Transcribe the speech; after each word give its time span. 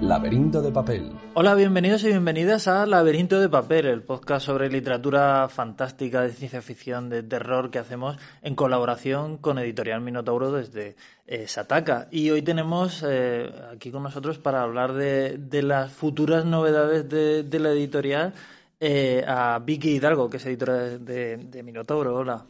Laberinto 0.00 0.60
de 0.60 0.70
Papel. 0.70 1.10
Hola, 1.32 1.54
bienvenidos 1.54 2.04
y 2.04 2.08
bienvenidas 2.08 2.68
a 2.68 2.84
Laberinto 2.84 3.40
de 3.40 3.48
Papel, 3.48 3.86
el 3.86 4.02
podcast 4.02 4.44
sobre 4.44 4.68
literatura 4.68 5.48
fantástica 5.48 6.20
de 6.20 6.32
ciencia 6.32 6.60
ficción, 6.60 7.08
de 7.08 7.22
terror 7.22 7.70
que 7.70 7.78
hacemos 7.78 8.18
en 8.42 8.54
colaboración 8.54 9.38
con 9.38 9.58
Editorial 9.58 10.02
Minotauro 10.02 10.52
desde 10.52 10.96
eh, 11.26 11.48
Sataka. 11.48 12.08
Y 12.10 12.28
hoy 12.28 12.42
tenemos 12.42 13.02
eh, 13.08 13.50
aquí 13.72 13.90
con 13.90 14.02
nosotros 14.02 14.38
para 14.38 14.62
hablar 14.62 14.92
de, 14.92 15.62
las 15.62 15.92
futuras 15.92 16.44
novedades 16.44 17.08
de, 17.08 17.58
la 17.58 17.70
editorial 17.70 18.34
eh, 18.78 19.24
a 19.26 19.58
Vicky 19.60 19.96
Hidalgo, 19.96 20.28
que 20.28 20.36
es 20.36 20.44
editora 20.44 20.74
de, 20.74 21.38
de 21.38 21.62
Minotauro. 21.62 22.16
Hola. 22.16 22.44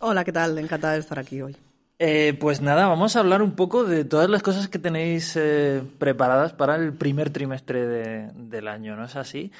Hola, 0.00 0.22
¿qué 0.22 0.32
tal? 0.32 0.58
Encantada 0.58 0.94
de 0.94 1.00
estar 1.00 1.18
aquí 1.18 1.40
hoy. 1.40 1.56
Eh, 2.02 2.34
pues 2.40 2.62
nada, 2.62 2.86
vamos 2.86 3.14
a 3.14 3.20
hablar 3.20 3.42
un 3.42 3.50
poco 3.50 3.84
de 3.84 4.06
todas 4.06 4.30
las 4.30 4.42
cosas 4.42 4.68
que 4.68 4.78
tenéis 4.78 5.36
eh, 5.36 5.82
preparadas 5.98 6.54
para 6.54 6.76
el 6.76 6.94
primer 6.94 7.28
trimestre 7.28 7.86
del 8.32 8.68
año, 8.68 8.96
¿no 8.96 9.04
es 9.04 9.16
así? 9.16 9.52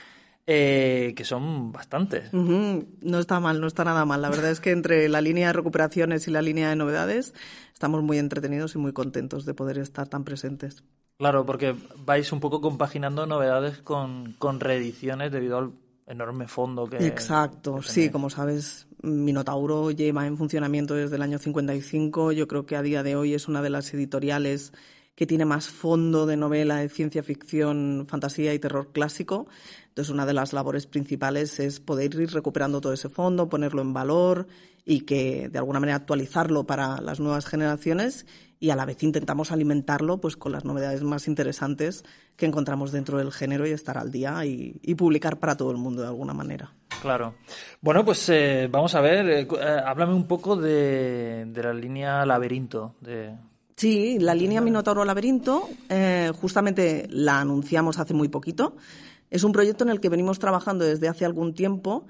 Eh, 0.47 1.12
que 1.15 1.25
son 1.25 1.71
bastantes. 1.71 2.33
No 2.33 3.19
está 3.19 3.41
mal, 3.41 3.61
no 3.61 3.67
está 3.67 3.84
nada 3.84 4.07
mal. 4.07 4.23
La 4.23 4.31
verdad 4.31 4.51
es 4.51 4.61
que 4.61 4.71
entre 4.71 5.07
la 5.11 5.21
línea 5.21 5.48
de 5.48 5.53
recuperaciones 5.53 6.29
y 6.29 6.31
la 6.31 6.41
línea 6.41 6.71
de 6.71 6.77
novedades 6.77 7.34
estamos 7.75 8.03
muy 8.03 8.17
entretenidos 8.17 8.75
y 8.75 8.79
muy 8.79 8.95
contentos 8.95 9.45
de 9.45 9.53
poder 9.53 9.77
estar 9.77 10.09
tan 10.09 10.25
presentes. 10.25 10.83
Claro, 11.19 11.45
porque 11.45 11.77
vais 12.07 12.33
un 12.33 12.41
poco 12.41 12.62
compaginando 12.62 13.27
novedades 13.27 13.83
con, 13.83 14.33
con 14.39 14.61
reediciones 14.61 15.31
debido 15.31 15.59
al 15.59 15.73
enorme 16.10 16.48
fondo 16.48 16.87
que. 16.87 16.98
Exacto, 17.06 17.82
sí, 17.82 18.10
como 18.10 18.30
sabes, 18.30 18.88
Minotauro 19.02 19.91
lleva 19.91 20.27
en 20.27 20.36
funcionamiento 20.36 20.95
desde 20.95 21.16
el 21.16 21.23
año 21.23 21.38
55. 21.38 22.33
Yo 22.33 22.48
creo 22.48 22.66
que 22.66 22.77
a 22.77 22.83
día 22.83 23.02
de 23.02 23.16
hoy 23.16 23.34
es 23.34 23.48
una 23.48 23.62
de 23.62 23.70
las 23.70 23.92
editoriales 23.95 24.73
que 25.14 25.27
tiene 25.27 25.45
más 25.45 25.69
fondo 25.69 26.27
de 26.27 26.36
novela 26.36 26.77
de 26.77 26.88
ciencia 26.88 27.23
ficción, 27.23 28.06
fantasía 28.09 28.55
y 28.55 28.59
terror 28.59 28.91
clásico. 28.92 29.47
Entonces, 29.89 30.12
una 30.12 30.25
de 30.25 30.33
las 30.33 30.52
labores 30.52 30.86
principales 30.86 31.61
es 31.61 31.80
poder 31.80 32.14
ir 32.14 32.33
recuperando 32.33 32.80
todo 32.80 32.92
ese 32.92 33.08
fondo, 33.08 33.48
ponerlo 33.48 33.83
en 33.83 33.92
valor 33.92 34.47
y 34.84 35.00
que 35.03 35.48
de 35.48 35.59
alguna 35.59 35.81
manera 35.81 35.97
actualizarlo 35.97 36.64
para 36.64 37.00
las 37.00 37.20
nuevas 37.20 37.47
generaciones 37.47 38.27
y 38.61 38.69
a 38.70 38.77
la 38.77 38.84
vez 38.84 39.03
intentamos 39.03 39.50
alimentarlo 39.50 40.20
pues 40.20 40.36
con 40.36 40.53
las 40.53 40.67
novedades 40.67 41.03
más 41.03 41.27
interesantes 41.27 42.05
que 42.36 42.45
encontramos 42.47 42.92
dentro 42.92 43.19
del 43.19 43.33
género 43.33 43.67
y 43.67 43.70
estar 43.70 43.97
al 43.97 44.11
día 44.11 44.45
y, 44.45 44.95
publicar 44.95 45.39
para 45.39 45.56
todo 45.56 45.70
el 45.70 45.78
mundo 45.78 46.03
de 46.03 46.08
alguna 46.08 46.34
manera. 46.34 46.75
Claro. 47.01 47.34
Bueno, 47.81 48.05
pues 48.05 48.28
eh, 48.28 48.69
vamos 48.70 48.95
a 48.95 49.01
ver, 49.01 49.31
eh, 49.31 49.48
eh, 49.51 49.83
háblame 49.86 50.12
un 50.12 50.27
poco 50.27 50.56
de, 50.56 51.51
la 51.55 51.73
línea 51.73 52.27
Laberinto. 52.27 52.97
De... 53.01 53.34
Sí, 53.77 54.19
la 54.19 54.34
línea 54.34 54.61
Minotauro 54.61 55.06
Laberinto, 55.06 55.70
justamente 56.39 57.06
la 57.08 57.41
anunciamos 57.41 57.98
hace 57.98 58.12
muy 58.12 58.28
poquito. 58.28 58.77
Es 59.31 59.42
un 59.42 59.53
proyecto 59.53 59.84
en 59.84 59.91
el 59.91 60.01
que 60.01 60.11
venimos 60.11 60.39
trabajando 60.39 60.84
desde 60.84 61.08
hace 61.08 61.25
algún 61.25 61.55
tiempo 61.55 62.06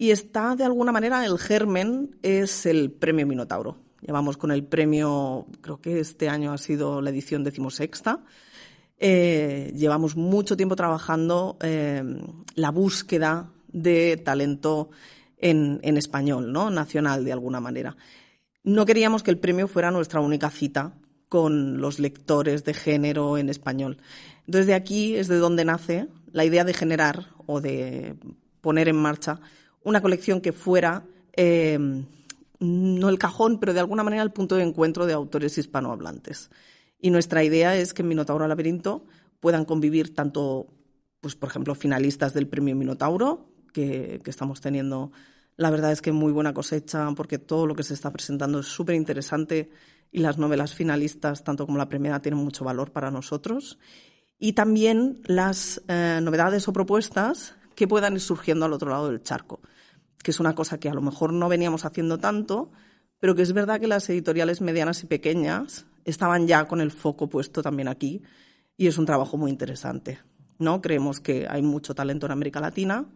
y 0.00 0.12
está 0.12 0.56
de 0.56 0.64
alguna 0.64 0.92
manera 0.92 1.26
el 1.26 1.38
germen 1.38 2.16
es 2.22 2.64
el 2.64 2.90
premio 2.90 3.26
Minotauro. 3.26 3.76
Llevamos 4.00 4.38
con 4.38 4.50
el 4.50 4.64
premio, 4.64 5.46
creo 5.60 5.82
que 5.82 6.00
este 6.00 6.30
año 6.30 6.54
ha 6.54 6.58
sido 6.58 7.02
la 7.02 7.10
edición 7.10 7.44
decimosexta. 7.44 8.24
Eh, 8.98 9.74
llevamos 9.76 10.16
mucho 10.16 10.56
tiempo 10.56 10.74
trabajando 10.74 11.58
eh, 11.60 12.02
la 12.54 12.70
búsqueda 12.70 13.50
de 13.68 14.16
talento 14.16 14.88
en, 15.36 15.80
en, 15.82 15.98
español, 15.98 16.50
¿no? 16.50 16.70
Nacional, 16.70 17.22
de 17.22 17.34
alguna 17.34 17.60
manera. 17.60 17.94
No 18.64 18.86
queríamos 18.86 19.22
que 19.22 19.30
el 19.30 19.38
premio 19.38 19.68
fuera 19.68 19.90
nuestra 19.90 20.20
única 20.20 20.48
cita 20.48 20.94
con 21.28 21.78
los 21.82 21.98
lectores 21.98 22.64
de 22.64 22.72
género 22.72 23.36
en 23.36 23.50
español. 23.50 23.98
Entonces, 24.46 24.66
de 24.66 24.74
aquí 24.74 25.16
es 25.16 25.28
de 25.28 25.36
donde 25.36 25.66
nace 25.66 26.08
la 26.32 26.46
idea 26.46 26.64
de 26.64 26.72
generar 26.72 27.26
o 27.44 27.60
de 27.60 28.16
poner 28.62 28.88
en 28.88 28.96
marcha 28.96 29.40
una 29.82 30.00
colección 30.00 30.40
que 30.40 30.52
fuera 30.52 31.04
eh, 31.32 31.78
no 32.60 33.08
el 33.08 33.18
cajón, 33.18 33.58
pero 33.58 33.72
de 33.72 33.80
alguna 33.80 34.04
manera 34.04 34.22
el 34.22 34.32
punto 34.32 34.56
de 34.56 34.62
encuentro 34.62 35.06
de 35.06 35.14
autores 35.14 35.56
hispanohablantes. 35.56 36.50
Y 37.00 37.10
nuestra 37.10 37.42
idea 37.42 37.74
es 37.76 37.94
que 37.94 38.02
en 38.02 38.08
Minotauro 38.08 38.46
Laberinto 38.46 39.06
puedan 39.40 39.64
convivir 39.64 40.14
tanto, 40.14 40.66
pues 41.20 41.34
por 41.34 41.48
ejemplo, 41.48 41.74
finalistas 41.74 42.34
del 42.34 42.46
premio 42.46 42.76
Minotauro, 42.76 43.48
que, 43.72 44.20
estamos 44.26 44.60
teniendo, 44.60 45.10
la 45.56 45.70
verdad 45.70 45.92
es 45.92 46.02
que 46.02 46.12
muy 46.12 46.32
buena 46.32 46.52
cosecha, 46.52 47.10
porque 47.16 47.38
todo 47.38 47.66
lo 47.66 47.74
que 47.74 47.82
se 47.82 47.94
está 47.94 48.12
presentando 48.12 48.60
es 48.60 48.66
súper 48.66 48.94
interesante 48.94 49.70
y 50.12 50.18
las 50.18 50.36
novelas 50.36 50.74
finalistas, 50.74 51.42
tanto 51.42 51.64
como 51.64 51.78
la 51.78 51.88
premiada, 51.88 52.20
tienen 52.20 52.44
mucho 52.44 52.64
valor 52.64 52.92
para 52.92 53.10
nosotros. 53.10 53.78
Y 54.38 54.52
también 54.52 55.20
las 55.24 55.80
eh, 55.88 56.20
novedades 56.22 56.68
o 56.68 56.72
propuestas 56.72 57.54
que 57.80 57.88
puedan 57.88 58.12
ir 58.12 58.20
surgiendo 58.20 58.66
al 58.66 58.72
otro 58.72 58.90
lado 58.90 59.08
del 59.08 59.22
charco 59.22 59.60
que 60.22 60.30
es 60.30 60.40
una 60.40 60.54
cosa 60.54 60.78
que 60.78 60.88
a 60.88 60.94
lo 60.94 61.00
mejor 61.00 61.32
no 61.32 61.48
veníamos 61.48 61.84
haciendo 61.84 62.18
tanto, 62.18 62.70
pero 63.18 63.34
que 63.34 63.42
es 63.42 63.52
verdad 63.52 63.80
que 63.80 63.86
las 63.86 64.08
editoriales 64.10 64.60
medianas 64.60 65.02
y 65.02 65.06
pequeñas 65.06 65.86
estaban 66.04 66.46
ya 66.46 66.66
con 66.66 66.80
el 66.80 66.90
foco 66.90 67.28
puesto 67.28 67.62
también 67.62 67.88
aquí 67.88 68.22
y 68.76 68.86
es 68.86 68.98
un 68.98 69.06
trabajo 69.06 69.36
muy 69.36 69.50
interesante. 69.50 70.20
¿no? 70.58 70.80
Creemos 70.80 71.20
que 71.20 71.46
hay 71.48 71.62
mucho 71.62 71.94
talento 71.94 72.26
en 72.26 72.32
América 72.32 72.60
Latina 72.60 73.06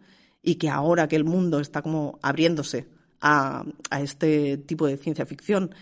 y 0.41 0.55
que 0.55 0.69
ahora 0.69 1.07
que 1.07 1.15
el 1.15 1.23
mundo 1.23 1.59
está 1.59 1.81
como 1.81 2.19
abriéndose 2.21 2.87
a, 3.21 3.63
a 3.89 4.01
este 4.01 4.57
tipo 4.57 4.87
de 4.87 4.97
ciencia 4.97 5.25
ficción, 5.25 5.73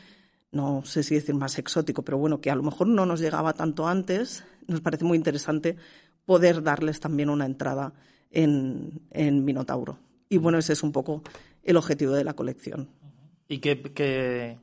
no 0.51 0.83
sé 0.85 1.03
si 1.03 1.15
decir 1.15 1.35
más 1.35 1.57
exótico, 1.57 2.03
pero 2.03 2.17
bueno, 2.17 2.39
que 2.39 2.51
a 2.51 2.55
lo 2.55 2.63
mejor 2.63 2.87
no 2.87 3.05
nos 3.05 3.19
llegaba 3.19 3.53
tanto 3.53 3.87
antes, 3.87 4.43
nos 4.67 4.81
parece 4.81 5.03
muy 5.03 5.17
interesante 5.17 5.77
poder 6.25 6.63
darles 6.63 6.99
también 6.99 7.29
una 7.29 7.45
entrada 7.45 7.93
en, 8.33 9.01
en 9.11 9.45
Minotauro. 9.45 9.99
Y 10.27 10.37
bueno, 10.37 10.57
ese 10.57 10.73
es 10.73 10.83
un 10.83 10.91
poco 10.91 11.23
el 11.63 11.77
objetivo 11.77 12.13
de 12.13 12.23
la 12.23 12.33
colección. 12.33 12.89
¿Y 13.47 13.59
qué, 13.59 14.57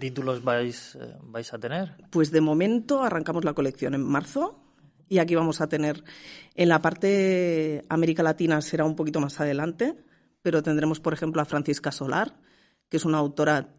títulos 0.00 0.42
vais, 0.42 0.96
eh, 0.96 1.14
vais 1.22 1.52
a 1.52 1.58
tener? 1.58 1.96
Pues 2.10 2.30
de 2.30 2.40
momento 2.40 3.02
arrancamos 3.02 3.44
la 3.44 3.52
colección 3.52 3.94
en 3.94 4.02
marzo 4.02 4.58
y 5.08 5.18
aquí 5.18 5.34
vamos 5.34 5.60
a 5.60 5.68
tener 5.68 6.02
en 6.54 6.68
la 6.70 6.80
parte 6.80 7.84
América 7.88 8.22
Latina 8.22 8.60
será 8.62 8.84
un 8.84 8.96
poquito 8.96 9.20
más 9.20 9.40
adelante, 9.40 9.94
pero 10.40 10.62
tendremos 10.62 11.00
por 11.00 11.12
ejemplo 11.12 11.42
a 11.42 11.44
Francisca 11.44 11.92
Solar, 11.92 12.40
que 12.88 12.96
es 12.96 13.04
una 13.04 13.18
autora 13.18 13.74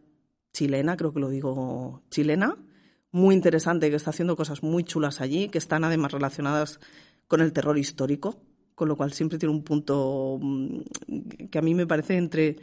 chilena, 0.53 0.95
creo 0.95 1.11
que 1.11 1.19
lo 1.19 1.29
digo 1.29 2.03
chilena, 2.11 2.55
muy 3.11 3.33
interesante, 3.33 3.89
que 3.89 3.95
está 3.95 4.11
haciendo 4.11 4.35
cosas 4.35 4.61
muy 4.61 4.83
chulas 4.83 5.21
allí, 5.21 5.49
que 5.49 5.57
están 5.57 5.83
además 5.85 6.11
relacionadas 6.11 6.79
con 7.27 7.41
el 7.41 7.53
terror 7.53 7.77
histórico 7.77 8.39
con 8.75 8.89
lo 8.89 8.95
cual 8.95 9.13
siempre 9.13 9.39
tiene 9.39 9.55
un 9.55 9.63
punto 9.63 10.37
mm, 10.39 10.79
que 11.49 11.57
a 11.57 11.61
mí 11.61 11.73
me 11.73 11.87
parece 11.87 12.17
entre 12.17 12.57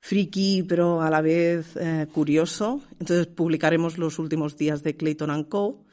friki 0.00 0.62
pero 0.62 1.02
a 1.02 1.10
la 1.10 1.20
vez 1.20 1.76
eh, 1.76 2.06
curioso. 2.12 2.80
Entonces 2.98 3.26
publicaremos 3.26 3.98
los 3.98 4.18
últimos 4.18 4.56
días 4.56 4.82
de 4.82 4.96
Clayton 4.96 5.44
Co., 5.44 5.84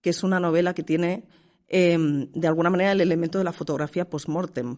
que 0.00 0.10
es 0.10 0.22
una 0.22 0.40
novela 0.40 0.74
que 0.74 0.82
tiene 0.82 1.24
em, 1.68 2.30
de 2.32 2.48
alguna 2.48 2.70
manera 2.70 2.92
el 2.92 3.00
elemento 3.00 3.38
de 3.38 3.44
la 3.44 3.52
fotografía 3.52 4.08
post-mortem, 4.08 4.76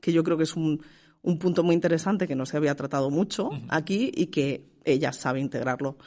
que 0.00 0.12
yo 0.12 0.24
creo 0.24 0.36
que 0.36 0.42
es 0.42 0.56
un, 0.56 0.82
un, 1.22 1.38
punto 1.38 1.62
muy 1.62 1.74
interesante 1.74 2.26
que 2.26 2.34
no 2.34 2.46
se 2.46 2.56
había 2.56 2.74
tratado 2.74 3.10
mucho 3.10 3.50
aquí 3.68 4.10
y 4.14 4.26
que 4.26 4.66
ella 4.84 5.12
sabe 5.12 5.40
integrarlo 5.40 5.98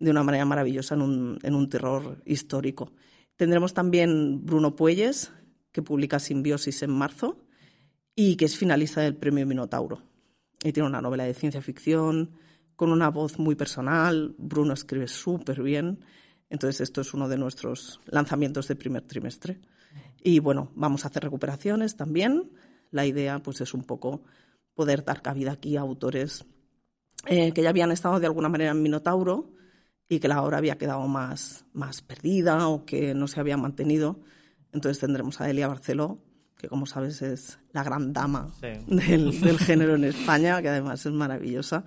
de 0.00 0.10
una 0.10 0.24
manera 0.24 0.44
maravillosa 0.44 0.94
en 0.94 1.02
un, 1.02 1.38
en 1.42 1.54
un 1.54 1.68
terror 1.68 2.20
histórico. 2.24 2.92
Tendremos 3.36 3.72
también 3.72 4.44
Bruno 4.44 4.74
Puelles, 4.74 5.32
que 5.72 5.82
publica 5.82 6.18
Simbiosis 6.18 6.82
en 6.82 6.90
marzo 6.90 7.38
y 8.14 8.36
que 8.36 8.44
es 8.44 8.56
finalista 8.56 9.00
del 9.00 9.16
premio 9.16 9.46
Minotauro. 9.46 10.02
Y 10.62 10.72
tiene 10.72 10.88
una 10.88 11.00
novela 11.00 11.24
de 11.24 11.34
ciencia 11.34 11.62
ficción 11.62 12.32
con 12.76 12.92
una 12.92 13.10
voz 13.10 13.38
muy 13.38 13.54
personal. 13.54 14.34
Bruno 14.38 14.74
escribe 14.74 15.08
súper 15.08 15.62
bien. 15.62 16.04
Entonces, 16.48 16.80
esto 16.80 17.00
es 17.00 17.14
uno 17.14 17.28
de 17.28 17.38
nuestros 17.38 18.00
lanzamientos 18.06 18.68
de 18.68 18.76
primer 18.76 19.02
trimestre. 19.02 19.60
Y 20.22 20.38
bueno, 20.40 20.70
vamos 20.74 21.04
a 21.04 21.08
hacer 21.08 21.22
recuperaciones 21.22 21.96
también. 21.96 22.50
La 22.90 23.06
idea, 23.06 23.38
pues, 23.38 23.60
es 23.60 23.72
un 23.72 23.84
poco 23.84 24.22
poder 24.74 25.04
dar 25.04 25.22
cabida 25.22 25.52
aquí 25.52 25.76
a 25.76 25.80
autores 25.80 26.44
eh, 27.26 27.52
que 27.52 27.62
ya 27.62 27.68
habían 27.68 27.92
estado 27.92 28.18
de 28.18 28.26
alguna 28.26 28.48
manera 28.48 28.70
en 28.70 28.82
Minotauro 28.82 29.52
y 30.08 30.20
que 30.20 30.28
la 30.28 30.42
obra 30.42 30.58
había 30.58 30.78
quedado 30.78 31.06
más, 31.06 31.66
más 31.72 32.02
perdida 32.02 32.66
o 32.68 32.84
que 32.84 33.14
no 33.14 33.28
se 33.28 33.40
había 33.40 33.56
mantenido. 33.56 34.20
Entonces 34.72 35.00
tendremos 35.00 35.40
a 35.40 35.50
Elia 35.50 35.68
Barceló, 35.68 36.18
que 36.56 36.68
como 36.68 36.86
sabes 36.86 37.22
es 37.22 37.58
la 37.72 37.82
gran 37.82 38.12
dama 38.12 38.52
del, 38.86 39.58
género 39.58 39.94
en 39.94 40.04
España, 40.04 40.60
que 40.60 40.68
además 40.68 41.04
es 41.04 41.12
maravillosa. 41.12 41.84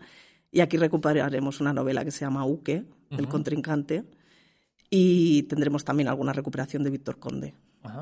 Y 0.51 0.61
aquí 0.61 0.77
recuperaremos 0.77 1.61
una 1.61 1.73
novela 1.73 2.03
que 2.03 2.11
se 2.11 2.21
llama 2.21 2.45
Uke, 2.45 2.85
El 3.11 3.27
contrincante, 3.27 4.03
y 4.89 5.43
tendremos 5.43 5.83
también 5.83 6.09
alguna 6.09 6.33
recuperación 6.33 6.83
de 6.83 6.89
Víctor 6.89 7.19
Conde. 7.19 7.53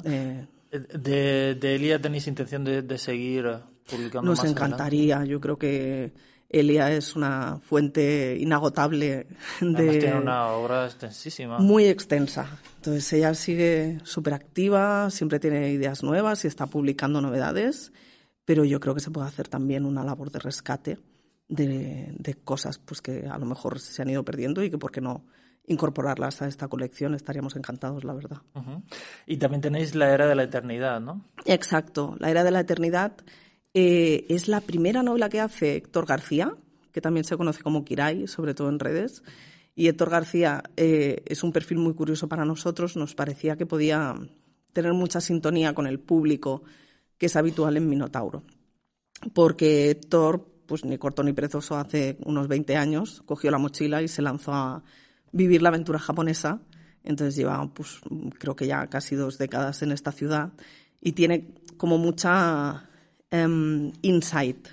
Eh, 0.04 0.46
de, 0.72 1.56
de, 1.56 1.76
Elia 1.76 2.02
tenéis 2.02 2.28
intención 2.28 2.64
de, 2.64 2.98
seguir 2.98 3.46
publicando 3.90 4.30
nos 4.30 4.44
encantaría, 4.44 5.26
yo 5.26 5.42
creo 5.42 5.58
que 5.58 6.14
Elia 6.52 6.92
es 6.92 7.16
una 7.16 7.60
fuente 7.64 8.38
inagotable 8.40 9.28
de... 9.62 10.00
tiene 10.00 10.20
una 10.20 10.48
obra 10.48 10.86
extensísima. 10.86 11.60
Muy 11.60 11.86
extensa. 11.86 12.60
Entonces 12.78 13.14
ella 13.14 13.34
sigue 13.34 14.00
súper 14.04 14.34
activa, 14.34 15.10
siempre 15.10 15.40
tiene 15.40 15.70
ideas 15.72 16.04
nuevas 16.04 16.44
y 16.44 16.48
está 16.48 16.68
publicando 16.68 17.22
novedades, 17.22 17.94
pero 18.46 18.66
yo 18.66 18.80
creo 18.80 18.94
que 18.94 19.02
se 19.02 19.12
puede 19.12 19.28
hacer 19.28 19.48
también 19.48 19.86
una 19.86 20.04
labor 20.04 20.32
de 20.32 20.40
rescate 20.40 20.98
de, 21.48 22.14
de 22.18 22.34
cosas 22.36 22.80
pues, 22.80 23.02
que 23.02 23.28
a 23.28 23.38
lo 23.38 23.46
mejor 23.46 23.80
se 23.80 24.02
han 24.02 24.10
ido 24.10 24.26
perdiendo 24.26 24.64
y 24.64 24.70
que, 24.70 24.78
¿por 24.78 24.92
qué 24.92 25.02
no? 25.02 25.26
incorporarlas 25.68 26.42
a 26.42 26.48
esta 26.48 26.68
colección, 26.68 27.14
estaríamos 27.14 27.56
encantados, 27.56 28.04
la 28.04 28.14
verdad. 28.14 28.42
Y 29.26 29.38
también 29.38 29.62
tenéis 29.62 29.96
la 29.96 30.12
Era 30.12 30.28
de 30.28 30.36
la 30.36 30.44
Eternidad, 30.44 31.00
¿no? 31.00 31.26
Exacto, 31.46 32.16
la 32.20 32.30
Era 32.30 32.44
de 32.44 32.52
la 32.52 32.62
Eternidad 32.62 33.14
eh, 33.74 34.26
es 34.30 34.48
la 34.48 34.62
primera 34.62 35.04
novela 35.04 35.30
que 35.30 35.40
hace 35.40 35.76
Héctor 35.78 36.06
García, 36.06 36.56
que 36.92 37.02
también 37.02 37.24
se 37.24 37.38
conoce 37.38 37.64
como 37.64 37.86
Kirai, 37.86 38.28
sobre 38.28 38.54
todo 38.54 38.70
en 38.70 38.80
redes. 38.80 39.24
Y 39.76 39.88
Héctor 39.88 40.10
García 40.10 40.64
eh, 40.76 41.24
es 41.26 41.44
un 41.44 41.54
perfil 41.54 41.78
muy 41.78 41.94
curioso 41.94 42.28
para 42.28 42.46
nosotros, 42.46 42.98
nos 42.98 43.16
parecía 43.16 43.56
que 43.56 43.66
podía 43.66 44.16
tener 44.74 44.94
mucha 44.94 45.22
sintonía 45.22 45.74
con 45.74 45.88
el 45.88 46.00
público 46.00 46.64
que 47.18 47.28
es 47.28 47.36
habitual 47.36 47.78
en 47.78 47.88
Minotauro. 47.88 48.44
Porque 49.34 49.92
Héctor, 49.92 50.46
pues 50.66 50.84
ni 50.84 50.98
corto 50.98 51.24
ni 51.24 51.34
perezoso, 51.34 51.78
hace 51.78 52.18
unos 52.26 52.48
20 52.48 52.76
años 52.76 53.22
cogió 53.26 53.52
la 53.52 53.58
mochila 53.58 54.02
y 54.02 54.08
se 54.08 54.22
lanzó 54.22 54.54
a 54.54 54.84
vivir 55.32 55.62
la 55.62 55.70
aventura 55.70 56.00
japonesa. 56.00 56.62
Entonces 57.04 57.36
lleva, 57.36 57.72
pues, 57.74 58.00
creo 58.38 58.56
que 58.56 58.68
ya 58.68 58.88
casi 58.88 59.16
dos 59.16 59.38
décadas 59.38 59.82
en 59.82 59.92
esta 59.92 60.12
ciudad 60.12 60.54
y 61.00 61.14
tiene 61.14 61.56
como 61.78 61.98
mucha 61.98 62.90
um, 63.32 63.92
insight 64.02 64.68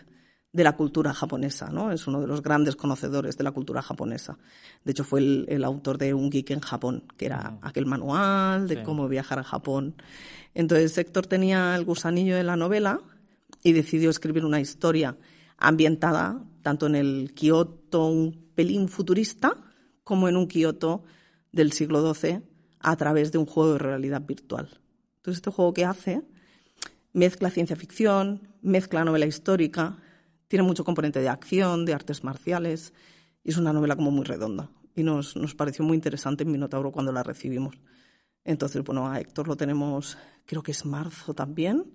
de 0.53 0.65
la 0.65 0.77
cultura 0.77 1.13
japonesa, 1.13 1.71
¿no? 1.71 1.93
Es 1.93 2.07
uno 2.07 2.21
de 2.21 2.27
los 2.27 2.43
grandes 2.43 2.75
conocedores 2.75 3.37
de 3.37 3.45
la 3.45 3.53
cultura 3.53 3.83
japonesa. 3.83 4.39
De 4.85 4.93
hecho, 4.93 5.05
fue 5.05 5.21
el, 5.21 5.65
autor 5.65 5.99
de 5.99 6.15
Un 6.15 6.31
Geek 6.31 6.51
en 6.51 6.61
Japón, 6.61 7.05
que 7.17 7.27
era 7.27 7.59
aquel 7.63 7.87
manual 7.87 8.67
de 8.67 8.83
cómo 8.83 9.09
viajar 9.09 9.39
a 9.39 9.45
Japón. 9.45 9.95
Entonces, 10.55 10.97
Héctor 10.97 11.27
tenía 11.27 11.77
el 11.77 11.85
gusanillo 11.85 12.35
de 12.35 12.45
la 12.45 12.57
novela 12.57 13.01
y 13.63 13.73
decidió 13.73 14.11
escribir 14.11 14.45
una 14.45 14.61
historia 14.61 15.17
ambientada 15.59 16.43
tanto 16.63 16.87
en 16.87 16.95
el 16.95 17.33
Kioto 17.35 18.07
un 18.07 18.51
pelín 18.55 18.89
futurista 18.89 19.57
como 20.03 20.29
en 20.29 20.37
un 20.37 20.49
Kioto 20.49 21.05
del 21.53 21.73
siglo 21.73 22.15
XII 22.15 22.41
a 22.81 22.97
través 22.97 23.33
de 23.33 23.39
un 23.39 23.47
juego 23.47 23.75
de 23.75 23.79
realidad 23.79 24.23
virtual. 24.23 24.81
Entonces, 25.17 25.39
este 25.39 25.51
juego 25.51 25.75
que 25.75 25.85
hace 25.85 26.23
mezcla 27.19 27.51
ciencia 27.51 27.77
ficción, 27.77 28.49
mezcla 28.63 29.05
novela 29.05 29.27
histórica, 29.27 29.99
tiene 30.47 30.63
mucho 30.63 30.85
componente 30.85 31.21
de 31.21 31.29
acción, 31.29 31.85
de 31.85 31.93
artes 31.93 32.23
marciales, 32.23 32.95
y 33.43 33.51
es 33.51 33.57
una 33.57 33.73
novela 33.73 33.97
como 33.97 34.11
muy 34.11 34.25
redonda. 34.25 34.71
Y 34.95 35.03
nos, 35.03 35.37
nos 35.37 35.55
pareció 35.55 35.85
muy 35.85 35.97
interesante 35.97 36.45
en 36.45 36.53
Minotauro 36.53 36.93
cuando 36.93 37.13
la 37.13 37.23
recibimos. 37.23 37.77
Entonces, 38.45 38.83
bueno, 38.85 39.11
a 39.11 39.21
Héctor 39.21 39.49
lo 39.49 39.57
tenemos, 39.57 40.17
creo 40.47 40.63
que 40.63 40.71
es 40.71 40.87
marzo 40.87 41.35
también, 41.35 41.93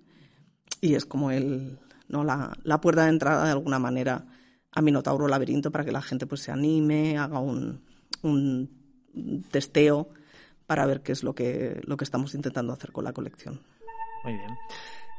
y 0.80 0.94
es 0.94 1.06
como 1.06 1.30
el, 1.30 1.78
¿no? 2.08 2.22
la, 2.22 2.52
la 2.62 2.80
puerta 2.80 3.04
de 3.04 3.10
entrada 3.10 3.46
de 3.46 3.52
alguna 3.52 3.78
manera 3.78 4.26
a 4.70 4.82
Minotauro 4.82 5.26
Laberinto 5.26 5.70
para 5.70 5.84
que 5.84 5.92
la 5.92 6.02
gente 6.02 6.26
pues 6.26 6.42
se 6.42 6.52
anime, 6.52 7.16
haga 7.16 7.38
un, 7.38 7.80
un 8.22 8.68
testeo 9.50 10.08
para 10.66 10.84
ver 10.84 11.00
qué 11.02 11.12
es 11.12 11.22
lo 11.22 11.34
que, 11.34 11.80
lo 11.84 11.96
que 11.96 12.04
estamos 12.04 12.34
intentando 12.34 12.72
hacer 12.72 12.92
con 12.92 13.04
la 13.04 13.12
colección. 13.12 13.60
Muy 14.24 14.32
bien. 14.32 14.50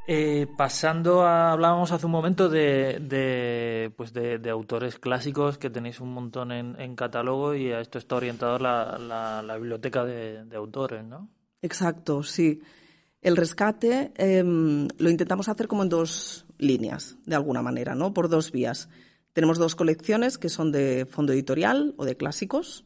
Eh, 0.07 0.45
pasando 0.55 1.23
a, 1.23 1.51
hablábamos 1.51 1.91
hace 1.91 2.05
un 2.05 2.11
momento 2.11 2.47
de, 2.47 2.99
de 3.01 3.91
pues 3.97 4.13
de, 4.13 4.49
autores 4.51 4.99
clásicos 4.99 5.57
que 5.57 5.71
tenéis 5.71 5.99
un 5.99 6.13
montón 6.13 6.51
en, 6.51 6.95
catálogo 6.95 7.55
y 7.55 7.71
a 7.71 7.79
esto 7.79 7.97
está 7.97 8.17
orientado 8.17 8.59
la, 8.59 8.99
la, 9.43 9.57
biblioteca 9.57 10.05
de, 10.05 10.55
autores, 10.55 11.03
¿no? 11.03 11.29
Exacto, 11.63 12.21
sí. 12.21 12.61
El 13.19 13.35
rescate 13.35 14.11
em, 14.15 14.87
lo 14.99 15.09
intentamos 15.09 15.49
hacer 15.49 15.67
como 15.67 15.81
en 15.81 15.89
dos 15.89 16.45
líneas, 16.59 17.17
de 17.25 17.35
alguna 17.35 17.63
manera, 17.63 17.95
¿no? 17.95 18.13
Por 18.13 18.29
dos 18.29 18.51
vías. 18.51 18.89
Tenemos 19.33 19.57
dos 19.57 19.75
colecciones 19.75 20.37
que 20.37 20.49
son 20.49 20.71
de 20.71 21.07
fondo 21.09 21.33
editorial 21.33 21.95
o 21.97 22.05
de 22.05 22.15
clásicos. 22.15 22.85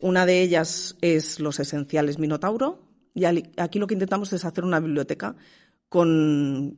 Una 0.00 0.26
de 0.26 0.42
ellas 0.42 0.96
es 1.02 1.38
Los 1.38 1.60
Esenciales 1.60 2.18
Minotauro, 2.18 2.82
y 3.14 3.24
aquí 3.24 3.78
lo 3.78 3.86
que 3.86 3.94
intentamos 3.94 4.32
es 4.32 4.44
hacer 4.44 4.64
una 4.64 4.80
biblioteca 4.80 5.36
con 5.88 6.76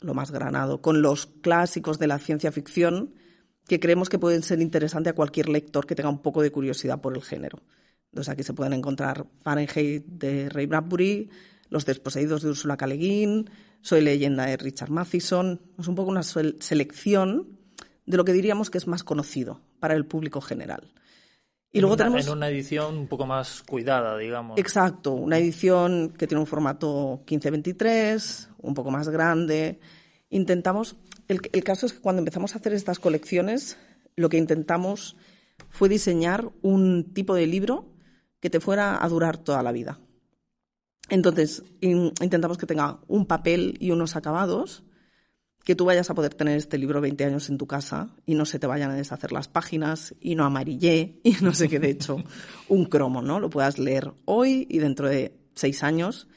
lo 0.00 0.14
más 0.14 0.30
granado, 0.30 0.80
con 0.80 1.02
los 1.02 1.26
clásicos 1.26 1.98
de 1.98 2.06
la 2.06 2.18
ciencia 2.18 2.52
ficción 2.52 3.14
que 3.66 3.80
creemos 3.80 4.08
que 4.08 4.18
pueden 4.18 4.42
ser 4.42 4.60
interesantes 4.60 5.12
a 5.12 5.14
cualquier 5.14 5.48
lector 5.48 5.86
que 5.86 5.94
tenga 5.94 6.08
un 6.08 6.22
poco 6.22 6.42
de 6.42 6.50
curiosidad 6.50 7.00
por 7.00 7.14
el 7.14 7.22
género. 7.22 7.60
Entonces 8.10 8.32
aquí 8.32 8.42
se 8.42 8.54
pueden 8.54 8.72
encontrar 8.72 9.26
Fahrenheit 9.42 10.04
de 10.06 10.48
Ray 10.48 10.66
Bradbury, 10.66 11.30
Los 11.68 11.86
desposeídos 11.86 12.42
de 12.42 12.48
Ursula 12.48 12.76
K. 12.76 12.88
Le 12.88 13.44
Soy 13.82 14.00
leyenda 14.00 14.46
de 14.46 14.56
Richard 14.56 14.90
Matheson. 14.90 15.60
Es 15.78 15.86
un 15.86 15.94
poco 15.94 16.10
una 16.10 16.24
selección 16.24 17.60
de 18.06 18.16
lo 18.16 18.24
que 18.24 18.32
diríamos 18.32 18.70
que 18.70 18.78
es 18.78 18.88
más 18.88 19.04
conocido 19.04 19.60
para 19.78 19.94
el 19.94 20.04
público 20.04 20.40
general. 20.40 20.92
Y 21.72 21.80
luego 21.80 21.96
tenemos... 21.96 22.26
En 22.26 22.32
una 22.32 22.48
edición 22.48 22.96
un 22.96 23.06
poco 23.06 23.26
más 23.26 23.62
cuidada, 23.62 24.18
digamos. 24.18 24.58
Exacto, 24.58 25.12
una 25.12 25.38
edición 25.38 26.10
que 26.10 26.26
tiene 26.26 26.40
un 26.40 26.46
formato 26.46 27.22
15-23, 27.26 28.48
un 28.58 28.74
poco 28.74 28.90
más 28.90 29.08
grande. 29.08 29.80
Intentamos... 30.30 30.96
El, 31.28 31.40
el 31.52 31.62
caso 31.62 31.86
es 31.86 31.92
que 31.92 32.00
cuando 32.00 32.20
empezamos 32.20 32.54
a 32.54 32.58
hacer 32.58 32.72
estas 32.72 32.98
colecciones, 32.98 33.78
lo 34.16 34.28
que 34.28 34.36
intentamos 34.36 35.16
fue 35.68 35.88
diseñar 35.88 36.50
un 36.62 37.12
tipo 37.12 37.34
de 37.34 37.46
libro 37.46 37.86
que 38.40 38.50
te 38.50 38.58
fuera 38.58 39.02
a 39.02 39.08
durar 39.08 39.38
toda 39.38 39.62
la 39.62 39.70
vida. 39.70 40.00
Entonces, 41.08 41.64
intentamos 41.80 42.56
que 42.56 42.66
tenga 42.66 43.00
un 43.08 43.26
papel 43.26 43.76
y 43.80 43.90
unos 43.90 44.16
acabados 44.16 44.84
que 45.64 45.76
tú 45.76 45.84
vayas 45.84 46.10
a 46.10 46.14
poder 46.14 46.34
tener 46.34 46.56
este 46.56 46.78
libro 46.78 47.00
20 47.00 47.24
años 47.24 47.48
en 47.48 47.58
tu 47.58 47.66
casa 47.66 48.10
y 48.26 48.34
no 48.34 48.46
se 48.46 48.58
te 48.58 48.66
vayan 48.66 48.90
a 48.90 48.94
deshacer 48.94 49.32
las 49.32 49.48
páginas 49.48 50.14
y 50.20 50.34
no 50.34 50.44
amarillé 50.44 51.20
y 51.24 51.32
no 51.42 51.54
sé 51.54 51.68
qué, 51.68 51.78
de 51.78 51.90
hecho, 51.90 52.22
un 52.68 52.86
cromo, 52.86 53.22
¿no? 53.22 53.40
Lo 53.40 53.50
puedas 53.50 53.78
leer 53.78 54.12
hoy 54.24 54.66
y 54.70 54.78
dentro 54.78 55.08
de 55.08 55.34
seis 55.54 55.82
años 55.82 56.28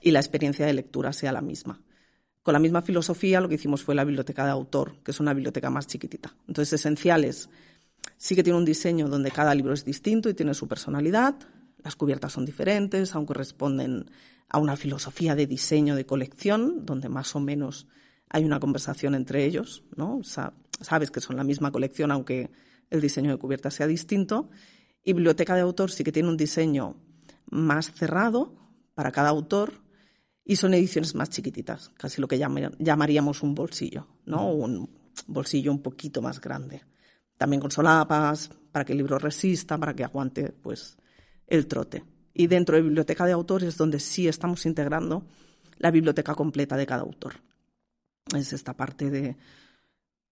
y 0.00 0.12
la 0.12 0.20
experiencia 0.20 0.66
de 0.66 0.72
lectura 0.72 1.12
sea 1.12 1.32
la 1.32 1.42
misma. 1.42 1.80
Con 2.42 2.54
la 2.54 2.58
misma 2.58 2.80
filosofía 2.80 3.40
lo 3.40 3.48
que 3.48 3.56
hicimos 3.56 3.82
fue 3.82 3.94
la 3.94 4.04
biblioteca 4.04 4.44
de 4.44 4.50
autor, 4.50 4.96
que 5.04 5.10
es 5.10 5.20
una 5.20 5.34
biblioteca 5.34 5.68
más 5.68 5.86
chiquitita. 5.86 6.34
Entonces, 6.48 6.72
esenciales, 6.72 7.50
sí 8.16 8.34
que 8.34 8.42
tiene 8.42 8.58
un 8.58 8.64
diseño 8.64 9.08
donde 9.08 9.30
cada 9.30 9.54
libro 9.54 9.74
es 9.74 9.84
distinto 9.84 10.30
y 10.30 10.34
tiene 10.34 10.54
su 10.54 10.66
personalidad, 10.66 11.34
las 11.82 11.96
cubiertas 11.96 12.32
son 12.32 12.46
diferentes, 12.46 13.14
aunque 13.14 13.34
responden 13.34 14.10
a 14.48 14.58
una 14.58 14.76
filosofía 14.76 15.34
de 15.34 15.46
diseño 15.46 15.94
de 15.94 16.06
colección, 16.06 16.84
donde 16.86 17.08
más 17.08 17.34
o 17.36 17.40
menos 17.40 17.86
hay 18.30 18.44
una 18.44 18.60
conversación 18.60 19.14
entre 19.14 19.44
ellos, 19.44 19.82
¿no? 19.96 20.20
sabes 20.22 21.10
que 21.10 21.20
son 21.20 21.36
la 21.36 21.44
misma 21.44 21.72
colección, 21.72 22.12
aunque 22.12 22.50
el 22.88 23.00
diseño 23.00 23.32
de 23.32 23.38
cubierta 23.38 23.70
sea 23.70 23.88
distinto. 23.88 24.50
Y 25.02 25.12
Biblioteca 25.12 25.54
de 25.54 25.62
Autor 25.62 25.90
sí 25.90 26.04
que 26.04 26.12
tiene 26.12 26.28
un 26.28 26.36
diseño 26.36 26.96
más 27.50 27.92
cerrado 27.92 28.54
para 28.94 29.10
cada 29.10 29.30
autor 29.30 29.82
y 30.44 30.56
son 30.56 30.74
ediciones 30.74 31.14
más 31.14 31.30
chiquititas, 31.30 31.90
casi 31.96 32.20
lo 32.20 32.28
que 32.28 32.38
llamaríamos 32.38 33.42
un 33.42 33.54
bolsillo, 33.54 34.06
¿no? 34.24 34.50
Un 34.52 34.88
bolsillo 35.26 35.72
un 35.72 35.82
poquito 35.82 36.22
más 36.22 36.40
grande. 36.40 36.82
También 37.36 37.60
con 37.60 37.70
solapas, 37.70 38.50
para 38.70 38.84
que 38.84 38.92
el 38.92 38.98
libro 38.98 39.18
resista, 39.18 39.76
para 39.76 39.94
que 39.94 40.04
aguante 40.04 40.52
pues, 40.52 40.96
el 41.46 41.66
trote. 41.66 42.04
Y 42.32 42.46
dentro 42.46 42.76
de 42.76 42.82
Biblioteca 42.82 43.26
de 43.26 43.32
Autor 43.32 43.64
es 43.64 43.76
donde 43.76 43.98
sí 43.98 44.28
estamos 44.28 44.66
integrando 44.66 45.26
la 45.78 45.90
biblioteca 45.90 46.34
completa 46.34 46.76
de 46.76 46.86
cada 46.86 47.02
autor 47.02 47.49
es 48.36 48.52
esta 48.52 48.74
parte 48.74 49.10
de, 49.10 49.36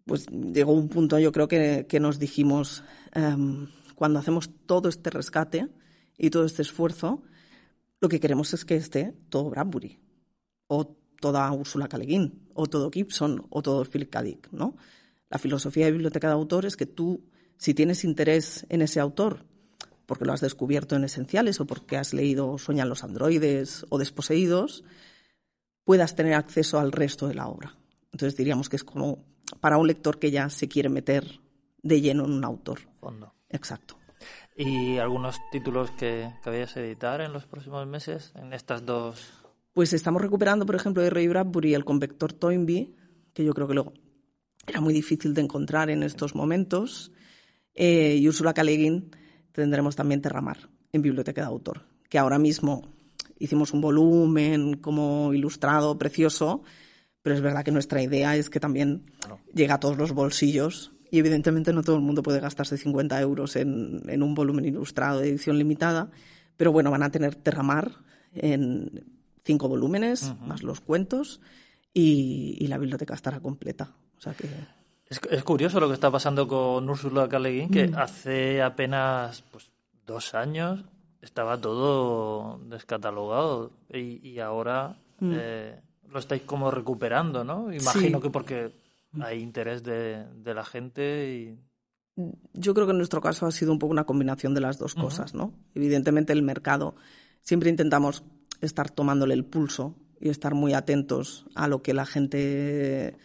pues 0.04 0.26
llegó 0.26 0.72
un 0.72 0.88
punto, 0.88 1.18
yo 1.18 1.32
creo 1.32 1.48
que, 1.48 1.86
que 1.88 2.00
nos 2.00 2.18
dijimos, 2.18 2.82
em, 3.12 3.68
cuando 3.94 4.18
hacemos 4.18 4.50
todo 4.66 4.88
este 4.88 5.10
rescate 5.10 5.68
y 6.16 6.30
todo 6.30 6.44
este 6.44 6.62
esfuerzo, 6.62 7.22
lo 8.00 8.08
que 8.08 8.20
queremos 8.20 8.54
es 8.54 8.64
que 8.64 8.76
esté 8.76 9.14
todo 9.28 9.50
Bradbury, 9.50 9.98
o 10.68 10.96
toda 11.20 11.50
Úrsula 11.52 11.88
K. 11.88 11.98
o 12.54 12.66
todo 12.66 12.90
Gibson, 12.90 13.46
o 13.50 13.62
todo 13.62 13.84
Philip 13.84 14.10
K. 14.10 14.22
Dick, 14.22 14.48
¿no? 14.52 14.76
La 15.28 15.38
filosofía 15.38 15.86
de 15.86 15.92
biblioteca 15.92 16.28
de 16.28 16.34
autor 16.34 16.64
es 16.64 16.76
que 16.76 16.86
tú, 16.86 17.24
si 17.56 17.74
tienes 17.74 18.04
interés 18.04 18.66
en 18.68 18.82
ese 18.82 19.00
autor, 19.00 19.44
porque 20.06 20.24
lo 20.24 20.32
has 20.32 20.40
descubierto 20.40 20.96
en 20.96 21.04
Esenciales 21.04 21.60
o 21.60 21.66
porque 21.66 21.98
has 21.98 22.14
leído 22.14 22.56
Sueñan 22.56 22.88
los 22.88 23.04
androides 23.04 23.84
o 23.90 23.98
Desposeídos, 23.98 24.84
puedas 25.88 26.14
tener 26.14 26.34
acceso 26.34 26.78
al 26.78 26.92
resto 26.92 27.28
de 27.28 27.34
la 27.34 27.48
obra. 27.48 27.74
Entonces 28.12 28.36
diríamos 28.36 28.68
que 28.68 28.76
es 28.76 28.84
como 28.84 29.24
para 29.58 29.78
un 29.78 29.86
lector 29.86 30.18
que 30.18 30.30
ya 30.30 30.50
se 30.50 30.68
quiere 30.68 30.90
meter 30.90 31.40
de 31.82 32.02
lleno 32.02 32.26
en 32.26 32.32
un 32.32 32.44
autor. 32.44 32.80
Fondo. 33.00 33.32
Exacto. 33.48 33.96
¿Y 34.54 34.98
algunos 34.98 35.38
títulos 35.50 35.90
que, 35.92 36.30
que 36.44 36.50
vayas 36.50 36.76
a 36.76 36.80
editar 36.80 37.22
en 37.22 37.32
los 37.32 37.46
próximos 37.46 37.86
meses 37.86 38.34
en 38.34 38.52
estas 38.52 38.84
dos? 38.84 39.32
Pues 39.72 39.94
estamos 39.94 40.20
recuperando, 40.20 40.66
por 40.66 40.74
ejemplo, 40.74 41.02
de 41.02 41.08
Ray 41.08 41.26
Bradbury 41.26 41.72
el 41.72 41.86
convector 41.86 42.34
Toynbee, 42.34 42.94
que 43.32 43.42
yo 43.42 43.54
creo 43.54 43.66
que 43.66 43.72
lo 43.72 43.94
era 44.66 44.82
muy 44.82 44.92
difícil 44.92 45.32
de 45.32 45.40
encontrar 45.40 45.88
en 45.88 46.02
estos 46.02 46.34
momentos. 46.34 47.12
Eh, 47.72 48.18
y 48.20 48.28
Úrsula 48.28 48.52
K. 48.52 48.62
tendremos 49.52 49.96
también 49.96 50.20
Terramar 50.20 50.68
en 50.92 51.00
Biblioteca 51.00 51.40
de 51.40 51.46
Autor, 51.46 51.86
que 52.10 52.18
ahora 52.18 52.38
mismo 52.38 52.97
hicimos 53.38 53.72
un 53.72 53.80
volumen 53.80 54.76
como 54.76 55.32
ilustrado 55.32 55.98
precioso, 55.98 56.62
pero 57.22 57.36
es 57.36 57.42
verdad 57.42 57.64
que 57.64 57.72
nuestra 57.72 58.02
idea 58.02 58.36
es 58.36 58.50
que 58.50 58.60
también 58.60 59.10
llega 59.54 59.74
a 59.74 59.80
todos 59.80 59.96
los 59.96 60.12
bolsillos 60.12 60.92
y 61.10 61.18
evidentemente 61.18 61.72
no 61.72 61.82
todo 61.82 61.96
el 61.96 62.02
mundo 62.02 62.22
puede 62.22 62.40
gastarse 62.40 62.76
50 62.76 63.20
euros 63.20 63.56
en, 63.56 64.22
un 64.22 64.34
volumen 64.34 64.64
ilustrado 64.64 65.20
de 65.20 65.30
edición 65.30 65.58
limitada, 65.58 66.10
pero 66.56 66.72
bueno, 66.72 66.90
van 66.90 67.02
a 67.02 67.10
tener 67.10 67.34
Terramar 67.34 67.92
en 68.34 69.04
cinco 69.44 69.68
volúmenes, 69.68 70.34
más 70.46 70.62
los 70.62 70.80
cuentos, 70.80 71.40
y, 71.94 72.66
la 72.68 72.78
biblioteca 72.78 73.14
estará 73.14 73.40
completa. 73.40 73.92
O 74.18 74.20
sea 74.20 74.34
que... 74.34 74.48
Es, 75.08 75.42
curioso 75.42 75.80
lo 75.80 75.88
que 75.88 75.94
está 75.94 76.10
pasando 76.10 76.46
con 76.46 76.88
Úrsula 76.88 77.28
K. 77.28 77.40
que 77.72 77.88
mm. 77.88 77.96
hace 77.96 78.60
apenas 78.60 79.42
pues, 79.50 79.72
dos 80.06 80.34
años 80.34 80.84
estaba 81.20 81.60
todo 81.60 82.58
descatalogado 82.66 83.72
y, 83.92 84.38
ahora 84.38 84.98
mm. 85.20 85.32
eh, 85.34 85.80
lo 86.10 86.18
estáis 86.18 86.42
como 86.42 86.70
recuperando, 86.70 87.44
¿no? 87.44 87.72
Imagino 87.72 88.20
que 88.20 88.30
porque 88.30 88.72
hay 89.20 89.40
interés 89.40 89.82
de, 89.82 90.26
la 90.44 90.64
gente 90.64 91.34
y... 91.34 91.58
Yo 92.52 92.74
creo 92.74 92.86
que 92.86 92.92
en 92.92 92.98
nuestro 92.98 93.20
caso 93.20 93.46
ha 93.46 93.52
sido 93.52 93.72
un 93.72 93.78
poco 93.78 93.92
una 93.92 94.04
combinación 94.04 94.52
de 94.52 94.60
las 94.60 94.78
dos 94.78 94.94
cosas, 94.94 95.34
¿no? 95.34 95.54
Evidentemente 95.74 96.32
el 96.32 96.42
mercado, 96.42 96.96
siempre 97.42 97.70
intentamos 97.70 98.24
estar 98.60 98.90
tomándole 98.90 99.34
el 99.34 99.44
pulso 99.44 99.94
y 100.20 100.28
estar 100.28 100.54
muy 100.54 100.74
atentos 100.74 101.46
a 101.54 101.68
lo 101.68 101.80
que 101.80 101.94
la 101.94 102.06
gente 102.06 103.16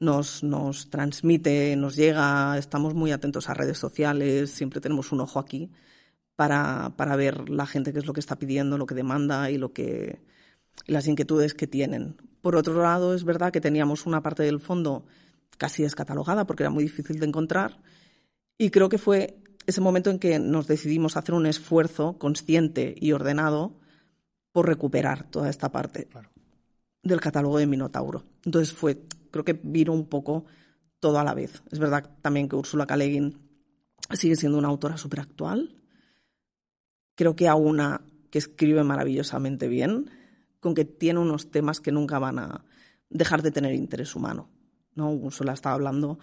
nos, 0.00 0.42
nos 0.42 0.90
transmite, 0.90 1.76
nos 1.76 1.94
llega, 1.94 2.58
estamos 2.58 2.94
muy 2.94 3.12
atentos 3.12 3.48
a 3.48 3.54
redes 3.54 3.78
sociales, 3.78 4.50
siempre 4.50 4.80
tenemos 4.80 5.12
un 5.12 5.20
ojo 5.20 5.38
aquí 5.38 5.70
para, 6.40 6.94
para 6.96 7.16
ver 7.16 7.50
la 7.50 7.66
gente 7.66 7.92
qué 7.92 7.98
es 7.98 8.06
lo 8.06 8.14
que 8.14 8.20
está 8.20 8.38
pidiendo, 8.38 8.78
lo 8.78 8.86
que 8.86 8.94
demanda 8.94 9.50
y 9.50 9.58
lo 9.58 9.74
que 9.74 10.22
las 10.86 11.06
inquietudes 11.06 11.52
que 11.52 11.66
tienen. 11.66 12.16
Por 12.40 12.56
otro 12.56 12.80
lado, 12.80 13.12
es 13.12 13.24
verdad 13.24 13.52
que 13.52 13.60
teníamos 13.60 14.06
una 14.06 14.22
parte 14.22 14.42
del 14.42 14.58
fondo 14.58 15.04
casi 15.58 15.82
descatalogada 15.82 16.46
porque 16.46 16.62
era 16.62 16.70
muy 16.70 16.84
difícil 16.84 17.20
de 17.20 17.26
encontrar 17.26 17.82
y 18.56 18.70
creo 18.70 18.88
que 18.88 18.96
fue 18.96 19.36
ese 19.66 19.82
momento 19.82 20.08
en 20.08 20.18
que 20.18 20.38
nos 20.38 20.66
decidimos 20.66 21.18
hacer 21.18 21.34
un 21.34 21.44
esfuerzo 21.44 22.16
consciente 22.16 22.94
y 22.98 23.12
ordenado 23.12 23.76
por 24.50 24.66
recuperar 24.66 25.24
toda 25.24 25.50
esta 25.50 25.70
parte 25.70 26.08
del 27.02 27.20
catálogo 27.20 27.58
de 27.58 27.66
Minotauro. 27.66 28.24
Entonces 28.46 28.72
fue, 28.72 29.02
creo 29.30 29.44
que 29.44 29.60
vino 29.62 29.92
un 29.92 30.06
poco 30.06 30.46
todo 31.00 31.18
a 31.18 31.24
la 31.24 31.34
vez. 31.34 31.62
Es 31.70 31.78
verdad 31.78 32.08
también 32.22 32.48
que 32.48 32.56
Úrsula 32.56 32.86
K. 32.86 32.96
sigue 34.14 34.36
siendo 34.36 34.56
una 34.56 34.68
autora 34.68 34.96
súper 34.96 35.20
actual, 35.20 35.76
creo 37.14 37.36
que 37.36 37.48
a 37.48 37.54
una 37.54 38.02
que 38.30 38.38
escribe 38.38 38.84
maravillosamente 38.84 39.68
bien, 39.68 40.10
con 40.60 40.74
que 40.74 40.84
tiene 40.84 41.18
unos 41.18 41.50
temas 41.50 41.80
que 41.80 41.92
nunca 41.92 42.18
van 42.18 42.38
a 42.38 42.64
dejar 43.08 43.42
de 43.42 43.50
tener 43.50 43.74
interés 43.74 44.14
humano. 44.14 44.48
¿no? 44.94 45.28
Está 45.28 45.72
hablando 45.72 46.18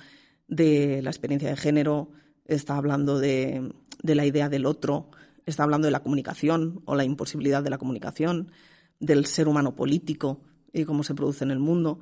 de 0.48 1.01
la 1.01 1.10
experiencia 1.10 1.50
de 1.50 1.58
género, 1.58 2.12
está 2.46 2.77
hablando 2.77 3.20
de, 3.20 3.74
la 4.01 4.25
idea 4.25 4.50
del 4.50 4.65
otro, 4.65 5.10
está 5.46 5.63
hablando 5.63 5.86
de 5.86 5.91
la 5.91 6.01
comunicación 6.01 6.82
o 6.86 6.96
la 6.96 7.03
imposibilidad 7.03 7.63
de 7.63 7.70
la 7.70 7.77
comunicación, 7.77 8.51
del 9.00 9.25
ser 9.25 9.48
humano 9.48 9.75
político 9.75 10.41
y 10.74 10.86
cómo 10.86 11.03
se 11.03 11.13
produce 11.13 11.44
en 11.44 11.51
el 11.51 11.60
mundo. 11.60 12.00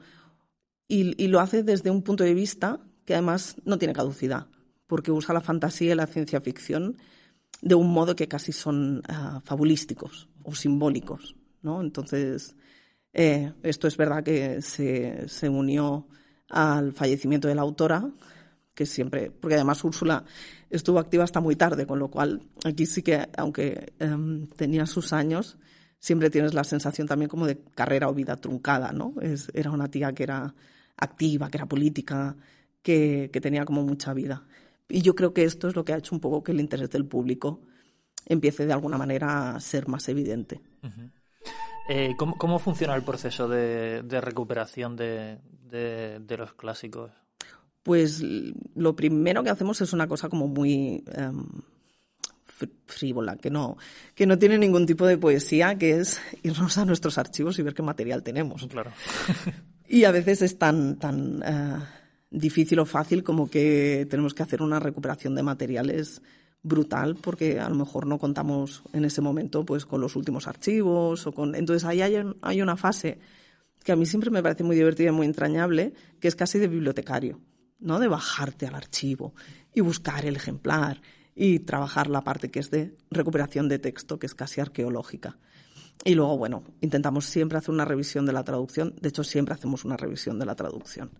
Y, 0.87 1.27
lo 1.27 1.39
hace 1.39 1.63
desde 1.63 1.89
un 1.89 2.03
punto 2.03 2.23
de 2.23 2.33
vista 2.33 2.79
que 3.05 3.13
además 3.13 3.55
no 3.65 3.77
tiene 3.77 3.93
caducidad, 3.93 4.47
porque 4.87 5.11
usa 5.11 5.33
la 5.33 5.41
fantasía 5.41 5.93
y 5.93 5.95
la 5.95 6.07
ciencia 6.07 6.41
ficción 6.41 6.97
de 7.65 7.73
un 7.73 7.91
modo 7.91 8.15
que 8.15 8.27
casi 8.27 8.51
son 8.51 9.01
ah, 9.09 9.41
fabulísticos 9.43 10.29
o 10.43 10.53
simbólicos. 10.53 11.35
¿no? 11.63 11.81
Entonces, 11.81 12.55
eh, 13.11 13.53
esto 13.63 13.87
es 13.87 13.97
verdad 13.97 14.23
que 14.23 14.61
se, 14.61 15.27
se, 15.27 15.49
unió 15.49 16.07
al 16.47 16.93
fallecimiento 16.93 17.47
de 17.47 17.55
la 17.55 17.63
autora, 17.63 18.07
que 18.75 18.85
siempre, 18.85 19.31
porque 19.31 19.55
además 19.55 19.83
Úrsula 19.83 20.23
estuvo 20.69 20.99
activa 20.99 21.23
hasta 21.23 21.41
muy 21.41 21.55
tarde, 21.55 21.87
con 21.87 21.97
lo 21.97 22.09
cual 22.09 22.41
aquí 22.63 22.85
sí 22.85 23.01
que, 23.01 23.27
aunque 23.35 23.93
em, 23.97 24.45
tenía 24.45 24.85
sus 24.85 25.11
años, 25.11 25.57
siempre 25.97 26.29
tienes 26.29 26.53
la 26.53 26.63
sensación 26.63 27.07
también 27.07 27.29
como 27.29 27.47
de 27.47 27.57
carrera 27.73 28.09
o 28.09 28.13
vida 28.13 28.35
truncada, 28.35 28.91
¿no? 28.91 29.15
Es, 29.21 29.49
era 29.55 29.71
una 29.71 29.89
tía 29.89 30.13
que 30.13 30.21
era 30.21 30.53
activa, 30.97 31.49
que 31.49 31.57
era 31.57 31.65
política, 31.65 32.35
que, 32.83 33.31
que 33.33 33.41
tenía 33.41 33.65
como 33.65 33.81
mucha 33.81 34.13
vida. 34.13 34.45
Y 34.89 35.01
yo 35.01 35.15
creo 35.15 35.33
que 35.33 35.43
esto 35.43 35.67
es 35.67 35.75
lo 35.75 35.83
que 35.83 35.93
ha 35.93 35.97
hecho 35.97 36.15
un 36.15 36.21
poco 36.21 36.43
que 36.43 36.51
el 36.51 36.59
interés 36.59 36.89
del 36.89 37.05
público 37.05 37.61
empiece 38.25 38.65
de 38.65 38.73
alguna 38.73 38.97
manera 38.97 39.55
a 39.55 39.59
ser 39.59 39.87
más 39.87 40.07
evidente. 40.09 40.61
Eh, 41.87 42.15
¿cómo, 42.17 42.59
funciona 42.59 42.95
el 42.95 43.03
proceso 43.03 43.47
de, 43.47 44.01
recuperación 44.21 44.95
de, 44.95 45.39
los 46.37 46.53
clásicos? 46.53 47.11
Pues 47.83 48.23
lo 48.73 48.95
primero 48.95 49.43
que 49.43 49.51
hacemos 49.51 49.79
es 49.81 49.93
una 49.93 50.07
cosa 50.07 50.27
como 50.27 50.47
muy 50.47 51.03
em, 51.13 51.45
frívola, 52.87 53.35
que 53.37 53.51
no, 53.51 53.77
que 54.15 54.25
no 54.25 54.39
tiene 54.39 54.57
ningún 54.57 54.87
tipo 54.87 55.05
de 55.05 55.19
poesía, 55.19 55.77
que 55.77 55.99
es 55.99 56.19
irnos 56.41 56.77
a 56.79 56.85
nuestros 56.85 57.19
archivos 57.19 57.59
y 57.59 57.61
ver 57.61 57.75
qué 57.75 57.83
material 57.83 58.23
tenemos. 58.23 58.65
Claro. 58.67 58.91
y 59.87 60.05
a 60.05 60.11
veces 60.11 60.41
es 60.41 60.57
tan, 60.57 60.97
tan 60.97 61.43
eh, 61.45 61.85
difícil 62.29 62.79
o 62.79 62.85
fácil 62.85 63.23
como 63.23 63.49
que 63.49 64.07
tenemos 64.09 64.33
que 64.33 64.43
hacer 64.43 64.61
una 64.61 64.79
recuperación 64.79 65.35
de 65.35 65.43
materiales 65.43 66.21
brutal 66.63 67.15
porque 67.15 67.59
a 67.59 67.69
lo 67.69 67.75
mejor 67.75 68.07
no 68.07 68.17
contamos 68.17 68.81
en 68.91 69.05
ese 69.05 69.21
momento 69.21 69.65
pues 69.65 69.85
con 69.85 70.01
los 70.01 70.15
últimos 70.15 70.47
archivos 70.47 71.27
o 71.27 71.31
con 71.31 71.55
entonces 71.55 71.85
ahí 71.85 72.01
hay, 72.01 72.15
hay 72.41 72.61
una 72.61 72.75
fase 72.75 73.19
que 73.83 73.91
a 73.91 73.95
mí 73.95 74.07
siempre 74.07 74.31
me 74.31 74.41
parece 74.41 74.63
muy 74.63 74.75
divertida 74.75 75.09
y 75.09 75.11
muy 75.11 75.27
entrañable 75.27 75.93
que 76.19 76.27
es 76.27 76.35
casi 76.35 76.57
de 76.57 76.67
bibliotecario 76.67 77.39
no 77.79 77.99
de 77.99 78.07
bajarte 78.07 78.65
al 78.65 78.75
archivo 78.75 79.35
y 79.73 79.81
buscar 79.81 80.25
el 80.25 80.35
ejemplar 80.35 81.01
y 81.35 81.59
trabajar 81.59 82.09
la 82.09 82.23
parte 82.23 82.49
que 82.49 82.59
es 82.59 82.71
de 82.71 82.97
recuperación 83.11 83.69
de 83.69 83.79
texto 83.79 84.17
que 84.17 84.25
es 84.25 84.33
casi 84.33 84.61
arqueológica. 84.61 85.37
Y 86.03 86.15
luego 86.15 86.37
bueno 86.37 86.63
intentamos 86.81 87.25
siempre 87.25 87.57
hacer 87.57 87.71
una 87.71 87.85
revisión 87.85 88.25
de 88.25 88.33
la 88.33 88.43
traducción. 88.43 88.95
De 88.99 89.09
hecho 89.09 89.23
siempre 89.23 89.53
hacemos 89.53 89.85
una 89.85 89.97
revisión 89.97 90.39
de 90.39 90.45
la 90.45 90.55
traducción 90.55 91.11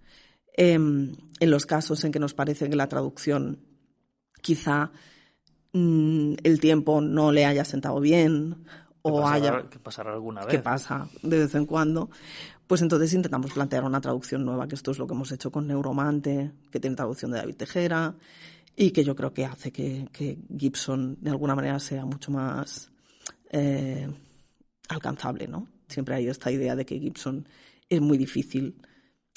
Em, 0.57 1.15
en 1.41 1.51
los 1.51 1.65
casos 1.65 2.03
en 2.05 2.13
que 2.13 2.19
nos 2.19 2.33
parece 2.33 2.69
que 2.69 2.77
la 2.77 2.87
traducción 2.87 3.59
quizá 4.41 4.91
mm, 5.73 6.35
el 6.43 6.59
tiempo 6.61 7.01
no 7.01 7.33
le 7.33 7.45
haya 7.45 7.65
sentado 7.65 7.99
bien 7.99 8.63
o 9.01 9.27
haya 9.27 9.69
que 9.69 9.79
pasará 9.79 10.13
alguna 10.13 10.41
vez. 10.45 10.51
que 10.51 10.59
pasa 10.59 11.09
de 11.21 11.39
vez 11.39 11.55
en 11.55 11.65
cuando 11.65 12.09
pues 12.67 12.81
entonces 12.81 13.13
intentamos 13.13 13.51
plantear 13.51 13.83
una 13.83 13.99
traducción 13.99 14.45
nueva 14.45 14.65
que 14.65 14.75
esto 14.75 14.91
es 14.91 14.97
lo 14.97 15.05
que 15.05 15.13
hemos 15.13 15.29
hecho 15.33 15.51
con 15.51 15.67
Neuromante 15.67 16.53
que 16.71 16.79
tiene 16.79 16.95
traducción 16.95 17.31
de 17.31 17.39
David 17.39 17.57
Tejera 17.57 18.15
y 18.77 18.91
que 18.91 19.03
yo 19.03 19.13
creo 19.13 19.33
que 19.33 19.45
hace 19.45 19.73
que, 19.73 20.39
Gibson 20.57 21.17
de 21.19 21.31
alguna 21.31 21.55
manera 21.55 21.79
sea 21.79 22.05
mucho 22.05 22.31
más 22.31 22.89
eh, 23.51 24.09
alcanzable 24.87 25.49
no 25.49 25.67
siempre 25.89 26.15
hay 26.15 26.29
esta 26.29 26.49
idea 26.49 26.77
de 26.77 26.85
que 26.85 26.97
Gibson 26.97 27.45
es 27.89 27.99
muy 27.99 28.17
difícil 28.17 28.77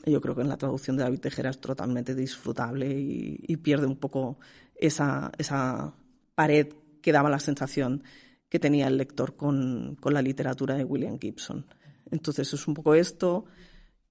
yo 0.06 0.20
creo 0.20 0.34
que 0.34 0.42
en 0.42 0.48
la 0.48 0.56
traducción 0.56 0.96
de 0.96 1.02
David 1.02 1.20
Tejera 1.20 1.50
es 1.50 1.60
totalmente 1.60 2.14
disfrutable 2.14 2.88
y, 2.90 3.56
pierde 3.56 3.86
un 3.86 3.96
poco 3.96 4.38
esa, 4.74 5.32
esa, 5.38 5.92
pared 6.34 6.68
que 7.02 7.12
daba 7.12 7.30
la 7.30 7.40
sensación 7.40 8.04
que 8.48 8.60
tenía 8.60 8.86
el 8.86 8.96
lector 8.96 9.34
con, 9.36 9.96
con, 10.00 10.14
la 10.14 10.22
literatura 10.22 10.76
de 10.76 10.84
William 10.84 11.18
Gibson. 11.18 11.66
Entonces 12.10 12.52
es 12.54 12.68
un 12.68 12.74
poco 12.74 12.94
esto, 12.94 13.44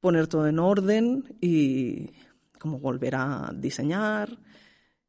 poner 0.01 0.27
todo 0.27 0.45
en 0.47 0.59
orden 0.59 1.23
y 1.39 2.11
como 2.59 2.79
volver 2.79 3.15
a 3.15 3.51
diseñar. 3.55 4.37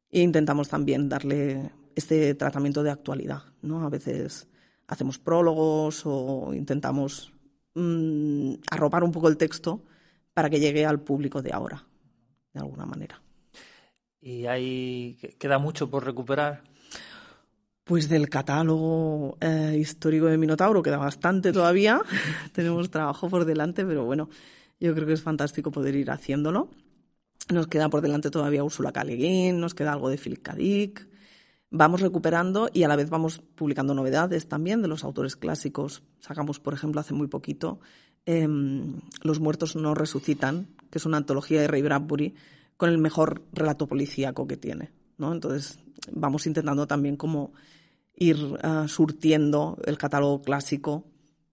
E 0.09 0.21
intentamos 0.21 0.69
también 0.69 1.09
darle 1.09 1.71
este 1.95 2.33
tratamiento 2.35 2.81
de 2.81 2.91
actualidad. 2.91 3.43
¿no? 3.61 3.85
A 3.85 3.89
veces 3.89 4.47
hacemos 4.87 5.19
prólogos 5.19 6.03
o 6.05 6.53
intentamos 6.53 7.33
mm, 7.75 8.53
arropar 8.71 9.03
un 9.03 9.11
poco 9.11 9.27
el 9.27 9.37
texto 9.37 9.83
para 10.39 10.49
que 10.49 10.61
llegue 10.61 10.85
al 10.85 11.01
público 11.01 11.41
de 11.41 11.51
ahora, 11.51 11.85
de 12.53 12.61
alguna 12.61 12.85
manera. 12.85 13.21
¿Y 14.21 14.45
ahí 14.45 15.17
queda 15.37 15.59
mucho 15.59 15.89
por 15.89 16.05
recuperar? 16.05 16.63
Pues 17.83 18.07
del 18.07 18.29
catálogo 18.29 19.37
eh, 19.41 19.75
histórico 19.77 20.27
de 20.27 20.37
Minotauro 20.37 20.81
queda 20.81 20.95
bastante 20.95 21.51
todavía. 21.51 22.01
Tenemos 22.53 22.89
trabajo 22.89 23.29
por 23.29 23.43
delante, 23.43 23.85
pero 23.85 24.05
bueno, 24.05 24.29
yo 24.79 24.95
creo 24.95 25.05
que 25.05 25.11
es 25.11 25.21
fantástico 25.21 25.71
poder 25.71 25.95
ir 25.95 26.09
haciéndolo. 26.09 26.69
Nos 27.49 27.67
queda 27.67 27.89
por 27.89 27.99
delante 27.99 28.31
todavía 28.31 28.63
Úrsula 28.63 28.93
K. 28.93 29.03
nos 29.55 29.73
queda 29.73 29.91
algo 29.91 30.07
de 30.07 30.17
Philip 30.17 30.41
K. 30.41 30.55
Vamos 31.69 31.99
recuperando 31.99 32.69
y 32.71 32.83
a 32.83 32.87
la 32.87 32.95
vez 32.95 33.09
vamos 33.09 33.41
publicando 33.55 33.93
novedades 33.93 34.47
también 34.47 34.81
de 34.81 34.87
los 34.87 35.03
autores 35.03 35.35
clásicos. 35.35 36.01
Sacamos, 36.21 36.61
por 36.61 36.73
ejemplo, 36.73 37.01
hace 37.01 37.13
muy 37.13 37.27
poquito 37.27 37.81
Em, 38.31 38.99
Los 39.23 39.39
muertos 39.39 39.75
no 39.75 39.95
resucitan, 39.95 40.67
que 40.91 40.99
es 40.99 41.05
una 41.07 41.17
antología 41.17 41.61
de 41.61 41.67
Ray 41.67 41.81
Bradbury 41.81 42.35
con 42.77 42.89
el 42.89 42.99
mejor 42.99 43.41
relato 43.53 43.87
policíaco 43.87 44.45
que 44.47 44.55
tiene, 44.55 44.91
¿no? 45.17 45.31
Entonces 45.33 45.79
vamos 46.11 46.45
intentando 46.45 46.85
también 46.85 47.15
como 47.17 47.53
ir 48.15 48.37
ah, 48.61 48.85
surtiendo 48.87 49.77
el 49.85 49.97
catálogo 49.97 50.41
clásico 50.43 51.05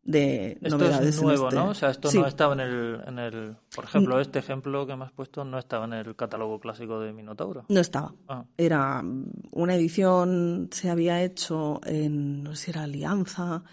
de 0.05 0.59
esto 0.63 0.77
novedades. 0.79 1.17
es 1.17 1.23
nuevo, 1.23 1.49
este 1.49 1.57
¿no? 1.61 1.69
O 1.71 1.75
sea, 1.75 1.91
esto 1.91 2.09
Sí. 2.11 2.19
no 2.21 2.27
estaba 2.27 2.53
en 2.55 2.61
el, 2.61 3.01
en 3.07 3.19
el... 3.19 3.57
Por 3.75 3.85
ejemplo, 3.85 4.21
este 4.21 4.39
ejemplo 4.39 4.87
que 4.87 4.95
me 4.97 5.05
has 5.05 5.13
puesto 5.13 5.45
no 5.45 5.59
estaba 5.59 5.87
en 5.87 5.95
el 5.95 6.15
catálogo 6.15 6.61
clásico 6.61 7.01
de 7.01 7.13
Minotauro. 7.13 7.65
No 7.71 7.81
estaba. 7.81 8.15
Ah. 8.29 8.45
Era 8.59 9.03
mm, 9.03 9.25
una 9.53 9.75
edición, 9.75 10.69
se 10.71 10.91
había 10.91 11.23
hecho 11.25 11.81
en, 11.87 12.43
no 12.45 12.55
sé 12.55 12.65
si 12.67 12.71
era 12.73 12.83
Alianza, 12.85 13.65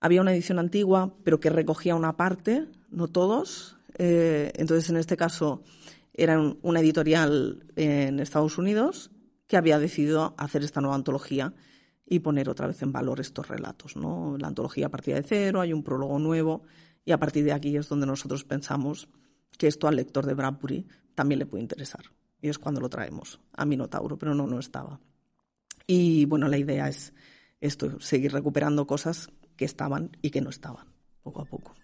había 0.00 0.20
una 0.20 0.32
edición 0.32 0.58
antigua, 0.58 1.14
pero 1.24 1.40
que 1.40 1.50
recogía 1.50 1.94
una 1.94 2.16
parte, 2.16 2.66
no 2.90 3.08
todos. 3.08 3.76
Eh, 3.98 4.52
entonces, 4.56 4.90
en 4.90 4.96
este 4.96 5.16
caso, 5.16 5.62
era 6.12 6.38
un- 6.38 6.58
una 6.62 6.80
editorial 6.80 7.64
en 7.76 8.20
Estados 8.20 8.58
Unidos 8.58 9.10
que 9.46 9.56
había 9.56 9.78
decidido 9.78 10.34
hacer 10.38 10.64
esta 10.64 10.80
nueva 10.80 10.96
antología 10.96 11.54
y 12.06 12.20
poner 12.20 12.48
otra 12.48 12.66
vez 12.66 12.82
en 12.82 12.92
valor 12.92 13.20
estos 13.20 13.48
relatos. 13.48 13.96
¿no? 13.96 14.36
La 14.38 14.48
antología 14.48 14.88
partía 14.88 15.14
de 15.16 15.22
cero, 15.22 15.60
hay 15.60 15.72
un 15.72 15.82
prólogo 15.82 16.18
nuevo 16.18 16.62
y 17.04 17.12
a 17.12 17.18
partir 17.18 17.44
de 17.44 17.52
aquí 17.52 17.76
es 17.76 17.88
donde 17.88 18.06
nosotros 18.06 18.44
pensamos 18.44 19.08
que 19.58 19.66
esto 19.66 19.88
al 19.88 19.96
lector 19.96 20.26
de 20.26 20.34
Bradbury 20.34 20.86
también 21.14 21.38
le 21.38 21.46
puede 21.46 21.62
interesar. 21.62 22.02
Y 22.42 22.48
es 22.48 22.58
cuando 22.58 22.80
lo 22.80 22.88
traemos 22.88 23.40
a 23.54 23.64
Minotauro, 23.64 24.18
pero 24.18 24.34
no, 24.34 24.46
no 24.46 24.58
estaba. 24.58 25.00
Y 25.86 26.24
bueno, 26.26 26.48
la 26.48 26.58
idea 26.58 26.88
es 26.88 27.12
esto, 27.60 27.98
seguir 28.00 28.32
recuperando 28.32 28.86
cosas 28.86 29.30
que 29.56 29.64
estaban 29.64 30.16
y 30.22 30.30
que 30.30 30.40
no 30.40 30.50
estaban, 30.50 30.86
poco 31.22 31.42
a 31.42 31.44
poco. 31.44 31.74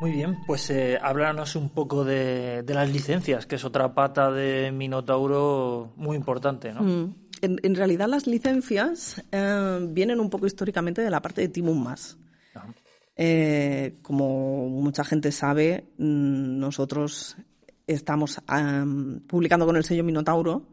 Muy 0.00 0.12
bien, 0.12 0.38
pues 0.46 0.70
eh, 0.70 0.98
háblanos 1.00 1.56
un 1.56 1.70
poco 1.70 2.04
de, 2.04 2.62
de 2.62 2.74
las 2.74 2.90
licencias, 2.90 3.46
que 3.46 3.56
es 3.56 3.64
otra 3.64 3.94
pata 3.94 4.30
de 4.30 4.70
Minotauro 4.72 5.92
muy 5.96 6.16
importante, 6.16 6.72
¿no? 6.72 6.82
Mm. 6.82 7.14
En, 7.40 7.60
en 7.62 7.74
realidad 7.76 8.08
las 8.08 8.26
licencias 8.26 9.22
eh, 9.30 9.78
vienen 9.90 10.18
un 10.18 10.30
poco 10.30 10.46
históricamente 10.46 11.02
de 11.02 11.10
la 11.10 11.22
parte 11.22 11.46
de 11.46 11.62
Mas. 11.62 12.16
Ajá. 12.54 12.74
Eh, 13.20 13.98
como 14.00 14.68
mucha 14.68 15.02
gente 15.02 15.32
sabe, 15.32 15.88
mm, 15.98 16.58
nosotros 16.60 17.36
estamos 17.84 18.40
am, 18.46 19.20
publicando 19.26 19.66
con 19.66 19.76
el 19.76 19.82
sello 19.82 20.04
Minotauro, 20.04 20.68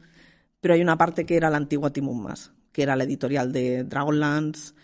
pero 0.62 0.76
hay 0.76 0.82
una 0.82 0.96
parte 0.96 1.26
que 1.26 1.38
era 1.38 1.50
la 1.50 1.58
antigua 1.58 1.92
Timon 1.92 2.22
Mas, 2.22 2.54
que 2.72 2.84
era 2.84 2.96
la 2.96 3.04
editorial 3.04 3.52
de 3.52 3.84
Dragonlance, 3.84 4.76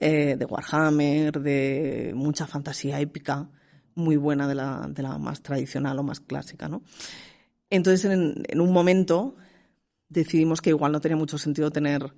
eh, 0.00 0.36
de 0.38 0.44
Warhammer, 0.46 1.40
de 1.40 2.12
mucha 2.14 2.46
fantasía 2.46 2.98
épica, 3.00 3.50
muy 3.94 4.16
buena 4.16 4.48
de 4.48 4.54
la, 4.54 4.88
de 4.88 5.02
la 5.02 5.18
más 5.18 5.42
tradicional 5.42 5.98
o 5.98 6.02
más 6.02 6.20
clásica, 6.20 6.68
¿no? 6.68 6.82
Entonces, 7.68 8.10
en, 8.10 8.60
un 8.60 8.72
momento 8.72 9.36
decidimos 10.08 10.62
que 10.62 10.70
igual 10.70 10.92
no 10.92 11.00
tenía 11.00 11.16
mucho 11.16 11.36
sentido 11.36 11.70
tener 11.70 12.14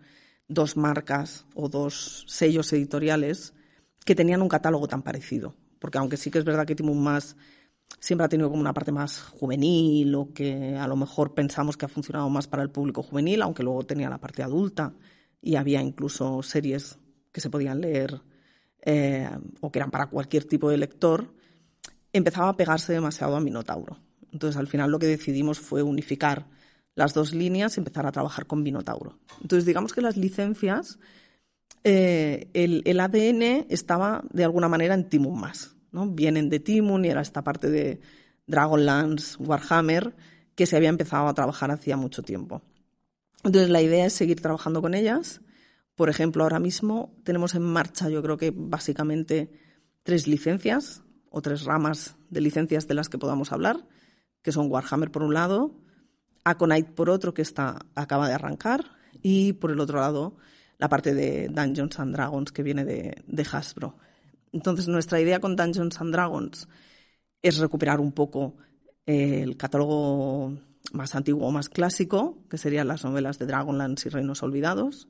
dos 0.47 0.77
marcas 0.77 1.45
o 1.55 1.69
dos 1.69 2.25
sellos 2.29 2.73
editoriales 2.73 3.53
que 4.05 4.15
tenían 4.15 4.43
un 4.43 4.49
catálogo 4.49 4.87
tan 4.87 5.03
parecido. 5.03 5.57
Porque 5.81 5.99
aunque 5.99 6.17
sí 6.17 6.31
que 6.31 6.39
es 6.39 6.45
verdad 6.45 6.67
que 6.67 6.77
Timon 6.77 7.03
Más 7.03 7.37
siempre 7.99 8.25
ha 8.25 8.29
tenido 8.29 8.49
como 8.49 8.61
una 8.61 8.73
parte 8.73 8.93
más 8.93 9.21
juvenil 9.23 10.15
o 10.15 10.33
que 10.33 10.77
a 10.77 10.87
lo 10.87 10.95
mejor 10.95 11.35
pensamos 11.35 11.77
que 11.77 11.85
ha 11.85 11.89
funcionado 11.89 12.31
más 12.31 12.47
para 12.47 12.63
el 12.63 12.71
público 12.71 13.03
juvenil, 13.03 13.43
aunque 13.43 13.65
luego 13.65 13.85
tenía 13.85 14.09
la 14.09 14.19
parte 14.19 14.43
adulta 14.45 14.95
y 15.41 15.57
había 15.57 15.83
incluso 15.83 16.43
series 16.43 16.99
que 17.33 17.41
se 17.41 17.51
podían 17.51 17.81
leer 17.81 18.21
eh, 18.83 19.29
o 19.61 19.73
que 19.73 19.79
eran 19.79 19.91
para 19.91 20.07
cualquier 20.07 20.45
tipo 20.45 20.71
de 20.71 20.77
lector, 20.77 21.35
empezaba 22.13 22.51
a 22.51 22.57
pegarse 22.57 22.93
demasiado 22.93 23.37
a 23.37 23.41
Minotauro. 23.41 23.99
Entonces 24.33 24.59
al 24.59 24.67
final 24.67 24.91
lo 24.91 24.99
que 24.99 25.07
decidimos 25.07 25.59
fue 25.59 25.83
unificar 25.83 26.47
las 26.95 27.15
dos 27.15 27.35
líneas 27.35 27.77
y 27.77 27.81
empezar 27.81 28.07
a 28.07 28.13
trabajar 28.13 28.47
con 28.47 28.63
Minotauro. 28.63 29.19
Entonces 29.41 29.65
digamos 29.65 29.93
que 29.93 30.03
las 30.03 30.17
licencias 30.17 30.99
eh, 31.85 32.49
el, 32.55 32.83
el, 32.85 33.01
ADN 33.01 33.67
estaba 33.69 34.23
de 34.31 34.45
alguna 34.45 34.69
manera 34.69 34.95
en 34.95 35.09
Timun 35.09 35.41
más. 35.41 35.75
¿no? 35.91 36.09
Vienen 36.09 36.49
de 36.49 36.61
Timun 36.61 37.05
y 37.05 37.09
era 37.09 37.21
esta 37.21 37.43
parte 37.43 37.71
de 37.71 38.01
Dragonlance, 38.47 39.37
Warhammer, 39.43 40.15
que 40.55 40.67
se 40.67 40.77
había 40.77 40.89
empezado 40.89 41.29
a 41.29 41.35
trabajar 41.35 41.71
hacía 41.71 41.97
mucho 41.97 42.23
tiempo. 42.23 42.63
Entonces 43.45 43.71
la 43.71 43.83
idea 43.83 44.07
es 44.07 44.13
seguir 44.13 44.41
trabajando 44.41 44.81
con 44.81 44.95
ellas. 44.95 45.41
Por 46.03 46.11
ejemplo, 46.11 46.43
ahora 46.43 46.59
mismo 46.59 47.15
tenemos 47.23 47.55
en 47.55 47.63
marcha, 47.63 48.09
yo 48.09 48.25
creo 48.25 48.37
que 48.37 48.53
básicamente 48.53 49.53
tres 50.03 50.27
licencias 50.27 51.05
o 51.31 51.41
tres 51.43 51.63
ramas 51.63 52.17
de 52.29 52.41
licencias 52.41 52.89
de 52.89 52.95
las 52.95 53.09
que 53.09 53.19
podamos 53.19 53.53
hablar, 53.53 53.87
que 54.43 54.51
son 54.51 54.69
Warhammer 54.69 55.13
por 55.13 55.23
un 55.23 55.33
lado, 55.33 55.79
Aconite 56.43 56.91
por 56.91 57.09
otro, 57.09 57.35
que 57.35 57.43
está, 57.43 57.87
acaba 57.95 58.27
de 58.27 58.35
arrancar, 58.35 58.97
y 59.23 59.53
por 59.53 59.71
el 59.71 59.79
otro 59.79 60.01
lado 60.01 60.37
la 60.77 60.89
parte 60.89 61.15
de 61.15 61.47
Dungeons 61.47 62.01
and 62.01 62.17
Dragons 62.17 62.51
que 62.51 62.65
viene 62.65 62.85
de, 62.85 63.47
Hasbro. 63.53 63.97
Entonces, 64.51 64.89
nuestra 64.89 65.21
idea 65.21 65.39
con 65.39 65.55
Dungeons 65.55 66.01
and 66.01 66.13
Dragons 66.13 66.69
es 67.43 67.59
recuperar 67.59 68.01
un 68.01 68.11
poco 68.11 68.57
eh, 69.07 69.41
el 69.45 69.57
catálogo 69.57 70.59
más 70.93 71.15
antiguo 71.15 71.47
o 71.47 71.53
más 71.53 71.69
clásico, 71.69 72.43
que 72.51 72.59
serían 72.59 72.89
las 72.89 73.05
novelas 73.05 73.39
de 73.39 73.47
Dragonlance 73.47 74.09
y 74.09 74.11
Reinos 74.11 74.43
Olvidados, 74.43 75.07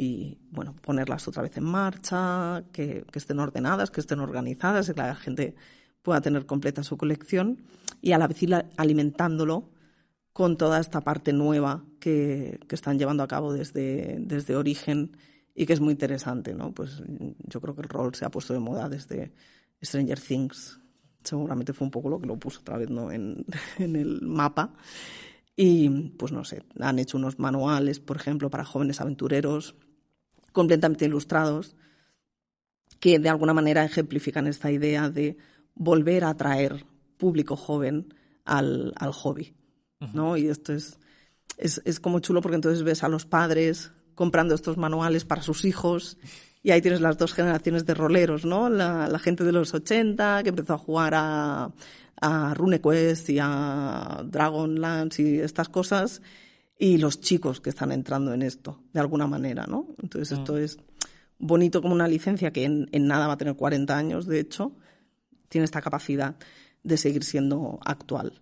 y 0.00 0.38
bueno, 0.50 0.74
ponerlas 0.80 1.28
otra 1.28 1.42
vez 1.42 1.58
en 1.58 1.64
marcha, 1.64 2.64
que, 2.72 3.04
estén 3.12 3.38
ordenadas, 3.38 3.90
que 3.90 4.00
estén 4.00 4.20
organizadas, 4.20 4.86
que 4.86 4.94
la 4.94 5.14
gente 5.14 5.54
pueda 6.00 6.22
tener 6.22 6.46
completa 6.46 6.82
su 6.82 6.96
colección, 6.96 7.58
y 8.00 8.12
a 8.12 8.18
la 8.18 8.26
vez 8.26 8.38
alimentándolo 8.78 9.68
con 10.32 10.56
toda 10.56 10.80
esta 10.80 11.02
parte 11.02 11.34
nueva 11.34 11.84
que, 12.00 12.60
que, 12.66 12.74
están 12.76 12.98
llevando 12.98 13.22
a 13.22 13.28
cabo 13.28 13.52
desde, 13.52 14.16
desde 14.20 14.56
origen 14.56 15.18
y 15.54 15.66
que 15.66 15.74
es 15.74 15.80
muy 15.80 15.92
interesante, 15.92 16.54
¿no? 16.54 16.72
Pues 16.72 17.02
yo 17.46 17.60
creo 17.60 17.74
que 17.74 17.82
el 17.82 17.88
rol 17.90 18.14
se 18.14 18.24
ha 18.24 18.30
puesto 18.30 18.54
de 18.54 18.60
moda 18.60 18.88
desde 18.88 19.32
Stranger 19.82 20.18
Things. 20.18 20.80
Seguramente 21.22 21.74
fue 21.74 21.84
un 21.84 21.90
poco 21.90 22.08
lo 22.08 22.18
que 22.18 22.26
lo 22.26 22.38
puso 22.38 22.60
otra 22.60 22.78
vez 22.78 22.88
¿no? 22.88 23.12
en, 23.12 23.44
en 23.78 23.96
el 23.96 24.22
mapa. 24.22 24.72
Y 25.56 25.90
pues 25.90 26.32
no 26.32 26.42
sé, 26.42 26.62
han 26.78 26.98
hecho 26.98 27.18
unos 27.18 27.38
manuales, 27.38 28.00
por 28.00 28.16
ejemplo, 28.16 28.48
para 28.48 28.64
jóvenes 28.64 29.02
aventureros, 29.02 29.74
completamente 30.52 31.04
ilustrados, 31.04 31.76
que 32.98 33.18
de 33.18 33.28
alguna 33.28 33.54
manera 33.54 33.84
ejemplifican 33.84 34.46
esta 34.46 34.70
idea 34.70 35.08
de 35.08 35.36
volver 35.74 36.24
a 36.24 36.30
atraer 36.30 36.84
público 37.16 37.56
joven 37.56 38.14
al, 38.44 38.92
al 38.96 39.12
hobby. 39.12 39.54
¿no? 40.12 40.36
Y 40.36 40.48
esto 40.48 40.72
es, 40.72 40.98
es, 41.58 41.80
es, 41.84 42.00
como 42.00 42.20
chulo 42.20 42.40
porque 42.40 42.56
entonces 42.56 42.82
ves 42.82 43.04
a 43.04 43.08
los 43.08 43.26
padres 43.26 43.92
comprando 44.14 44.54
estos 44.54 44.76
manuales 44.76 45.24
para 45.24 45.42
sus 45.42 45.64
hijos 45.64 46.16
y 46.62 46.70
ahí 46.70 46.80
tienes 46.82 47.00
las 47.00 47.18
dos 47.18 47.32
generaciones 47.32 47.86
de 47.86 47.94
roleros, 47.94 48.44
¿no? 48.44 48.68
La, 48.68 49.08
la 49.08 49.18
gente 49.18 49.44
de 49.44 49.52
los 49.52 49.72
80 49.72 50.42
que 50.42 50.50
empezó 50.50 50.74
a 50.74 50.78
jugar 50.78 51.14
a, 51.14 51.70
a 52.20 52.54
RuneQuest 52.54 53.30
y 53.30 53.38
a 53.40 54.22
Dragonlance 54.26 55.22
y 55.22 55.38
estas 55.38 55.68
cosas 55.68 56.20
y 56.82 56.96
los 56.96 57.20
chicos 57.20 57.60
que 57.60 57.68
están 57.68 57.92
entrando 57.92 58.32
en 58.32 58.40
esto, 58.40 58.80
de 58.94 59.00
alguna 59.00 59.26
manera, 59.26 59.66
¿no? 59.66 59.88
Entonces 60.02 60.38
esto 60.38 60.54
mm. 60.54 60.58
es 60.58 60.78
bonito 61.38 61.82
como 61.82 61.94
una 61.94 62.08
licencia 62.08 62.52
que 62.54 62.64
en, 62.64 62.88
en 62.92 63.06
nada 63.06 63.26
va 63.26 63.34
a 63.34 63.36
tener 63.36 63.54
40 63.54 63.94
años, 63.94 64.26
de 64.26 64.40
hecho, 64.40 64.72
tiene 65.50 65.66
esta 65.66 65.82
capacidad 65.82 66.36
de 66.82 66.96
seguir 66.96 67.22
siendo 67.22 67.78
actual. 67.84 68.40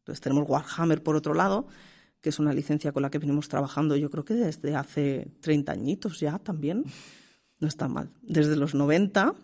Entonces 0.00 0.20
tenemos 0.20 0.46
Warhammer 0.46 1.02
por 1.02 1.16
otro 1.16 1.32
lado, 1.32 1.68
que 2.20 2.28
es 2.28 2.38
una 2.38 2.52
licencia 2.52 2.92
con 2.92 3.00
la 3.00 3.10
que 3.10 3.18
venimos 3.18 3.48
trabajando 3.48 3.96
yo 3.96 4.10
creo 4.10 4.26
que 4.26 4.34
desde 4.34 4.76
hace 4.76 5.32
30 5.40 5.72
añitos 5.72 6.20
ya 6.20 6.38
también. 6.38 6.84
No 7.60 7.68
está 7.68 7.88
mal. 7.88 8.10
Desde 8.20 8.56
los 8.56 8.74
90 8.74 9.34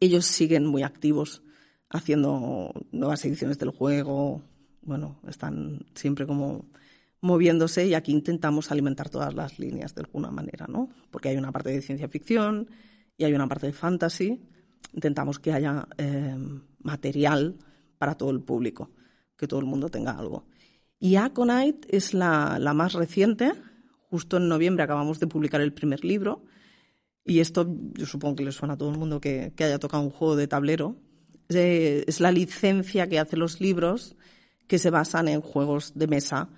ellos 0.00 0.24
siguen 0.24 0.64
muy 0.64 0.82
activos 0.82 1.42
haciendo 1.90 2.72
nuevas 2.92 3.22
ediciones 3.26 3.58
del 3.58 3.70
juego. 3.70 4.42
Bueno, 4.80 5.20
están 5.26 5.84
siempre 5.94 6.26
como 6.26 6.64
moviéndose 7.20 7.86
y 7.86 7.94
aquí 7.94 8.12
intentamos 8.12 8.70
alimentar 8.70 9.08
todas 9.08 9.34
las 9.34 9.58
líneas 9.58 9.94
de 9.94 10.02
alguna 10.02 10.30
manera, 10.30 10.66
¿no? 10.68 10.90
Porque 11.10 11.28
hay 11.28 11.36
una 11.36 11.52
parte 11.52 11.70
de 11.70 11.82
ciencia 11.82 12.08
ficción 12.08 12.68
y 13.16 13.24
hay 13.24 13.34
una 13.34 13.48
parte 13.48 13.66
de 13.66 13.72
fantasy. 13.72 14.40
Intentamos 14.92 15.38
que 15.38 15.52
haya 15.52 15.88
eh, 15.98 16.36
material 16.82 17.56
para 17.98 18.14
todo 18.14 18.30
el 18.30 18.40
público 18.40 18.90
que 19.36 19.46
todo 19.46 19.60
el 19.60 19.66
mundo 19.66 19.88
tenga 19.90 20.12
algo. 20.12 20.46
Y 20.98 21.16
Aconite 21.16 21.94
es 21.94 22.14
la, 22.14 22.58
más 22.74 22.94
reciente. 22.94 23.52
Justo 24.08 24.38
en 24.38 24.48
noviembre 24.48 24.84
acabamos 24.84 25.20
de 25.20 25.26
publicar 25.26 25.60
el 25.60 25.72
primer 25.72 26.04
libro. 26.04 26.44
Y 27.24 27.40
esto 27.40 27.68
yo 27.94 28.06
supongo 28.06 28.36
que 28.36 28.44
le 28.44 28.52
suena 28.52 28.74
a 28.74 28.76
todo 28.78 28.90
el 28.90 28.98
mundo 28.98 29.20
que, 29.20 29.52
que 29.54 29.64
haya 29.64 29.78
tocado 29.78 30.02
un 30.02 30.10
juego 30.10 30.36
de 30.36 30.48
tablero. 30.48 30.96
Eh, 31.48 32.04
es 32.06 32.20
la 32.20 32.32
licencia 32.32 33.08
que 33.08 33.18
hace 33.18 33.36
los 33.36 33.60
libros 33.60 34.16
que 34.66 34.78
se 34.78 34.90
basan 34.90 35.28
en 35.28 35.40
juegos 35.40 35.92
de 35.94 36.06
mesa 36.06 36.48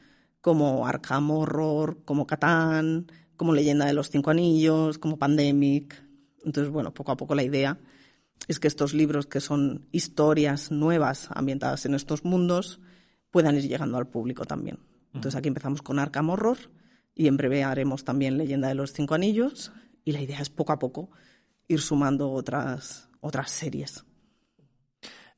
como 0.41 0.87
Arkham 0.87 1.31
Horror, 1.31 2.03
como 2.05 2.27
Catán, 2.27 3.11
como 3.37 3.53
Leyenda 3.53 3.87
de 3.87 3.93
los 3.93 4.11
Cinco 4.11 4.31
Anillos, 4.31 4.99
como 4.99 5.19
Pandemic. 5.19 6.03
Entonces, 6.45 6.73
bueno, 6.73 6.95
poco 6.95 7.13
a 7.13 7.17
poco 7.17 7.35
la 7.35 7.43
idea 7.43 7.79
es 8.47 8.61
que 8.61 8.69
estos 8.69 8.95
libros, 8.95 9.27
que 9.27 9.41
son 9.41 9.87
historias 9.93 10.71
nuevas 10.71 11.29
ambientadas 11.35 11.85
en 11.87 11.95
estos 11.95 12.25
mundos, 12.25 12.81
puedan 13.31 13.57
ir 13.57 13.69
llegando 13.69 13.99
al 13.99 14.09
público 14.09 14.45
también. 14.45 14.79
Entonces 15.13 15.37
aquí 15.37 15.49
empezamos 15.49 15.83
con 15.83 15.99
Arkham 15.99 16.31
Horror 16.31 16.59
y 17.15 17.27
en 17.27 17.37
breve 17.37 17.65
haremos 17.65 18.05
también 18.05 18.39
Leyenda 18.39 18.69
de 18.69 18.75
los 18.75 18.93
Cinco 18.93 19.15
Anillos 19.15 19.73
y 20.05 20.13
la 20.13 20.21
idea 20.21 20.41
es 20.41 20.51
poco 20.51 20.73
a 20.73 20.79
poco 20.79 21.11
ir 21.67 21.81
sumando 21.81 22.31
otras, 22.31 23.09
otras 23.21 23.51
series. 23.51 24.05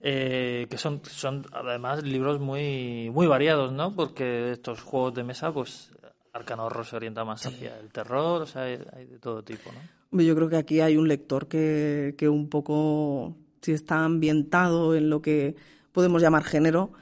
Eh, 0.03 0.67
que 0.71 0.79
son, 0.79 1.03
son 1.05 1.45
además 1.53 2.03
libros 2.03 2.41
muy, 2.41 3.11
muy 3.11 3.27
variados, 3.27 3.71
¿no? 3.73 3.95
Porque 3.95 4.53
estos 4.53 4.81
juegos 4.81 5.13
de 5.15 5.25
mesa, 5.25 5.53
pues 5.53 5.91
Arcano 6.33 6.65
Horror 6.65 6.87
se 6.87 6.97
orienta 6.97 7.25
más 7.25 7.45
hacia 7.45 7.79
el 7.79 7.91
terror, 7.91 8.43
o 8.43 8.47
sea, 8.47 8.63
hay, 8.63 8.79
de 8.79 9.19
todo 9.21 9.43
tipo, 9.43 9.71
¿no? 9.73 10.23
Yo 10.23 10.35
creo 10.35 10.49
que 10.49 10.57
aquí 10.57 10.81
hay 10.81 10.97
un 10.97 11.07
lector 11.07 11.49
que, 11.49 12.15
que 12.17 12.29
un 12.29 12.49
poco, 12.49 13.37
si 13.61 13.73
está 13.73 14.05
ambientado 14.05 14.95
en 14.95 15.11
lo 15.11 15.21
que 15.21 15.55
podemos 15.93 16.23
llamar 16.23 16.45
género, 16.45 16.93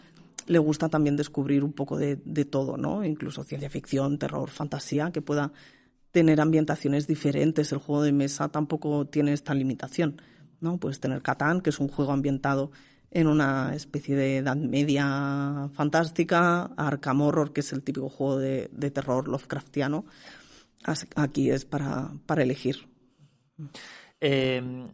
le 0.46 0.58
gusta 0.58 0.88
también 0.88 1.16
descubrir 1.16 1.62
un 1.62 1.72
poco 1.72 1.98
de, 1.98 2.18
de 2.24 2.44
todo, 2.44 2.76
¿no? 2.76 3.04
Incluso 3.04 3.44
ciencia 3.44 3.70
ficción, 3.70 4.18
terror, 4.18 4.50
fantasía, 4.50 5.12
que 5.12 5.22
pueda 5.22 5.52
tener 6.10 6.40
ambientaciones 6.40 7.06
diferentes. 7.06 7.70
El 7.72 7.78
juego 7.78 8.02
de 8.02 8.12
mesa 8.12 8.48
tampoco 8.48 9.06
tiene 9.06 9.32
esta 9.32 9.54
limitación, 9.54 10.20
¿no? 10.60 10.78
Puedes 10.78 11.00
tener 11.00 11.22
Catán, 11.22 11.60
que 11.60 11.70
es 11.70 11.78
un 11.78 11.88
juego 11.88 12.12
ambientado 12.12 12.70
en 13.10 13.26
una 13.26 13.74
especie 13.74 14.14
de 14.16 14.38
edad 14.38 14.56
media 14.56 15.70
fantástica, 15.72 16.70
Arkham 16.76 17.22
Horror, 17.22 17.52
que 17.52 17.60
es 17.60 17.72
el 17.72 17.82
típico 17.82 18.08
juego 18.08 18.38
de, 18.38 18.68
terror 18.92 19.28
Lovecraftiano. 19.28 20.04
Aquí 21.16 21.50
es 21.50 21.64
para, 21.64 22.10
para 22.26 22.42
elegir. 22.42 22.88
Eh, 24.20 24.88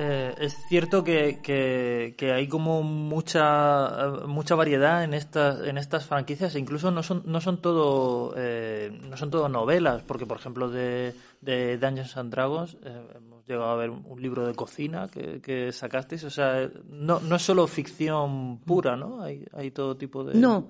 eh, 0.00 0.34
es 0.38 0.54
cierto 0.68 1.02
que, 1.02 1.40
que, 1.42 2.32
hay 2.32 2.46
como 2.46 2.82
mucha 2.84 4.12
mucha 4.26 4.54
variedad 4.54 5.02
en 5.02 5.12
estas 5.12 5.66
en 5.66 5.76
estas 5.76 6.06
franquicias 6.06 6.54
incluso 6.54 6.92
no 6.92 7.02
son 7.02 7.22
no 7.24 7.40
son 7.40 7.60
todo 7.60 8.32
eh, 8.36 8.96
no 9.10 9.16
son 9.16 9.30
todo 9.30 9.48
novelas 9.48 10.02
porque 10.02 10.24
por 10.24 10.38
ejemplo 10.38 10.70
de, 10.70 11.14
Dungeons 11.42 12.16
and 12.16 12.30
Dragons 12.30 12.76
eh, 12.84 13.02
llegado 13.48 13.70
a 13.70 13.76
ver 13.76 13.90
un, 13.90 14.22
libro 14.22 14.46
de 14.46 14.54
cocina 14.54 15.08
que, 15.08 15.72
sacasteis. 15.72 16.24
O 16.24 16.30
sea 16.30 16.70
no, 16.90 17.20
no 17.20 17.36
es 17.36 17.42
solo 17.42 17.66
ficción 17.66 18.58
pura 18.58 18.96
no 18.96 19.22
hay, 19.22 19.44
hay 19.52 19.70
todo 19.70 19.96
tipo 19.96 20.22
de 20.24 20.34
no 20.34 20.68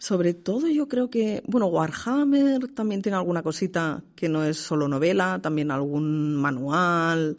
sobre 0.00 0.32
todo 0.32 0.66
yo 0.66 0.88
creo 0.88 1.10
que, 1.10 1.42
bueno, 1.46 1.66
Warhammer 1.66 2.68
también 2.68 3.02
tiene 3.02 3.18
alguna 3.18 3.42
cosita 3.42 4.02
que 4.16 4.30
no 4.30 4.42
es 4.42 4.56
solo 4.56 4.88
novela, 4.88 5.40
también 5.42 5.70
algún 5.70 6.36
manual, 6.36 7.36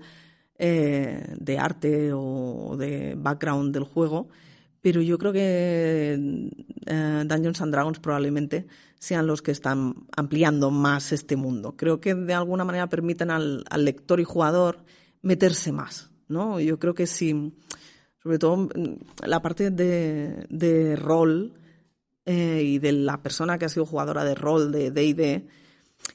eh, 0.59 1.25
de 1.39 1.57
arte 1.57 2.11
o 2.13 2.75
de 2.77 3.15
background 3.17 3.73
del 3.73 3.83
juego, 3.83 4.29
pero 4.79 5.01
yo 5.01 5.17
creo 5.17 5.33
que 5.33 6.51
eh, 6.85 7.23
Dungeons 7.25 7.61
and 7.61 7.73
Dragons 7.73 7.99
probablemente 7.99 8.67
sean 9.01 9.25
los 9.25 9.41
que 9.41 9.49
están 9.49 9.95
ampliando 10.15 10.69
más 10.69 11.11
este 11.11 11.35
mundo. 11.35 11.75
Creo 11.75 11.99
que 11.99 12.13
de 12.13 12.35
alguna 12.35 12.63
manera 12.63 12.87
permiten 12.87 13.31
al, 13.31 13.65
lector 13.77 14.19
y 14.19 14.23
jugador 14.23 14.85
meterse 15.23 15.71
más, 15.71 16.11
¿no? 16.27 16.59
Yo 16.59 16.77
creo 16.77 16.93
que 16.93 17.07
sí, 17.07 17.51
sobre 18.21 18.37
todo 18.37 18.69
la 19.25 19.41
parte 19.41 19.71
de, 19.71 20.45
de 20.49 20.95
rol 20.95 21.51
eh, 22.27 22.61
y 22.63 22.77
de 22.77 22.91
la 22.91 23.23
persona 23.23 23.57
que 23.57 23.65
ha 23.65 23.69
sido 23.69 23.87
jugadora 23.87 24.23
de 24.23 24.35
rol 24.35 24.71
de 24.71 24.91
D&D, 24.91 25.47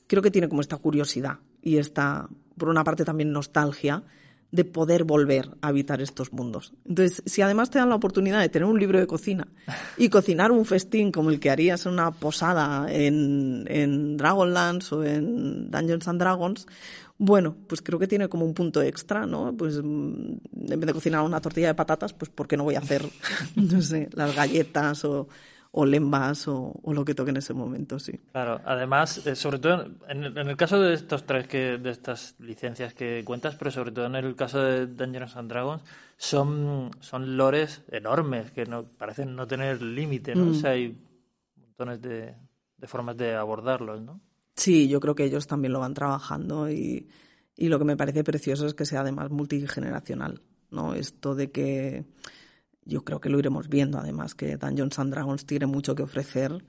creo 0.06 0.22
que 0.22 0.30
tiene 0.30 0.48
como 0.48 0.60
esta 0.60 0.76
curiosidad 0.76 1.40
y 1.62 1.78
esta, 1.78 2.28
por 2.56 2.68
una 2.68 2.84
parte 2.84 3.04
también 3.04 3.32
nostalgia, 3.32 4.04
de 4.56 4.64
poder 4.64 5.04
volver 5.04 5.50
a 5.60 5.68
habitar 5.68 6.00
estos 6.00 6.32
mundos. 6.32 6.72
Entonces, 6.84 7.22
si 7.26 7.42
además 7.42 7.70
te 7.70 7.78
dan 7.78 7.90
la 7.90 7.94
oportunidad 7.94 8.40
de 8.40 8.48
tener 8.48 8.66
un 8.66 8.80
libro 8.80 8.98
de 8.98 9.06
cocina 9.06 9.46
y 9.96 10.08
cocinar 10.08 10.50
un 10.50 10.64
festín 10.64 11.12
como 11.12 11.30
el 11.30 11.38
que 11.38 11.50
harías 11.50 11.86
en 11.86 11.92
una 11.92 12.10
posada 12.10 12.92
en, 12.92 13.64
en 13.68 14.16
Dragonlance 14.16 14.94
o 14.94 15.04
en 15.04 15.70
Dungeons 15.70 16.08
and 16.08 16.20
Dragons, 16.20 16.66
bueno, 17.18 17.56
pues 17.66 17.80
creo 17.80 17.98
que 17.98 18.06
tiene 18.06 18.28
como 18.28 18.44
un 18.44 18.52
punto 18.52 18.82
extra, 18.82 19.24
¿no? 19.24 19.56
Pues 19.56 19.80
mm, 19.82 20.32
en 20.68 20.80
vez 20.80 20.86
de 20.86 20.92
cocinar 20.92 21.22
una 21.22 21.40
tortilla 21.40 21.68
de 21.68 21.74
patatas, 21.74 22.12
pues 22.12 22.30
¿por 22.30 22.46
qué 22.46 22.56
no 22.56 22.64
voy 22.64 22.74
a 22.74 22.80
hacer, 22.80 23.02
no 23.56 23.80
sé, 23.80 24.10
las 24.12 24.34
galletas 24.34 25.04
o 25.04 25.28
o 25.78 25.84
lembas 25.84 26.48
o, 26.48 26.72
lo 26.86 27.04
que 27.04 27.14
toque 27.14 27.32
en 27.32 27.36
ese 27.36 27.52
momento, 27.52 27.98
sí. 27.98 28.18
Claro, 28.32 28.62
además, 28.64 29.26
eh, 29.26 29.36
sobre 29.36 29.58
todo 29.58 29.86
en, 30.08 30.24
el 30.24 30.56
caso 30.56 30.80
de 30.80 30.94
estos 30.94 31.26
tres, 31.26 31.46
que, 31.46 31.76
de 31.76 31.90
estas 31.90 32.34
licencias 32.38 32.94
que 32.94 33.22
cuentas, 33.26 33.56
pero 33.56 33.70
sobre 33.70 33.92
todo 33.92 34.06
en 34.06 34.14
el 34.14 34.34
caso 34.34 34.58
de 34.58 34.86
Dungeons 34.86 35.36
and 35.36 35.50
Dragons, 35.50 35.82
son, 36.16 36.90
son 37.00 37.36
lores 37.36 37.82
enormes 37.90 38.52
que 38.52 38.64
no 38.64 38.84
parecen 38.84 39.36
no 39.36 39.46
tener 39.46 39.82
límite, 39.82 40.34
¿no? 40.34 40.52
O 40.52 40.54
sea, 40.54 40.70
mm. 40.70 40.72
hay 40.72 40.98
montones 41.56 42.00
de, 42.00 42.34
de 42.78 42.86
formas 42.86 43.18
de 43.18 43.34
abordarlos, 43.34 44.00
¿no? 44.00 44.18
Sí, 44.54 44.88
yo 44.88 44.98
creo 44.98 45.14
que 45.14 45.24
ellos 45.24 45.46
también 45.46 45.74
lo 45.74 45.80
van 45.80 45.92
trabajando 45.92 46.70
y, 46.70 47.06
y 47.54 47.68
lo 47.68 47.78
que 47.78 47.84
me 47.84 47.98
parece 47.98 48.24
precioso 48.24 48.66
es 48.66 48.72
que 48.72 48.86
sea 48.86 49.02
además 49.02 49.30
multigeneracional, 49.30 50.40
¿no? 50.70 50.94
Esto 50.94 51.34
de 51.34 51.50
que 51.50 52.06
yo 52.86 53.04
creo 53.04 53.20
que 53.20 53.28
lo 53.28 53.38
iremos 53.38 53.68
viendo, 53.68 53.98
además, 53.98 54.34
que 54.34 54.56
Dungeons 54.56 54.98
and 54.98 55.12
Dragons 55.12 55.44
tiene 55.44 55.66
mucho 55.66 55.94
que 55.94 56.04
ofrecer 56.04 56.64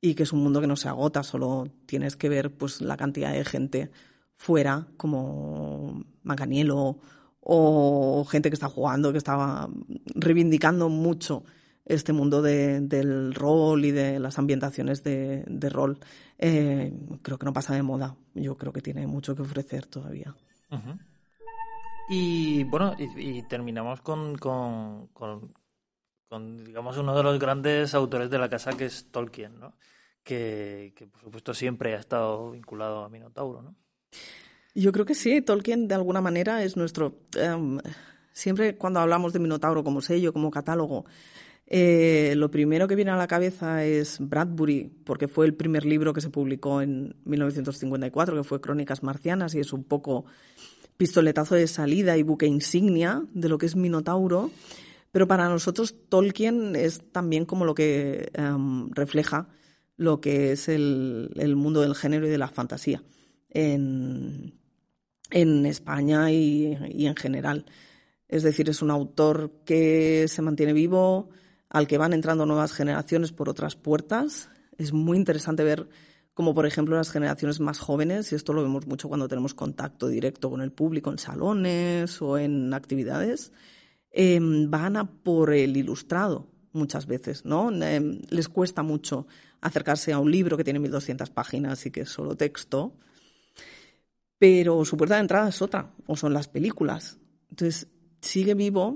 y 0.00 0.14
que 0.14 0.22
es 0.22 0.32
un 0.32 0.42
mundo 0.42 0.60
que 0.60 0.66
no 0.66 0.76
se 0.76 0.88
agota, 0.88 1.22
solo 1.22 1.68
tienes 1.86 2.16
que 2.16 2.28
ver 2.28 2.56
pues 2.56 2.80
la 2.80 2.96
cantidad 2.96 3.32
de 3.32 3.44
gente 3.44 3.90
fuera, 4.36 4.86
como 4.96 6.04
Maganielo 6.22 6.98
o 7.40 8.24
gente 8.28 8.50
que 8.50 8.54
está 8.54 8.68
jugando, 8.68 9.12
que 9.12 9.18
estaba 9.18 9.68
reivindicando 10.14 10.88
mucho 10.88 11.44
este 11.84 12.12
mundo 12.12 12.42
del 12.42 13.34
rol 13.34 13.84
y 13.84 13.92
de 13.92 14.18
las 14.18 14.38
ambientaciones 14.38 15.04
de, 15.04 15.68
rol. 15.70 15.98
Eh, 16.38 16.92
creo 17.22 17.38
que 17.38 17.46
no 17.46 17.52
pasa 17.52 17.74
de 17.74 17.82
moda. 17.82 18.16
Yo 18.34 18.56
creo 18.56 18.72
que 18.72 18.82
tiene 18.82 19.06
mucho 19.06 19.36
que 19.36 19.42
ofrecer 19.42 19.86
todavía. 19.86 20.34
Y 22.08 22.64
bueno, 22.64 22.94
y, 22.98 23.42
terminamos 23.42 24.00
con, 24.00 24.36
con, 24.36 25.10
digamos, 26.64 26.96
uno 26.98 27.16
de 27.16 27.22
los 27.22 27.38
grandes 27.38 27.94
autores 27.94 28.30
de 28.30 28.38
la 28.38 28.48
casa, 28.48 28.72
que 28.72 28.86
es 28.86 29.10
Tolkien, 29.10 29.58
¿no? 29.58 29.74
Que, 30.22 30.92
que 30.96 31.06
por 31.06 31.20
supuesto 31.20 31.54
siempre 31.54 31.94
ha 31.94 31.98
estado 31.98 32.50
vinculado 32.50 33.04
a 33.04 33.08
Minotauro, 33.08 33.62
¿no? 33.62 33.74
Yo 34.76 34.92
creo 34.92 35.06
que 35.06 35.14
sí, 35.14 35.40
Tolkien 35.40 35.88
de 35.88 35.94
alguna 35.94 36.20
manera 36.20 36.62
es 36.62 36.76
nuestro... 36.76 37.20
Em, 37.34 37.78
siempre 38.32 38.76
cuando 38.76 39.00
hablamos 39.00 39.32
de 39.32 39.38
Minotauro 39.38 39.82
como 39.82 40.02
sello, 40.02 40.34
como 40.34 40.50
catálogo, 40.50 41.06
eh, 41.66 42.34
lo 42.36 42.50
primero 42.50 42.86
que 42.86 42.94
viene 42.94 43.10
a 43.10 43.16
la 43.16 43.26
cabeza 43.26 43.84
es 43.84 44.18
Bradbury, 44.20 44.92
porque 45.04 45.28
fue 45.28 45.46
el 45.46 45.54
primer 45.54 45.86
libro 45.86 46.12
que 46.12 46.20
se 46.20 46.28
publicó 46.28 46.82
en 46.82 47.16
1954, 47.24 48.36
que 48.36 48.44
fue 48.44 48.60
Crónicas 48.60 49.02
Marcianas, 49.02 49.54
y 49.54 49.60
es 49.60 49.72
un 49.72 49.82
poco 49.82 50.26
pistoletazo 50.96 51.54
de 51.54 51.66
salida 51.66 52.16
y 52.16 52.22
buque 52.22 52.46
insignia 52.46 53.22
de 53.32 53.48
lo 53.48 53.58
que 53.58 53.66
es 53.66 53.76
Minotauro, 53.76 54.50
pero 55.12 55.26
para 55.26 55.48
nosotros 55.48 55.94
Tolkien 56.08 56.76
es 56.76 57.00
también 57.12 57.44
como 57.44 57.64
lo 57.64 57.74
que 57.74 58.30
em, 58.34 58.90
refleja 58.90 59.48
lo 59.96 60.20
que 60.20 60.52
es 60.52 60.68
el, 60.68 61.54
mundo 61.56 61.80
del 61.80 61.94
género 61.94 62.26
y 62.26 62.30
de 62.30 62.38
la 62.38 62.48
fantasía 62.48 63.02
en, 63.48 64.52
España 65.30 66.30
y, 66.30 66.76
y, 66.90 67.06
en 67.06 67.16
general. 67.16 67.64
Es 68.28 68.42
decir, 68.42 68.68
es 68.68 68.82
un 68.82 68.90
autor 68.90 69.62
que 69.64 70.26
se 70.28 70.42
mantiene 70.42 70.72
vivo, 70.72 71.30
al 71.70 71.86
que 71.86 71.98
van 71.98 72.12
entrando 72.12 72.46
nuevas 72.46 72.72
generaciones 72.72 73.32
por 73.32 73.48
otras 73.48 73.74
puertas. 73.74 74.50
Es 74.76 74.92
muy 74.92 75.16
interesante 75.16 75.64
ver 75.64 75.88
como 76.36 76.52
por 76.54 76.66
ejemplo 76.66 76.94
las 76.96 77.10
generaciones 77.10 77.60
más 77.60 77.78
jóvenes, 77.78 78.30
y 78.30 78.34
esto 78.34 78.52
lo 78.52 78.62
vemos 78.62 78.86
mucho 78.86 79.08
cuando 79.08 79.26
tenemos 79.26 79.54
contacto 79.54 80.06
directo 80.06 80.50
con 80.50 80.60
el 80.60 80.70
público 80.70 81.10
en 81.10 81.18
salones 81.18 82.20
o 82.20 82.36
en 82.36 82.74
actividades, 82.74 83.54
em, 84.10 84.70
van 84.70 84.98
a 84.98 85.10
por 85.10 85.54
el 85.54 85.74
ilustrado 85.78 86.46
muchas 86.74 87.06
veces, 87.06 87.46
¿no? 87.46 87.72
Em, 87.82 88.20
les 88.28 88.50
cuesta 88.50 88.82
mucho 88.82 89.26
acercarse 89.62 90.12
a 90.12 90.18
un 90.18 90.30
libro 90.30 90.58
que 90.58 90.64
tiene 90.64 90.78
1200 90.78 91.30
páginas 91.30 91.86
y 91.86 91.90
que 91.90 92.02
es 92.02 92.10
solo 92.10 92.36
texto, 92.36 92.92
pero 94.38 94.84
su 94.84 94.98
puerta 94.98 95.14
de 95.14 95.22
entrada 95.22 95.48
es 95.48 95.62
otra, 95.62 95.94
o 96.06 96.16
son 96.18 96.34
las 96.34 96.48
películas. 96.48 97.18
Entonces, 97.48 97.88
sigue 98.20 98.52
vivo. 98.52 98.94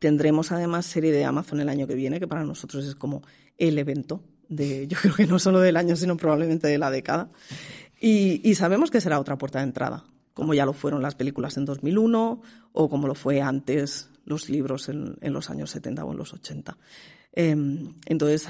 Tendremos 0.00 0.50
además 0.50 0.84
serie 0.84 1.12
de 1.12 1.24
Amazon 1.24 1.60
el 1.60 1.68
año 1.68 1.86
que 1.86 1.94
viene, 1.94 2.18
que 2.18 2.26
para 2.26 2.42
nosotros 2.42 2.84
es 2.86 2.96
como 2.96 3.22
el 3.56 3.78
evento 3.78 4.24
de, 4.50 4.86
yo 4.88 4.98
creo 5.00 5.14
que 5.14 5.26
no 5.26 5.38
solo 5.38 5.60
del 5.60 5.78
año, 5.78 5.96
sino 5.96 6.18
probablemente 6.18 6.68
de 6.68 6.76
la 6.76 6.90
década. 6.90 7.30
Y, 7.98 8.54
sabemos 8.54 8.90
que 8.90 9.00
será 9.00 9.20
otra 9.20 9.38
puerta 9.38 9.58
de 9.58 9.64
entrada, 9.64 10.04
como 10.34 10.54
ya 10.54 10.66
lo 10.66 10.72
fueron 10.72 11.02
las 11.02 11.14
películas 11.14 11.56
en 11.56 11.64
2001 11.66 12.42
o 12.72 12.88
como 12.88 13.06
lo 13.06 13.14
fue 13.14 13.42
antes 13.42 14.08
los 14.24 14.48
libros 14.48 14.88
en, 14.88 15.16
los 15.20 15.50
años 15.50 15.70
70 15.70 16.04
o 16.04 16.12
en 16.12 16.18
los 16.18 16.32
80. 16.32 16.78
Em, 17.32 17.94
entonces, 18.06 18.48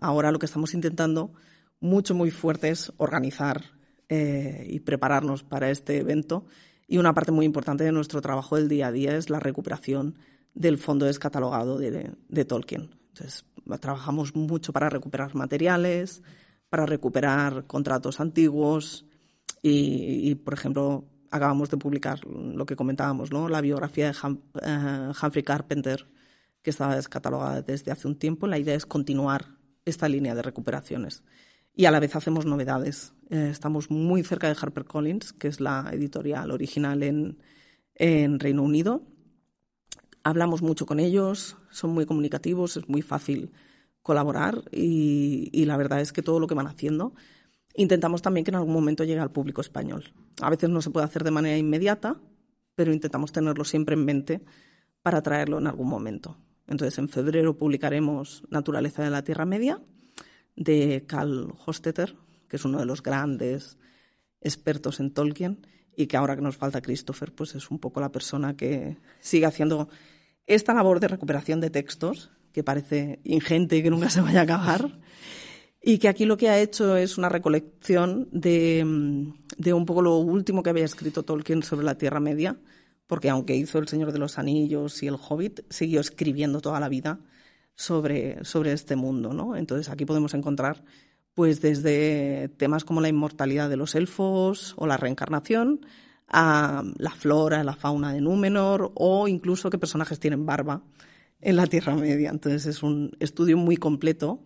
ahora 0.00 0.30
lo 0.30 0.38
que 0.38 0.46
estamos 0.46 0.74
intentando 0.74 1.32
mucho, 1.80 2.14
muy 2.14 2.30
fuerte 2.30 2.70
es 2.70 2.92
organizar 2.98 3.64
eh, 4.08 4.66
y 4.68 4.80
prepararnos 4.80 5.42
para 5.42 5.70
este 5.70 5.98
evento. 5.98 6.46
Y 6.86 6.98
una 6.98 7.14
parte 7.14 7.32
muy 7.32 7.46
importante 7.46 7.82
de 7.82 7.92
nuestro 7.92 8.20
trabajo 8.20 8.56
del 8.56 8.68
día 8.68 8.88
a 8.88 8.92
día 8.92 9.16
es 9.16 9.28
la 9.28 9.40
recuperación 9.40 10.16
del 10.54 10.78
fondo 10.78 11.06
descatalogado 11.06 11.78
de, 11.78 12.12
de 12.28 12.44
Tolkien. 12.44 13.03
Entonces, 13.14 13.44
trabajamos 13.80 14.34
mucho 14.34 14.72
para 14.72 14.88
recuperar 14.88 15.36
materiales, 15.36 16.22
para 16.68 16.84
recuperar 16.84 17.64
contratos 17.66 18.18
antiguos 18.18 19.06
y, 19.62 20.34
por 20.34 20.54
ejemplo, 20.54 21.04
acabamos 21.30 21.70
de 21.70 21.76
publicar 21.76 22.24
lo 22.26 22.66
que 22.66 22.74
comentábamos, 22.74 23.30
¿no? 23.30 23.48
la 23.48 23.60
biografía 23.60 24.10
de 24.10 24.16
eh, 24.62 25.12
Humphrey 25.22 25.44
Carpenter, 25.44 26.06
que 26.60 26.70
estaba 26.70 26.96
descatalogada 26.96 27.62
desde 27.62 27.92
hace 27.92 28.08
un 28.08 28.18
tiempo. 28.18 28.48
La 28.48 28.58
idea 28.58 28.74
es 28.74 28.84
continuar 28.84 29.46
esta 29.84 30.08
línea 30.08 30.34
de 30.34 30.42
recuperaciones. 30.42 31.22
Y 31.72 31.84
a 31.84 31.92
la 31.92 32.00
vez 32.00 32.16
hacemos 32.16 32.46
novedades. 32.46 33.14
Eh, 33.30 33.48
estamos 33.50 33.90
muy 33.90 34.24
cerca 34.24 34.48
de 34.48 34.56
HarperCollins, 34.60 35.32
que 35.32 35.48
es 35.48 35.60
la 35.60 35.88
editorial 35.92 36.50
original 36.50 37.02
en, 37.04 37.38
en 37.94 38.40
Reino 38.40 38.62
Unido. 38.62 39.02
Hablamos 40.24 40.62
mucho 40.62 40.86
con 40.86 41.00
ellos, 41.00 41.56
son 41.70 41.90
muy 41.90 42.06
comunicativos, 42.06 42.78
es 42.78 42.88
muy 42.88 43.02
fácil 43.02 43.52
colaborar 44.02 44.64
y, 44.72 45.64
la 45.66 45.76
verdad 45.76 46.00
es 46.00 46.12
que 46.12 46.22
todo 46.22 46.40
lo 46.40 46.46
que 46.46 46.54
van 46.54 46.66
haciendo 46.66 47.14
intentamos 47.74 48.22
también 48.22 48.44
que 48.44 48.50
en 48.50 48.56
algún 48.56 48.72
momento 48.72 49.04
llegue 49.04 49.20
al 49.20 49.32
público 49.32 49.60
español. 49.60 50.12
A 50.40 50.48
veces 50.48 50.70
no 50.70 50.80
se 50.80 50.90
puede 50.90 51.06
hacer 51.06 51.24
de 51.24 51.30
manera 51.30 51.58
inmediata, 51.58 52.20
pero 52.74 52.92
intentamos 52.92 53.32
tenerlo 53.32 53.64
siempre 53.64 53.94
en 53.94 54.04
mente 54.04 54.44
para 55.02 55.22
traerlo 55.22 55.58
en 55.58 55.66
algún 55.66 55.88
momento. 55.88 56.38
Entonces, 56.66 56.98
en 56.98 57.08
febrero 57.08 57.58
publicaremos 57.58 58.44
Naturaleza 58.48 59.02
de 59.02 59.10
la 59.10 59.24
Tierra 59.24 59.44
Media 59.44 59.82
de 60.56 61.04
Carl 61.06 61.52
Hostetter, 61.66 62.16
que 62.48 62.56
es 62.56 62.64
uno 62.64 62.78
de 62.78 62.86
los 62.86 63.02
grandes 63.02 63.76
expertos 64.40 65.00
en 65.00 65.12
Tolkien 65.12 65.66
y 65.96 66.06
que 66.06 66.16
ahora 66.16 66.36
que 66.36 66.42
nos 66.42 66.56
falta 66.56 66.80
Christopher, 66.80 67.34
pues 67.34 67.54
es 67.54 67.70
un 67.70 67.78
poco 67.78 68.00
la 68.00 68.12
persona 68.12 68.56
que 68.56 68.98
sigue 69.20 69.46
haciendo 69.46 69.88
esta 70.46 70.74
labor 70.74 71.00
de 71.00 71.08
recuperación 71.08 71.60
de 71.60 71.70
textos, 71.70 72.30
que 72.52 72.62
parece 72.62 73.20
ingente 73.24 73.76
y 73.76 73.82
que 73.82 73.90
nunca 73.90 74.10
se 74.10 74.20
vaya 74.20 74.40
a 74.40 74.44
acabar, 74.44 74.98
y 75.82 75.98
que 75.98 76.08
aquí 76.08 76.24
lo 76.24 76.36
que 76.36 76.48
ha 76.48 76.58
hecho 76.58 76.96
es 76.96 77.18
una 77.18 77.28
recolección 77.28 78.28
de, 78.32 79.32
de 79.58 79.72
un 79.72 79.84
poco 79.84 80.02
lo 80.02 80.16
último 80.16 80.62
que 80.62 80.70
había 80.70 80.84
escrito 80.84 81.24
Tolkien 81.24 81.62
sobre 81.62 81.84
la 81.84 81.98
Tierra 81.98 82.20
Media, 82.20 82.58
porque 83.06 83.28
aunque 83.28 83.54
hizo 83.54 83.78
El 83.78 83.88
Señor 83.88 84.12
de 84.12 84.18
los 84.18 84.38
Anillos 84.38 85.02
y 85.02 85.08
El 85.08 85.16
Hobbit, 85.16 85.60
siguió 85.68 86.00
escribiendo 86.00 86.60
toda 86.60 86.80
la 86.80 86.88
vida 86.88 87.20
sobre, 87.74 88.44
sobre 88.44 88.72
este 88.72 88.96
mundo, 88.96 89.34
¿no? 89.34 89.56
Entonces 89.56 89.90
aquí 89.90 90.04
podemos 90.04 90.32
encontrar 90.34 90.84
pues 91.34 91.60
desde 91.60 92.48
temas 92.56 92.84
como 92.84 93.00
la 93.00 93.08
inmortalidad 93.08 93.68
de 93.68 93.76
los 93.76 93.94
elfos 93.94 94.74
o 94.76 94.86
la 94.86 94.96
reencarnación, 94.96 95.84
a 96.28 96.82
la 96.98 97.10
flora, 97.10 97.62
la 97.64 97.74
fauna 97.74 98.12
de 98.12 98.20
Númenor 98.20 98.92
o 98.94 99.28
incluso 99.28 99.70
qué 99.70 99.78
personajes 99.78 100.18
tienen 100.18 100.46
barba 100.46 100.82
en 101.40 101.56
la 101.56 101.66
Tierra 101.66 101.94
Media. 101.94 102.30
Entonces 102.30 102.66
es 102.66 102.82
un 102.82 103.12
estudio 103.20 103.56
muy 103.56 103.76
completo, 103.76 104.40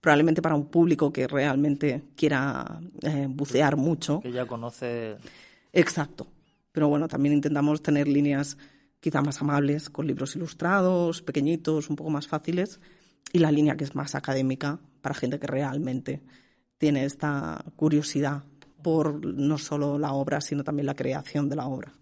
probablemente 0.00 0.42
para 0.42 0.54
un 0.54 0.66
público 0.66 1.12
que 1.12 1.26
realmente 1.26 2.04
quiera 2.16 2.80
eh, 3.02 3.26
bucear 3.28 3.76
mucho. 3.76 4.20
Que 4.20 4.32
ya 4.32 4.46
conoce. 4.46 5.16
Exacto. 5.72 6.26
Pero 6.72 6.88
bueno, 6.88 7.08
también 7.08 7.34
intentamos 7.34 7.82
tener 7.82 8.08
líneas 8.08 8.56
quizá 9.00 9.20
más 9.20 9.40
amables, 9.42 9.90
con 9.90 10.06
libros 10.06 10.34
ilustrados, 10.34 11.20
pequeñitos, 11.20 11.90
un 11.90 11.96
poco 11.96 12.10
más 12.10 12.26
fáciles, 12.26 12.80
y 13.32 13.38
la 13.38 13.52
línea 13.52 13.76
que 13.76 13.84
es 13.84 13.94
más 13.94 14.14
académica 14.14 14.78
para 15.02 15.14
gente 15.14 15.38
que 15.38 15.46
realmente 15.46 16.22
tiene 16.78 17.04
esta 17.04 17.62
curiosidad 17.76 18.44
por 18.84 19.24
no 19.24 19.56
solo 19.56 19.98
la 19.98 20.12
obra, 20.12 20.42
sino 20.42 20.62
también 20.62 20.86
la 20.86 20.94
creación 20.94 21.48
de 21.48 21.56
la 21.56 21.66
obra. 21.66 21.92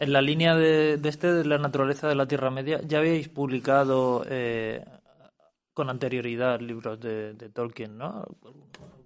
En 0.00 0.12
la 0.12 0.20
línea 0.20 0.56
de, 0.56 1.00
este, 1.04 1.32
de 1.32 1.44
la 1.44 1.56
naturaleza 1.56 2.08
de 2.08 2.16
la 2.16 2.26
Tierra 2.26 2.50
Media, 2.50 2.80
ya 2.82 2.98
habéis 2.98 3.28
publicado 3.28 4.24
eh, 4.28 4.84
con 5.72 5.88
anterioridad 5.88 6.60
libros 6.60 6.98
de, 7.00 7.34
Tolkien, 7.54 7.96
¿no? 7.96 8.26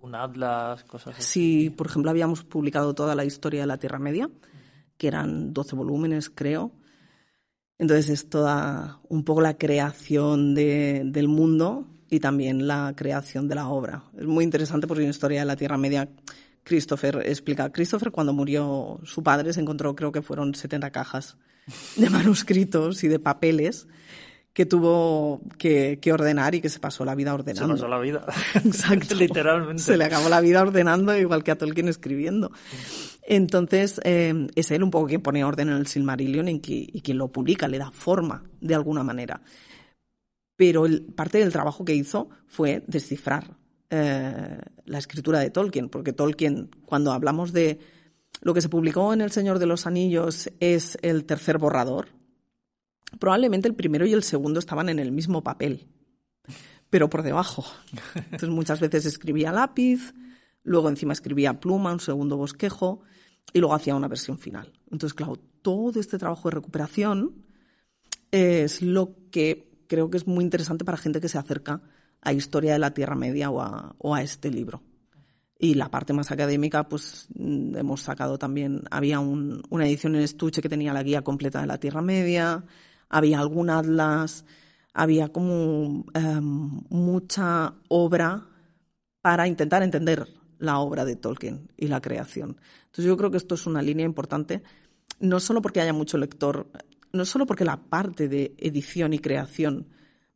Un 0.01 0.14
atlas, 0.14 0.83
cosas 0.85 1.14
así. 1.19 1.23
Sí, 1.23 1.71
por 1.71 1.88
ejemplo, 1.88 2.11
habíamos 2.11 2.43
publicado 2.43 2.95
toda 2.95 3.14
la 3.14 3.25
historia 3.25 3.61
de 3.61 3.67
la 3.67 3.79
Tierra 3.79 3.99
Media, 3.99 4.31
que 4.97 5.09
eran 5.09 5.53
12 5.53 5.77
volúmenes, 5.77 6.31
creo. 6.31 6.73
Entonces 7.79 8.09
es 8.09 8.31
toda 8.31 9.01
un 9.09 9.25
poco 9.25 9.43
la 9.43 9.59
creación 9.59 10.55
del 10.55 11.29
mundo 11.29 11.87
y 12.09 12.21
también 12.21 12.67
la 12.67 12.95
creación 12.97 13.49
de 13.49 13.57
la 13.57 13.69
obra. 13.69 14.05
Es 14.17 14.27
muy 14.27 14.45
interesante 14.45 14.87
porque 14.87 15.03
en 15.03 15.11
Historia 15.11 15.40
de 15.40 15.47
la 15.47 15.57
Tierra 15.57 15.77
Media 15.77 16.09
Christopher 16.64 17.22
explica. 17.27 17.70
Christopher 17.70 18.11
cuando 18.11 18.33
murió 18.33 19.00
su 19.05 19.22
padre 19.22 19.53
se 19.53 19.61
encontró, 19.61 19.94
creo 19.94 20.11
que 20.12 20.22
fueron 20.22 20.55
70 20.55 20.90
cajas 20.90 21.37
de 21.96 22.11
manuscritos 22.11 23.05
y 23.05 23.09
de 23.09 23.18
papeles 23.18 23.87
que 24.55 24.66
tuvo 24.66 25.42
que, 25.59 25.98
ordenar 26.12 26.55
y 26.55 26.61
que 26.61 26.68
se 26.68 26.79
pasó 26.79 27.05
la 27.05 27.16
vida 27.16 27.35
ordenando. 27.35 27.77
Se 27.77 27.83
pasó 27.83 27.88
la 27.88 27.98
vida. 27.98 28.24
Exacto. 28.55 29.16
Literalmente. 29.16 29.83
Se 29.83 29.96
le 29.96 30.05
acabó 30.05 30.29
la 30.29 30.40
vida 30.40 30.62
ordenando, 30.62 31.16
igual 31.18 31.42
que 31.42 31.50
a 31.50 31.59
Tolkien 31.59 31.88
escribiendo. 31.88 32.53
Entonces, 33.22 34.00
eh, 34.05 34.46
es 34.55 34.70
él 34.70 34.85
un 34.85 34.92
poco 34.92 35.09
quien 35.09 35.22
pone 35.22 35.44
orden 35.44 35.70
en 35.70 35.77
el 35.77 35.88
Silmarillion 35.88 36.48
y, 36.48 36.61
quien 36.61 37.18
lo 37.18 37.33
publica, 37.33 37.66
le 37.66 37.79
da 37.79 37.90
forma 37.90 38.44
de 38.61 38.77
alguna 38.77 39.03
manera. 39.03 39.42
Pero 40.57 40.85
parte 41.16 41.38
del 41.38 41.50
trabajo 41.50 41.85
que 41.85 41.96
hizo 41.96 42.29
fue 42.46 42.85
descifrar 42.87 43.57
eh, 43.96 44.59
la 44.87 44.98
escritura 44.98 45.38
de 45.38 45.50
Tolkien, 45.50 45.88
porque 45.88 46.12
Tolkien, 46.12 46.68
cuando 46.85 47.12
hablamos 47.12 47.52
de 47.52 47.78
lo 48.40 48.52
que 48.52 48.61
se 48.61 48.68
publicó 48.68 49.12
en 49.12 49.20
El 49.20 49.30
Señor 49.30 49.61
de 49.61 49.66
los 49.66 49.87
Anillos, 49.87 50.50
es 50.59 50.98
el 51.02 51.24
tercer 51.24 51.59
borrador, 51.59 52.09
probablemente 53.20 53.68
el 53.68 53.76
primero 53.76 54.04
y 54.04 54.12
el 54.12 54.24
segundo 54.24 54.59
estaban 54.59 54.88
en 54.88 54.98
el 54.98 55.12
mismo 55.12 55.44
papel, 55.44 55.87
pero 56.90 57.09
por 57.09 57.22
debajo. 57.22 57.64
Entonces 58.16 58.48
muchas 58.48 58.80
veces 58.80 59.07
escribía 59.07 59.52
lápiz, 59.52 60.12
luego 60.64 60.88
encima 60.88 61.12
escribía 61.12 61.61
pluma, 61.61 61.92
un 61.92 62.00
segundo 62.00 62.37
bosquejo, 62.37 63.02
y 63.52 63.61
luego 63.61 63.74
hacía 63.74 63.94
una 63.94 64.09
versión 64.09 64.38
final. 64.38 64.72
Entonces, 64.90 65.14
claro, 65.14 65.37
todo 65.62 66.00
este 66.00 66.18
trabajo 66.18 66.48
de 66.48 66.57
recuperación 66.57 67.44
es 68.33 68.83
lo 68.83 69.14
que 69.30 69.70
creo 69.87 70.11
que 70.11 70.16
es 70.16 70.26
muy 70.26 70.42
interesante 70.42 70.85
para 70.85 70.98
gente 70.98 71.20
que 71.20 71.28
se 71.28 71.38
acerca 71.38 71.80
a 72.24 72.32
Historia 72.32 72.72
de 72.72 72.78
la 72.78 72.92
Tierra 72.92 73.14
Media 73.14 73.50
o 73.50 74.14
a, 74.14 74.22
este 74.22 74.50
libro. 74.50 74.82
Y 75.58 75.74
la 75.74 75.90
parte 75.90 76.12
más 76.12 76.32
académica, 76.32 76.88
pues 76.88 77.28
mm, 77.34 77.76
hemos 77.76 78.00
sacado 78.00 78.38
también, 78.38 78.82
había 78.90 79.20
una 79.20 79.87
edición 79.87 80.16
en 80.16 80.22
estuche 80.22 80.60
que 80.60 80.68
tenía 80.68 80.92
la 80.92 81.02
guía 81.02 81.22
completa 81.22 81.60
de 81.60 81.66
la 81.66 81.78
Tierra 81.78 82.02
Media, 82.02 82.64
había 83.08 83.38
algún 83.38 83.70
atlas, 83.70 84.44
había 84.92 85.28
como 85.28 86.04
em, 86.14 86.82
mucha 86.88 87.74
obra 87.88 88.48
para 89.20 89.46
intentar 89.46 89.82
entender 89.82 90.26
la 90.58 90.78
obra 90.78 91.04
de 91.04 91.16
Tolkien 91.16 91.70
y 91.76 91.88
la 91.88 92.00
creación. 92.00 92.56
Entonces 92.87 93.04
yo 93.04 93.16
creo 93.16 93.30
que 93.30 93.37
esto 93.37 93.54
es 93.54 93.66
una 93.66 93.82
línea 93.82 94.06
importante, 94.06 94.62
no 95.20 95.40
solo 95.40 95.62
porque 95.62 95.80
haya 95.80 95.92
mucho 95.92 96.18
lector, 96.18 96.68
no 97.12 97.24
solo 97.24 97.46
porque 97.46 97.64
la 97.64 97.76
parte 97.76 98.28
de 98.28 98.54
edición 98.58 99.12
y 99.12 99.18
creación 99.18 99.88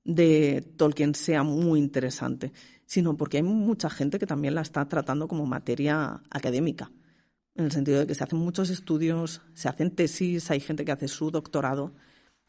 de 0.08 0.62
Tolkien 0.76 1.14
sea 1.14 1.42
muy 1.42 1.78
interesante, 1.78 2.50
sino 2.86 3.16
porque 3.16 3.36
hay 3.36 3.42
mucha 3.42 3.90
gente 3.90 4.18
que 4.18 4.26
también 4.26 4.54
la 4.54 4.62
está 4.62 4.88
tratando 4.88 5.28
como 5.28 5.44
materia 5.44 6.22
académica, 6.30 6.90
en 7.54 7.66
el 7.66 7.72
sentido 7.72 7.98
de 7.98 8.06
que 8.06 8.14
se 8.14 8.24
hacen 8.24 8.38
muchos 8.38 8.70
estudios, 8.70 9.42
se 9.52 9.68
hacen 9.68 9.90
tesis, 9.90 10.50
hay 10.50 10.60
gente 10.60 10.86
que 10.86 10.92
hace 10.92 11.08
su 11.08 11.30
doctorado 11.30 11.92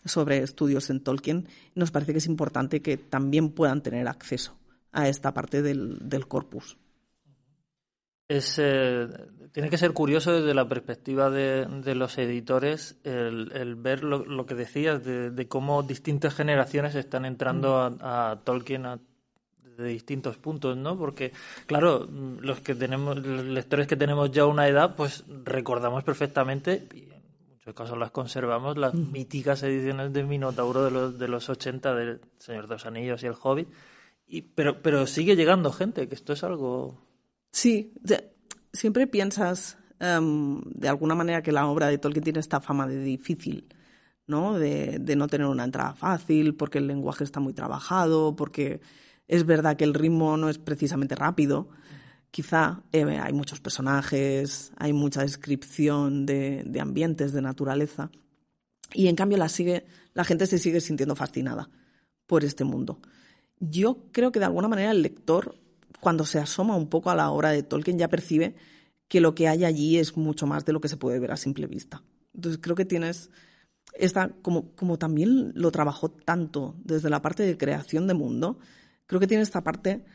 sobre 0.05 0.37
estudios 0.37 0.89
en 0.89 1.01
Tolkien. 1.01 1.47
Nos 1.75 1.91
parece 1.91 2.13
que 2.13 2.19
es 2.19 2.27
importante 2.27 2.81
que 2.81 2.95
también 2.95 3.49
puedan 3.49 3.83
tener 3.83 4.07
acceso 4.07 4.55
a 4.93 5.09
esta 5.09 5.33
parte 5.33 5.61
del, 5.61 6.27
corpus. 6.27 6.77
Es, 8.29 8.57
eh, 8.59 9.07
tiene 9.51 9.69
que 9.69 9.77
ser 9.77 9.91
curioso 9.91 10.31
desde 10.31 10.53
la 10.53 10.69
perspectiva 10.69 11.29
de, 11.29 11.67
los 11.95 12.17
editores 12.17 12.97
el, 13.03 13.75
ver 13.75 14.03
lo, 14.03 14.45
que 14.45 14.55
decías 14.55 15.03
de, 15.03 15.47
cómo 15.49 15.83
distintas 15.83 16.35
generaciones 16.35 16.95
están 16.95 17.25
entrando 17.25 17.89
mm. 17.91 17.97
a, 18.01 18.39
Tolkien 18.45 18.85
de 19.77 19.83
distintos 19.83 20.37
puntos, 20.37 20.77
¿no? 20.77 20.97
Porque, 20.97 21.33
claro, 21.65 22.07
los 22.07 22.61
que 22.61 22.75
tenemos, 22.75 23.17
los 23.17 23.43
lectores 23.45 23.87
que 23.87 23.95
tenemos 23.95 24.31
ya 24.31 24.45
una 24.45 24.67
edad, 24.67 24.95
pues 24.95 25.25
recordamos 25.43 26.03
perfectamente 26.03 26.87
caso 27.73 27.95
las 27.95 28.11
conservamos, 28.11 28.77
las 28.77 28.93
míticas 28.93 29.63
ediciones 29.63 30.13
de 30.13 30.23
Minotauro 30.23 30.85
de 30.85 30.91
los, 30.91 31.19
de 31.19 31.27
los 31.27 31.49
80 31.49 31.95
del 31.95 32.21
Señor 32.37 32.67
de 32.67 32.75
los 32.75 32.85
Anillos 32.85 33.23
y 33.23 33.27
el 33.27 33.35
Hobbit. 33.41 33.69
Y, 34.27 34.41
pero, 34.41 34.81
pero 34.81 35.07
sigue 35.07 35.35
llegando 35.35 35.71
gente, 35.71 36.07
que 36.07 36.15
esto 36.15 36.33
es 36.33 36.43
algo... 36.43 37.08
Sí, 37.51 37.93
siempre 38.73 39.07
piensas 39.07 39.77
em, 39.99 40.61
de 40.63 40.87
alguna 40.87 41.15
manera 41.15 41.41
que 41.41 41.51
la 41.51 41.67
obra 41.67 41.87
de 41.87 41.97
Tolkien 41.97 42.23
tiene 42.23 42.39
esta 42.39 42.61
fama 42.61 42.87
de 42.87 43.03
difícil, 43.03 43.67
¿no? 44.27 44.59
De, 44.59 44.99
de 44.99 45.15
no 45.15 45.27
tener 45.27 45.47
una 45.47 45.63
entrada 45.63 45.93
fácil, 45.93 46.55
porque 46.55 46.77
el 46.77 46.87
lenguaje 46.87 47.23
está 47.23 47.39
muy 47.39 47.53
trabajado, 47.53 48.35
porque 48.35 48.81
es 49.27 49.45
verdad 49.45 49.77
que 49.77 49.83
el 49.83 49.93
ritmo 49.93 50.37
no 50.37 50.49
es 50.49 50.57
precisamente 50.57 51.15
rápido 51.15 51.69
quizá 52.31 52.83
eh, 52.91 53.03
hay 53.03 53.33
muchos 53.33 53.59
personajes, 53.59 54.71
hay 54.77 54.93
mucha 54.93 55.21
descripción 55.21 56.25
de, 56.25 56.79
ambientes, 56.79 57.33
de 57.33 57.41
naturaleza, 57.41 58.11
y 58.93 59.07
en 59.07 59.15
cambio 59.15 59.37
la, 59.37 59.49
sigue, 59.49 59.85
la 60.13 60.23
gente 60.23 60.47
se 60.47 60.57
sigue 60.57 60.81
sintiendo 60.81 61.15
fascinada 61.15 61.69
por 62.27 62.43
este 62.43 62.63
mundo. 62.63 62.99
Yo 63.59 64.05
creo 64.11 64.31
que 64.31 64.39
de 64.39 64.45
alguna 64.45 64.67
manera 64.67 64.91
el 64.91 65.01
lector, 65.01 65.58
cuando 65.99 66.25
se 66.25 66.39
asoma 66.39 66.75
un 66.75 66.89
poco 66.89 67.09
a 67.09 67.15
la 67.15 67.31
obra 67.31 67.51
de 67.51 67.63
Tolkien, 67.63 67.97
ya 67.97 68.07
percibe 68.07 68.55
que 69.07 69.21
lo 69.21 69.35
que 69.35 69.47
hay 69.47 69.65
allí 69.65 69.97
es 69.97 70.15
mucho 70.17 70.47
más 70.47 70.65
de 70.65 70.73
lo 70.73 70.81
que 70.81 70.87
se 70.87 70.97
puede 70.97 71.19
ver 71.19 71.31
a 71.31 71.37
simple 71.37 71.67
vista. 71.67 72.03
Entonces 72.33 72.59
creo 72.61 72.75
que 72.75 72.85
tienes 72.85 73.29
esta, 73.93 74.29
como, 74.41 74.71
como 74.75 74.97
también 74.97 75.51
lo 75.55 75.71
trabajó 75.71 76.09
tanto 76.09 76.75
desde 76.83 77.09
la 77.09 77.21
parte 77.21 77.43
de 77.43 77.57
creación 77.57 78.07
de 78.07 78.13
mundo, 78.13 78.59
creo 79.07 79.19
que 79.19 79.27
tiene 79.27 79.43
esta 79.43 79.63
parte 79.63 80.05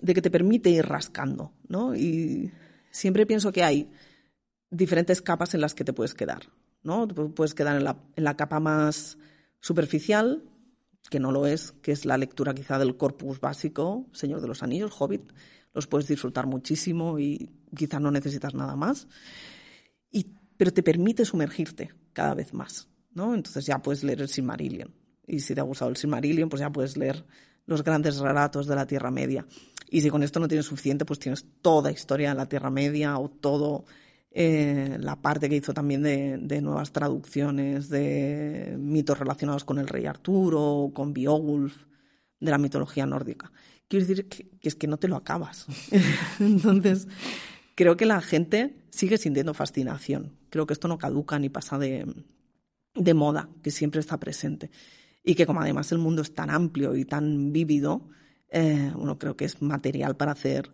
de 0.00 0.14
que 0.14 0.22
te 0.22 0.30
permite 0.30 0.70
ir 0.70 0.86
rascando, 0.86 1.52
¿no? 1.68 1.94
Y 1.94 2.52
siempre 2.90 3.26
pienso 3.26 3.52
que 3.52 3.64
hay 3.64 3.90
diferentes 4.70 5.22
capas 5.22 5.54
en 5.54 5.60
las 5.60 5.74
que 5.74 5.84
te 5.84 5.92
puedes 5.92 6.14
quedar, 6.14 6.44
¿no? 6.82 7.06
puedes 7.08 7.54
quedar 7.54 7.76
en 7.76 7.84
la, 7.84 7.96
en 8.16 8.24
la 8.24 8.36
capa 8.36 8.60
más 8.60 9.18
superficial, 9.60 10.42
que 11.10 11.20
no 11.20 11.32
lo 11.32 11.46
es, 11.46 11.72
que 11.82 11.92
es 11.92 12.04
la 12.04 12.18
lectura 12.18 12.54
quizá 12.54 12.78
del 12.78 12.96
corpus 12.96 13.40
básico, 13.40 14.06
Señor 14.12 14.40
de 14.40 14.48
los 14.48 14.62
Anillos, 14.62 14.92
Hobbit, 14.98 15.32
los 15.72 15.86
puedes 15.86 16.06
disfrutar 16.06 16.46
muchísimo 16.46 17.18
y 17.18 17.50
quizá 17.76 18.00
no 18.00 18.10
necesitas 18.10 18.54
nada 18.54 18.76
más. 18.76 19.08
Y, 20.10 20.34
pero 20.56 20.72
te 20.72 20.82
permite 20.82 21.24
sumergirte 21.24 21.92
cada 22.12 22.34
vez 22.34 22.54
más, 22.54 22.88
¿no? 23.12 23.34
Entonces 23.34 23.66
ya 23.66 23.82
puedes 23.82 24.04
leer 24.04 24.22
el 24.22 24.28
Silmarillion. 24.28 24.94
Y 25.26 25.40
si 25.40 25.54
te 25.54 25.60
ha 25.60 25.64
gustado 25.64 25.90
el 25.90 25.96
Silmarillion, 25.96 26.48
pues 26.48 26.60
ya 26.60 26.70
puedes 26.70 26.96
leer 26.96 27.24
los 27.66 27.82
grandes 27.82 28.18
relatos 28.18 28.66
de 28.66 28.76
la 28.76 28.86
Tierra 28.86 29.10
Media. 29.10 29.46
Y 29.90 30.00
si 30.00 30.10
con 30.10 30.22
esto 30.22 30.40
no 30.40 30.48
tienes 30.48 30.66
suficiente, 30.66 31.04
pues 31.04 31.18
tienes 31.18 31.46
toda 31.62 31.90
historia 31.90 32.30
de 32.30 32.36
la 32.36 32.48
Tierra 32.48 32.70
Media 32.70 33.18
o 33.18 33.28
todo 33.28 33.84
eh, 34.36 34.96
la 34.98 35.22
parte 35.22 35.48
que 35.48 35.54
hizo 35.54 35.72
también 35.72 36.02
de, 36.02 36.60
nuevas 36.60 36.90
traducciones 36.90 37.88
de 37.88 38.74
mitos 38.76 39.16
relacionados 39.16 39.62
con 39.64 39.78
el 39.78 39.86
rey 39.86 40.06
Arturo, 40.06 40.90
con 40.92 41.14
Beowulf, 41.14 41.84
de 42.40 42.50
la 42.50 42.58
mitología 42.58 43.06
nórdica. 43.06 43.52
Quiero 43.86 44.04
decir 44.04 44.28
que, 44.28 44.50
es 44.60 44.74
que 44.74 44.88
no 44.88 44.96
te 44.96 45.06
lo 45.06 45.14
acabas. 45.14 45.66
Entonces, 46.40 47.06
creo 47.76 47.96
que 47.96 48.06
la 48.06 48.20
gente 48.20 48.74
sigue 48.90 49.18
sintiendo 49.18 49.54
fascinación. 49.54 50.36
Creo 50.50 50.66
que 50.66 50.72
esto 50.72 50.88
no 50.88 50.98
caduca 50.98 51.38
ni 51.38 51.48
pasa 51.48 51.78
de, 51.78 52.04
moda, 53.14 53.48
que 53.62 53.70
siempre 53.70 54.00
está 54.00 54.18
presente. 54.18 54.72
Y 55.22 55.36
que 55.36 55.46
como 55.46 55.60
además 55.60 55.92
el 55.92 55.98
mundo 55.98 56.22
es 56.22 56.34
tan 56.34 56.50
amplio 56.50 56.96
y 56.96 57.04
tan 57.04 57.52
vívido, 57.52 58.08
eh, 58.48 58.92
creo 59.16 59.36
que 59.36 59.44
es 59.44 59.62
material 59.62 60.16
para 60.16 60.32
hacer 60.32 60.72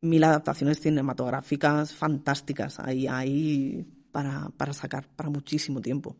mil 0.00 0.24
adaptaciones 0.24 0.80
cinematográficas 0.80 1.92
fantásticas 1.92 2.80
ahí, 2.80 3.06
ahí 3.06 3.86
para, 4.12 4.50
para 4.56 4.72
sacar 4.72 5.06
para 5.16 5.30
muchísimo 5.30 5.80
tiempo. 5.80 6.16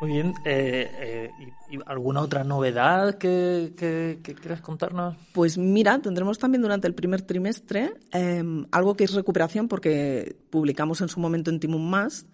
Muy 0.00 0.10
bien. 0.10 0.34
Eh, 0.44 0.90
eh, 1.00 1.30
¿y, 1.70 1.78
alguna 1.86 2.20
otra 2.20 2.44
novedad 2.44 3.16
que, 3.16 3.72
que, 3.76 4.34
quieras 4.34 4.60
contarnos? 4.60 5.16
Pues 5.32 5.56
mira, 5.56 5.98
tendremos 6.00 6.38
también 6.38 6.62
durante 6.62 6.86
el 6.86 6.94
primer 6.94 7.22
trimestre 7.22 7.94
em, 8.12 8.66
algo 8.70 8.96
que 8.96 9.04
es 9.04 9.14
recuperación 9.14 9.68
porque 9.68 10.36
publicamos 10.50 11.00
en 11.00 11.08
su 11.08 11.18
momento 11.18 11.50
en 11.50 11.60
Timum 11.60 11.88
Más 11.88 12.26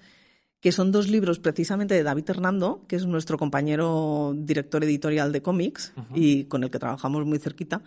que 0.62 0.70
son 0.70 0.92
dos 0.92 1.08
libros 1.08 1.40
precisamente 1.40 1.92
de 1.92 2.04
David 2.04 2.30
Hernando, 2.30 2.84
que 2.86 2.94
es 2.94 3.04
nuestro 3.04 3.36
compañero 3.36 4.32
director 4.36 4.84
editorial 4.84 5.32
de 5.32 5.42
cómics 5.42 5.92
y 6.14 6.44
con 6.44 6.62
el 6.62 6.70
que 6.70 6.78
trabajamos 6.78 7.26
muy 7.26 7.40
cerquita, 7.40 7.82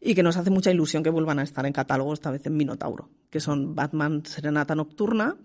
y 0.00 0.14
que 0.14 0.22
nos 0.22 0.36
hace 0.36 0.48
mucha 0.48 0.70
ilusión 0.70 1.02
que 1.02 1.10
vuelvan 1.10 1.40
a 1.40 1.42
estar 1.42 1.66
en 1.66 1.72
catálogo, 1.72 2.12
esta 2.14 2.30
vez 2.30 2.46
en 2.46 2.56
Minotauro, 2.56 3.10
que 3.28 3.40
son 3.40 3.74
Batman 3.74 4.24
Serenata 4.24 4.76
Nocturna 4.76 5.36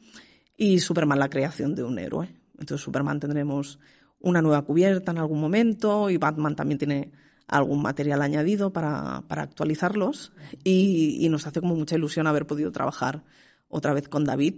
y 0.55 0.77
Superman 0.77 1.17
la 1.17 1.31
creación 1.31 1.73
de 1.73 1.83
un 1.83 1.97
héroe. 1.97 2.29
Entonces 2.59 2.85
Superman 2.85 3.19
tendremos 3.19 3.79
una 4.19 4.43
nueva 4.43 4.61
cubierta 4.61 5.11
en 5.11 5.17
algún 5.17 5.41
momento 5.41 6.11
y 6.11 6.17
Batman 6.17 6.55
también 6.55 6.77
tiene 6.77 7.11
algún 7.47 7.81
material 7.81 8.21
añadido 8.21 8.71
para, 8.71 9.23
para 9.27 9.41
actualizarlos 9.41 10.31
y, 10.63 11.17
y 11.25 11.29
nos 11.29 11.47
hace 11.47 11.59
como 11.59 11.75
mucha 11.75 11.95
ilusión 11.95 12.27
haber 12.27 12.45
podido 12.45 12.71
trabajar 12.71 13.23
otra 13.67 13.93
vez 13.95 14.07
con 14.07 14.25
David 14.25 14.57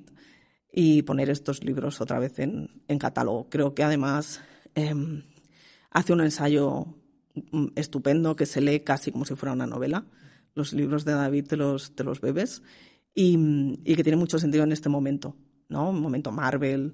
y 0.72 1.02
poner 1.02 1.30
estos 1.30 1.64
libros 1.64 2.02
otra 2.02 2.20
vez 2.20 2.40
en, 2.40 2.70
catálogo. 3.00 3.50
Creo 3.50 3.74
que 3.74 3.84
además 3.84 4.42
em, 4.76 5.24
hace 5.90 6.14
un 6.14 6.22
ensayo 6.22 6.86
mm, 7.52 7.68
estupendo 7.76 8.36
que 8.36 8.46
se 8.46 8.62
lee 8.62 8.82
casi 8.82 9.12
como 9.12 9.26
si 9.26 9.36
fuera 9.36 9.54
una 9.54 9.68
novela. 9.68 10.06
Los 10.56 10.74
libros 10.74 11.06
de 11.06 11.14
David 11.14 11.48
te 11.48 11.58
los, 11.58 11.94
los 11.98 12.22
bebes 12.22 12.62
y, 13.14 13.78
que 13.96 14.04
tiene 14.04 14.18
mucho 14.18 14.40
sentido 14.40 14.64
en 14.64 14.72
este 14.72 14.90
momento, 14.90 15.36
¿no? 15.68 15.90
Un 15.90 16.02
momento 16.02 16.32
Marvel, 16.32 16.94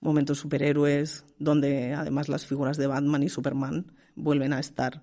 momento 0.00 0.34
superhéroes, 0.34 1.24
donde 1.38 1.94
además 1.94 2.28
las 2.28 2.46
figuras 2.46 2.76
de 2.76 2.86
Batman 2.86 3.22
y 3.22 3.28
Superman 3.28 3.92
vuelven 4.14 4.52
a 4.52 4.60
estar 4.60 5.02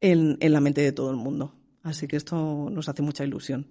en, 0.00 0.36
en 0.40 0.52
la 0.52 0.60
mente 0.60 0.80
de 0.80 0.92
todo 0.92 1.10
el 1.10 1.16
mundo. 1.16 1.54
Así 1.82 2.08
que 2.08 2.16
esto 2.16 2.68
nos 2.70 2.88
hace 2.88 3.02
mucha 3.02 3.24
ilusión. 3.24 3.68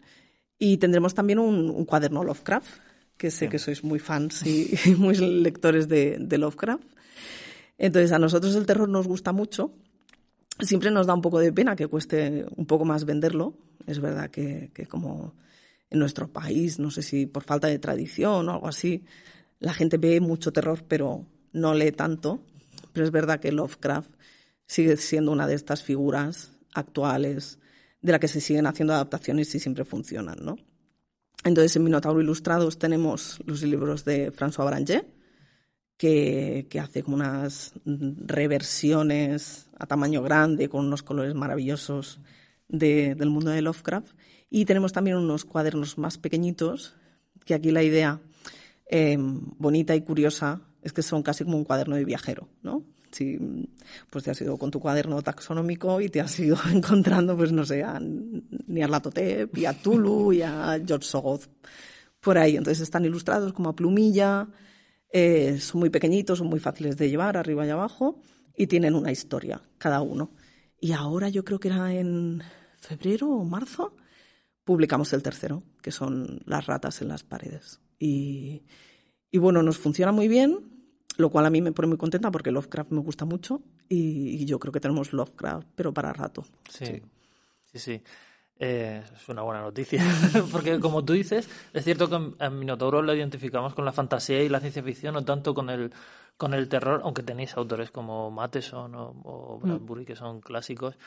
Y 0.57 0.77
tendremos 0.77 1.13
también 1.13 1.39
un, 1.39 1.69
un 1.69 1.85
cuaderno 1.85 2.23
Lovecraft 2.23 2.79
que 3.17 3.31
sé 3.31 3.49
que 3.49 3.59
sois 3.59 3.83
muy 3.83 3.99
fans 3.99 4.45
y, 4.45 4.75
muy 4.97 5.15
lectores 5.15 5.87
de, 5.87 6.37
Lovecraft. 6.37 6.83
Entonces, 7.77 8.11
a 8.11 8.19
nosotros 8.19 8.55
el 8.55 8.65
terror 8.65 8.89
nos 8.89 9.07
gusta 9.07 9.31
mucho. 9.31 9.73
Siempre 10.59 10.91
nos 10.91 11.07
da 11.07 11.13
un 11.13 11.21
poco 11.21 11.39
de 11.39 11.51
pena 11.51 11.75
que 11.75 11.87
cueste 11.87 12.45
un 12.55 12.65
poco 12.65 12.85
más 12.85 13.05
venderlo. 13.05 13.57
Es 13.87 13.99
verdad 13.99 14.29
que, 14.29 14.71
como 14.89 15.35
en 15.89 15.99
nuestro 15.99 16.27
país, 16.27 16.79
no 16.79 16.91
sé 16.91 17.01
si 17.01 17.25
por 17.25 17.43
falta 17.43 17.67
de 17.67 17.79
tradición 17.79 18.47
o 18.47 18.53
algo 18.53 18.67
así, 18.67 19.03
la 19.59 19.73
gente 19.73 19.97
ve 19.97 20.19
mucho 20.21 20.51
terror, 20.51 20.83
pero 20.87 21.25
no 21.51 21.73
lee 21.73 21.91
tanto. 21.91 22.41
Pero 22.93 23.05
es 23.05 23.11
verdad 23.11 23.39
que 23.39 23.51
Lovecraft 23.51 24.09
sigue 24.67 24.95
siendo 24.97 25.31
una 25.31 25.47
de 25.47 25.55
estas 25.55 25.83
figuras 25.83 26.51
actuales 26.73 27.59
de 28.01 28.11
la 28.11 28.19
que 28.19 28.27
se 28.27 28.39
siguen 28.39 28.67
haciendo 28.67 28.93
adaptaciones 28.93 29.53
y 29.55 29.59
siempre 29.59 29.83
funcionan, 29.83 30.37
¿no? 30.41 30.57
Entonces, 31.45 31.75
en 31.75 31.83
Minotauro 31.83 32.19
Ilustrados 32.21 32.79
tenemos 32.79 33.39
los 33.45 33.61
libros 33.61 34.03
de 34.03 34.31
François 34.31 34.65
Branger, 34.65 35.05
que, 35.95 36.67
hace 36.81 37.03
como 37.03 37.17
unas 37.17 37.73
reversiones 37.85 39.69
a 39.77 39.85
tamaño 39.85 40.23
grande, 40.23 40.67
con 40.69 40.85
unos 40.85 41.03
colores 41.03 41.35
maravillosos 41.35 42.19
del 42.67 43.29
mundo 43.29 43.51
de 43.51 43.61
Lovecraft. 43.61 44.15
Y 44.49 44.65
tenemos 44.65 44.91
también 44.91 45.17
unos 45.17 45.45
cuadernos 45.45 45.99
más 45.99 46.17
pequeñitos, 46.17 46.95
que 47.45 47.53
aquí 47.53 47.69
la 47.69 47.83
idea 47.83 48.19
eh, 48.89 49.15
bonita 49.19 49.95
y 49.95 50.01
curiosa 50.01 50.61
es 50.81 50.93
que 50.93 51.03
son 51.03 51.21
casi 51.21 51.43
como 51.43 51.57
un 51.57 51.63
cuaderno 51.63 51.95
de 51.95 52.05
viajero, 52.05 52.49
¿no? 52.63 52.83
Si 53.15 53.39
pues 54.09 54.25
te 54.25 54.31
has 54.31 54.41
ido 54.41 54.57
con 54.57 54.71
tu 54.71 54.79
cuaderno 54.79 55.21
taxonómico 55.21 56.01
y 56.01 56.09
te 56.09 56.19
has 56.19 56.37
ido 56.39 56.57
encontrando, 56.71 57.37
pues 57.37 57.51
no 57.51 57.65
sé, 57.65 57.81
a 57.83 57.99
Nyarlathotep 57.99 59.57
y 59.57 59.65
a 59.65 59.73
Tulu 59.73 60.33
y 60.33 60.41
a 60.41 60.77
George 60.85 61.07
Sogoth 61.07 61.47
por 62.19 62.37
ahí. 62.37 62.57
Entonces 62.57 62.81
están 62.81 63.05
ilustrados 63.05 63.53
como 63.53 63.69
a 63.69 63.75
plumilla, 63.75 64.47
eh, 65.09 65.59
son 65.59 65.79
muy 65.79 65.89
pequeñitos, 65.89 66.39
son 66.39 66.47
muy 66.47 66.59
fáciles 66.59 66.97
de 66.97 67.09
llevar 67.09 67.37
arriba 67.37 67.65
y 67.65 67.69
abajo 67.69 68.19
y 68.55 68.67
tienen 68.67 68.95
una 68.95 69.11
historia 69.11 69.61
cada 69.77 70.01
uno. 70.01 70.31
Y 70.81 70.91
ahora 70.91 71.29
yo 71.29 71.45
creo 71.45 71.59
que 71.59 71.69
era 71.69 71.93
en 71.93 72.43
febrero 72.77 73.29
o 73.29 73.45
marzo, 73.45 73.95
publicamos 74.65 75.13
el 75.13 75.23
tercero, 75.23 75.63
que 75.81 75.91
son 75.91 76.41
las 76.45 76.65
ratas 76.65 77.01
en 77.01 77.07
las 77.07 77.23
paredes. 77.23 77.79
Y, 77.97 78.63
y 79.31 79.37
bueno, 79.37 79.63
nos 79.63 79.77
funciona 79.77 80.11
muy 80.11 80.27
bien 80.27 80.74
lo 81.17 81.29
cual 81.29 81.45
a 81.45 81.49
mí 81.49 81.61
me 81.61 81.71
pone 81.71 81.87
muy 81.87 81.97
contenta 81.97 82.31
porque 82.31 82.51
Lovecraft 82.51 82.91
me 82.91 82.99
gusta 82.99 83.25
mucho 83.25 83.61
y, 83.89 84.45
yo 84.45 84.59
creo 84.59 84.71
que 84.71 84.79
tenemos 84.79 85.13
Lovecraft, 85.13 85.67
pero 85.75 85.93
para 85.93 86.13
rato. 86.13 86.45
Sí, 86.69 87.01
sí, 87.65 87.79
sí. 87.79 88.01
Eh, 88.57 89.03
es 89.13 89.27
una 89.27 89.41
buena 89.41 89.61
noticia, 89.61 90.01
porque 90.51 90.79
como 90.79 91.03
tú 91.03 91.11
dices, 91.11 91.49
es 91.73 91.83
cierto 91.83 92.09
que 92.09 92.45
en, 92.45 92.59
Minotauro 92.59 93.01
lo 93.01 93.13
identificamos 93.13 93.73
con 93.73 93.83
la 93.83 93.91
fantasía 93.91 94.41
y 94.43 94.49
la 94.49 94.61
ciencia 94.61 94.81
ficción, 94.81 95.13
no 95.13 95.25
tanto 95.25 95.53
con 95.53 95.69
el, 95.69 95.91
con 96.37 96.53
el 96.53 96.69
terror, 96.69 97.01
aunque 97.03 97.21
tenéis 97.21 97.57
autores 97.57 97.91
como 97.91 98.31
Matheson 98.31 98.93
o, 98.95 99.59
mm. 99.61 99.67
Bradbury, 99.67 100.05
que 100.05 100.15
son 100.15 100.39
clásicos, 100.39 100.97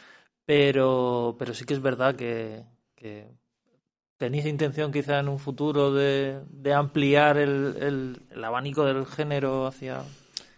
pero, 0.44 1.36
pero 1.38 1.54
sí 1.54 1.64
que 1.64 1.72
es 1.72 1.80
verdad 1.80 2.16
que, 2.16 2.66
que 2.94 3.30
¿Tenéis 4.18 4.46
intención 4.46 4.90
quizá 4.90 5.20
en 5.20 5.28
un 5.28 5.38
futuro 5.38 5.94
de, 5.94 6.42
ampliar 6.74 7.38
el, 7.38 8.20
abanico 8.42 8.84
del 8.84 9.06
género 9.06 9.66
hacia...? 9.66 10.02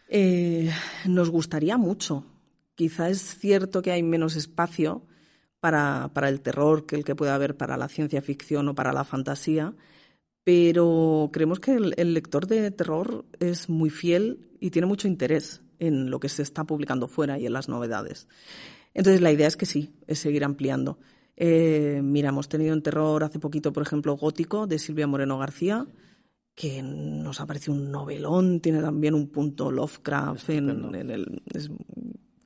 Eh, 0.08 0.70
nos 1.04 1.28
gustaría 1.28 1.76
mucho. 1.76 2.24
Quizá 2.74 3.11
es 3.11 3.20
cierto 3.38 3.82
que 3.82 3.92
hay 3.92 4.02
menos 4.02 4.34
espacio 4.34 5.04
para, 5.61 6.11
el 6.26 6.40
terror 6.40 6.86
que 6.86 6.96
el 6.96 7.04
que 7.04 7.14
puede 7.14 7.32
haber 7.32 7.54
para 7.54 7.76
la 7.76 7.88
ciencia 7.88 8.22
ficción 8.22 8.66
o 8.68 8.74
para 8.74 8.94
la 8.94 9.04
fantasía, 9.04 9.74
pero 10.42 11.28
creemos 11.30 11.61
que 11.61 11.72
el, 11.74 12.14
lector 12.14 12.46
de 12.46 12.70
terror 12.70 13.26
es 13.40 13.68
muy 13.68 13.90
fiel 13.90 14.48
y 14.58 14.70
tiene 14.70 14.86
mucho 14.86 15.06
interés 15.06 15.61
en 15.78 16.08
lo 16.08 16.18
que 16.18 16.30
se 16.30 16.42
está 16.42 16.64
publicando 16.64 17.08
fuera 17.08 17.38
y 17.38 17.44
en 17.44 17.52
las 17.52 17.68
novedades. 17.68 18.26
Entonces 18.94 19.20
la 19.20 19.32
idea 19.32 19.46
es 19.46 19.58
que 19.58 19.66
sí, 19.66 19.94
es 20.06 20.18
seguir 20.18 20.44
ampliando. 20.44 20.98
Eh, 21.36 22.00
mira, 22.02 22.28
hemos 22.28 22.48
tenido 22.48 22.74
en 22.74 22.82
terror 22.82 23.24
hace 23.24 23.38
poquito, 23.38 23.72
por 23.72 23.82
ejemplo, 23.82 24.16
Gótico, 24.16 24.66
de 24.66 24.78
Silvia 24.78 25.06
Moreno 25.06 25.38
García, 25.38 25.86
que 26.54 26.82
nos 26.82 27.40
ha 27.40 27.46
parecido 27.46 27.74
un 27.74 27.90
novelón, 27.90 28.60
tiene 28.60 28.80
también 28.80 29.14
un 29.14 29.28
punto 29.28 29.70
Lovecraft 29.70 30.50
en, 30.50 30.94
el... 30.94 31.42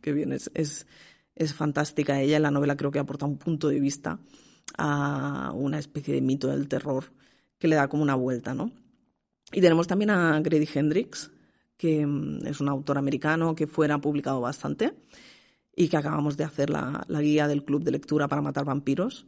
qué 0.01 0.12
bien, 0.12 0.32
es, 0.32 0.51
es, 0.55 0.87
es 1.35 1.55
fantástica 1.55 2.20
ella. 2.20 2.37
En 2.37 2.43
la 2.43 2.51
novela 2.51 2.76
creo 2.76 2.91
que 2.91 3.01
aporta 3.01 3.26
un 3.26 3.39
punto 3.39 3.68
de 3.68 3.80
vista 3.80 4.20
a 4.78 5.53
una 5.55 5.78
especie 5.78 6.14
de 6.14 6.20
mito 6.20 6.49
del 6.49 6.68
terror 6.68 7.12
que 7.59 7.68
le 7.68 7.76
da 7.76 7.89
como 7.89 8.03
una 8.03 8.14
vuelta, 8.14 8.55
¿no? 8.55 8.70
Y 9.53 9.61
tenemos 9.61 9.87
también 9.87 10.11
a 10.11 10.41
Grady 10.41 10.68
Hendrix, 10.72 11.30
que 11.76 12.07
mm, 12.07 12.47
es 12.47 12.61
un 12.61 12.68
autor 12.68 12.99
americano 12.99 13.55
que 13.55 13.66
fuera 13.66 13.99
publicado 13.99 14.41
bastante 14.41 14.95
y 15.77 15.89
que 15.89 15.97
acabamos 15.97 16.37
de 16.37 16.45
hacer 16.45 16.70
la, 16.70 17.05
la 17.09 17.20
guía 17.20 17.49
del 17.49 17.64
club 17.64 17.83
de 17.83 17.91
lectura 17.91 18.29
para 18.29 18.43
matar 18.43 18.64
vampiros. 18.64 19.27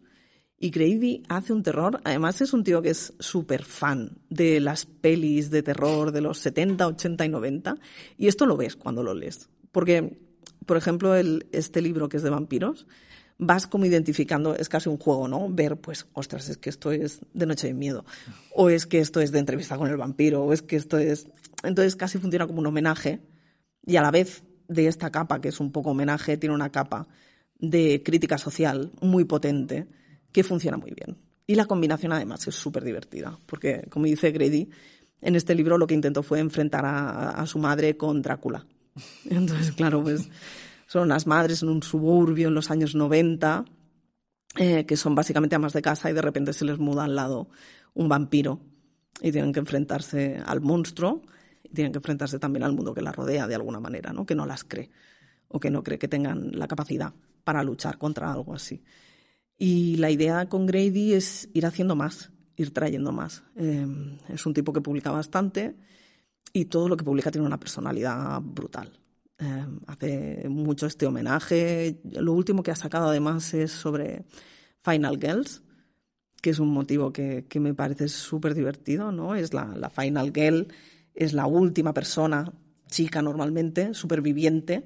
Y 0.58 0.70
Grady 0.70 1.22
hace 1.28 1.52
un 1.52 1.62
terror, 1.62 2.00
además 2.04 2.40
es 2.40 2.52
un 2.54 2.64
tío 2.64 2.80
que 2.80 2.90
es 2.90 3.12
súper 3.18 3.64
fan 3.64 4.18
de 4.30 4.58
las 4.60 4.86
pelis 4.86 5.50
de 5.50 5.62
terror 5.62 6.12
de 6.12 6.22
los 6.22 6.38
70, 6.38 6.86
80 6.86 7.26
y 7.26 7.28
90, 7.28 7.76
y 8.16 8.28
esto 8.28 8.46
lo 8.46 8.56
ves 8.56 8.74
cuando 8.74 9.02
lo 9.02 9.12
lees. 9.12 9.50
Porque, 9.70 10.18
por 10.64 10.78
ejemplo, 10.78 11.14
el, 11.14 11.46
este 11.52 11.82
libro 11.82 12.08
que 12.08 12.16
es 12.16 12.22
de 12.22 12.30
vampiros, 12.30 12.86
vas 13.36 13.66
como 13.66 13.84
identificando, 13.84 14.54
es 14.56 14.70
casi 14.70 14.88
un 14.88 14.96
juego, 14.96 15.28
¿no? 15.28 15.46
Ver, 15.50 15.76
pues, 15.76 16.06
ostras, 16.14 16.48
es 16.48 16.56
que 16.56 16.70
esto 16.70 16.90
es 16.90 17.20
de 17.34 17.44
Noche 17.44 17.66
de 17.66 17.74
Miedo, 17.74 18.06
o 18.54 18.70
es 18.70 18.86
que 18.86 19.00
esto 19.00 19.20
es 19.20 19.32
de 19.32 19.40
entrevista 19.40 19.76
con 19.76 19.90
el 19.90 19.98
vampiro, 19.98 20.42
o 20.42 20.54
es 20.54 20.62
que 20.62 20.76
esto 20.76 20.96
es... 20.96 21.26
Entonces 21.62 21.96
casi 21.96 22.16
funciona 22.18 22.46
como 22.46 22.60
un 22.60 22.66
homenaje, 22.66 23.20
y 23.84 23.96
a 23.96 24.02
la 24.02 24.10
vez 24.10 24.42
de 24.68 24.86
esta 24.86 25.10
capa, 25.10 25.40
que 25.40 25.48
es 25.48 25.60
un 25.60 25.72
poco 25.72 25.90
homenaje, 25.90 26.36
tiene 26.36 26.54
una 26.54 26.70
capa 26.70 27.06
de 27.58 28.02
crítica 28.04 28.38
social 28.38 28.92
muy 29.00 29.24
potente 29.24 29.86
que 30.32 30.44
funciona 30.44 30.76
muy 30.76 30.92
bien. 30.92 31.16
Y 31.46 31.54
la 31.54 31.66
combinación 31.66 32.12
además 32.12 32.46
es 32.48 32.54
súper 32.54 32.84
divertida, 32.84 33.38
porque 33.46 33.86
como 33.88 34.06
dice 34.06 34.32
Grady, 34.32 34.68
en 35.20 35.36
este 35.36 35.54
libro 35.54 35.78
lo 35.78 35.86
que 35.86 35.94
intentó 35.94 36.22
fue 36.22 36.40
enfrentar 36.40 36.84
a, 36.84 37.44
su 37.46 37.58
madre 37.58 37.96
con 37.96 38.20
Drácula. 38.20 38.66
Entonces, 39.30 39.72
claro, 39.72 40.02
pues 40.02 40.28
son 40.86 41.04
unas 41.04 41.26
madres 41.26 41.62
en 41.62 41.68
un 41.68 41.82
suburbio 41.82 42.48
en 42.48 42.54
los 42.54 42.70
años 42.70 42.94
90, 42.94 43.64
eh, 44.58 44.86
que 44.86 44.96
son 44.96 45.14
básicamente 45.14 45.56
amas 45.56 45.72
de 45.72 45.82
casa 45.82 46.10
y 46.10 46.14
de 46.14 46.22
repente 46.22 46.52
se 46.52 46.64
les 46.64 46.78
muda 46.78 47.04
al 47.04 47.14
lado 47.14 47.48
un 47.94 48.08
vampiro 48.08 48.60
y 49.20 49.32
tienen 49.32 49.52
que 49.52 49.60
enfrentarse 49.60 50.40
al 50.44 50.60
monstruo 50.60 51.22
tienen 51.74 51.92
que 51.92 51.98
enfrentarse 51.98 52.38
también 52.38 52.62
al 52.62 52.72
mundo 52.72 52.94
que 52.94 53.02
las 53.02 53.14
rodea 53.14 53.46
de 53.46 53.54
alguna 53.54 53.80
manera, 53.80 54.12
¿no? 54.12 54.26
que 54.26 54.34
no 54.34 54.46
las 54.46 54.64
cree 54.64 54.90
o 55.48 55.60
que 55.60 55.70
no 55.70 55.82
cree 55.82 55.98
que 55.98 56.08
tengan 56.08 56.50
la 56.52 56.66
capacidad 56.66 57.12
para 57.44 57.62
luchar 57.62 57.98
contra 57.98 58.32
algo 58.32 58.54
así. 58.54 58.82
Y 59.58 59.96
la 59.96 60.10
idea 60.10 60.48
con 60.48 60.66
Grady 60.66 61.14
es 61.14 61.48
ir 61.54 61.66
haciendo 61.66 61.96
más, 61.96 62.30
ir 62.56 62.72
trayendo 62.72 63.12
más. 63.12 63.42
Eh, 63.56 63.86
es 64.28 64.44
un 64.44 64.54
tipo 64.54 64.72
que 64.72 64.80
publica 64.80 65.10
bastante 65.10 65.76
y 66.52 66.66
todo 66.66 66.88
lo 66.88 66.96
que 66.96 67.04
publica 67.04 67.30
tiene 67.30 67.46
una 67.46 67.60
personalidad 67.60 68.40
brutal. 68.42 68.92
Eh, 69.38 69.66
hace 69.86 70.48
mucho 70.48 70.86
este 70.86 71.06
homenaje. 71.06 72.00
Lo 72.04 72.32
último 72.32 72.62
que 72.62 72.70
ha 72.70 72.76
sacado 72.76 73.08
además 73.08 73.52
es 73.54 73.70
sobre 73.72 74.24
Final 74.82 75.18
Girls, 75.20 75.62
que 76.40 76.50
es 76.50 76.58
un 76.58 76.68
motivo 76.68 77.12
que, 77.12 77.46
que 77.48 77.60
me 77.60 77.74
parece 77.74 78.08
súper 78.08 78.54
divertido, 78.54 79.12
¿no? 79.12 79.34
Es 79.34 79.52
la, 79.52 79.74
la, 79.76 79.90
Final 79.90 80.32
Girl, 80.34 80.68
es 81.16 81.32
la 81.32 81.46
última 81.46 81.92
persona, 81.92 82.52
chica 82.88 83.22
normalmente, 83.22 83.94
superviviente, 83.94 84.84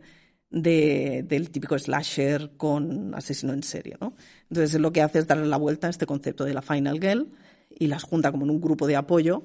de, 0.50 1.24
del 1.28 1.50
típico 1.50 1.78
slasher 1.78 2.52
con 2.56 3.14
asesino 3.14 3.52
en 3.52 3.62
serie, 3.62 3.96
¿no? 4.00 4.14
Entonces 4.48 4.80
lo 4.80 4.92
que 4.92 5.02
hace 5.02 5.20
es 5.20 5.26
darle 5.26 5.46
la 5.46 5.58
vuelta 5.58 5.86
a 5.86 5.90
este 5.90 6.06
concepto 6.06 6.44
de 6.44 6.54
la 6.54 6.62
Final 6.62 6.98
Girl 7.00 7.28
y 7.68 7.86
las 7.86 8.02
junta 8.02 8.32
como 8.32 8.44
en 8.44 8.50
un 8.50 8.60
grupo 8.60 8.86
de 8.86 8.96
apoyo 8.96 9.44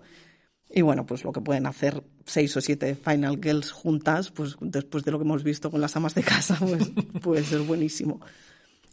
y 0.70 0.82
bueno, 0.82 1.06
pues 1.06 1.24
lo 1.24 1.32
que 1.32 1.42
pueden 1.42 1.68
hacer 1.68 2.04
seis 2.26 2.56
o 2.58 2.62
siete 2.62 2.96
Final 2.96 3.40
Girls 3.42 3.72
juntas, 3.72 4.32
pues 4.32 4.56
después 4.60 5.04
de 5.04 5.12
lo 5.12 5.20
que 5.20 5.26
hemos 5.26 5.44
visto 5.44 5.70
con 5.70 5.80
las 5.80 5.96
amas 5.96 6.16
de 6.16 6.24
casa, 6.24 6.58
pues 6.60 6.92
puede 7.22 7.44
ser 7.44 7.62
buenísimo. 7.62 8.20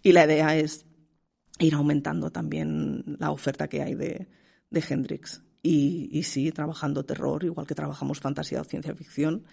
Y 0.03 0.13
la 0.13 0.25
idea 0.25 0.57
es 0.57 0.85
ir 1.59 1.75
aumentando 1.75 2.31
también 2.31 3.17
la 3.19 3.31
oferta 3.31 3.69
que 3.69 3.83
hay 3.83 3.95
de, 3.95 4.29
de 4.71 4.85
Hendrix. 4.87 5.43
Y, 5.63 6.09
y 6.11 6.25
sí, 6.25 6.51
trabajando 6.51 7.05
terror, 7.05 7.45
igual 7.45 7.67
que 7.67 7.75
trabajamos 7.75 8.19
fantasía 8.21 8.61
o 8.61 8.65
ciencia 8.65 8.95
ficción, 8.95 9.45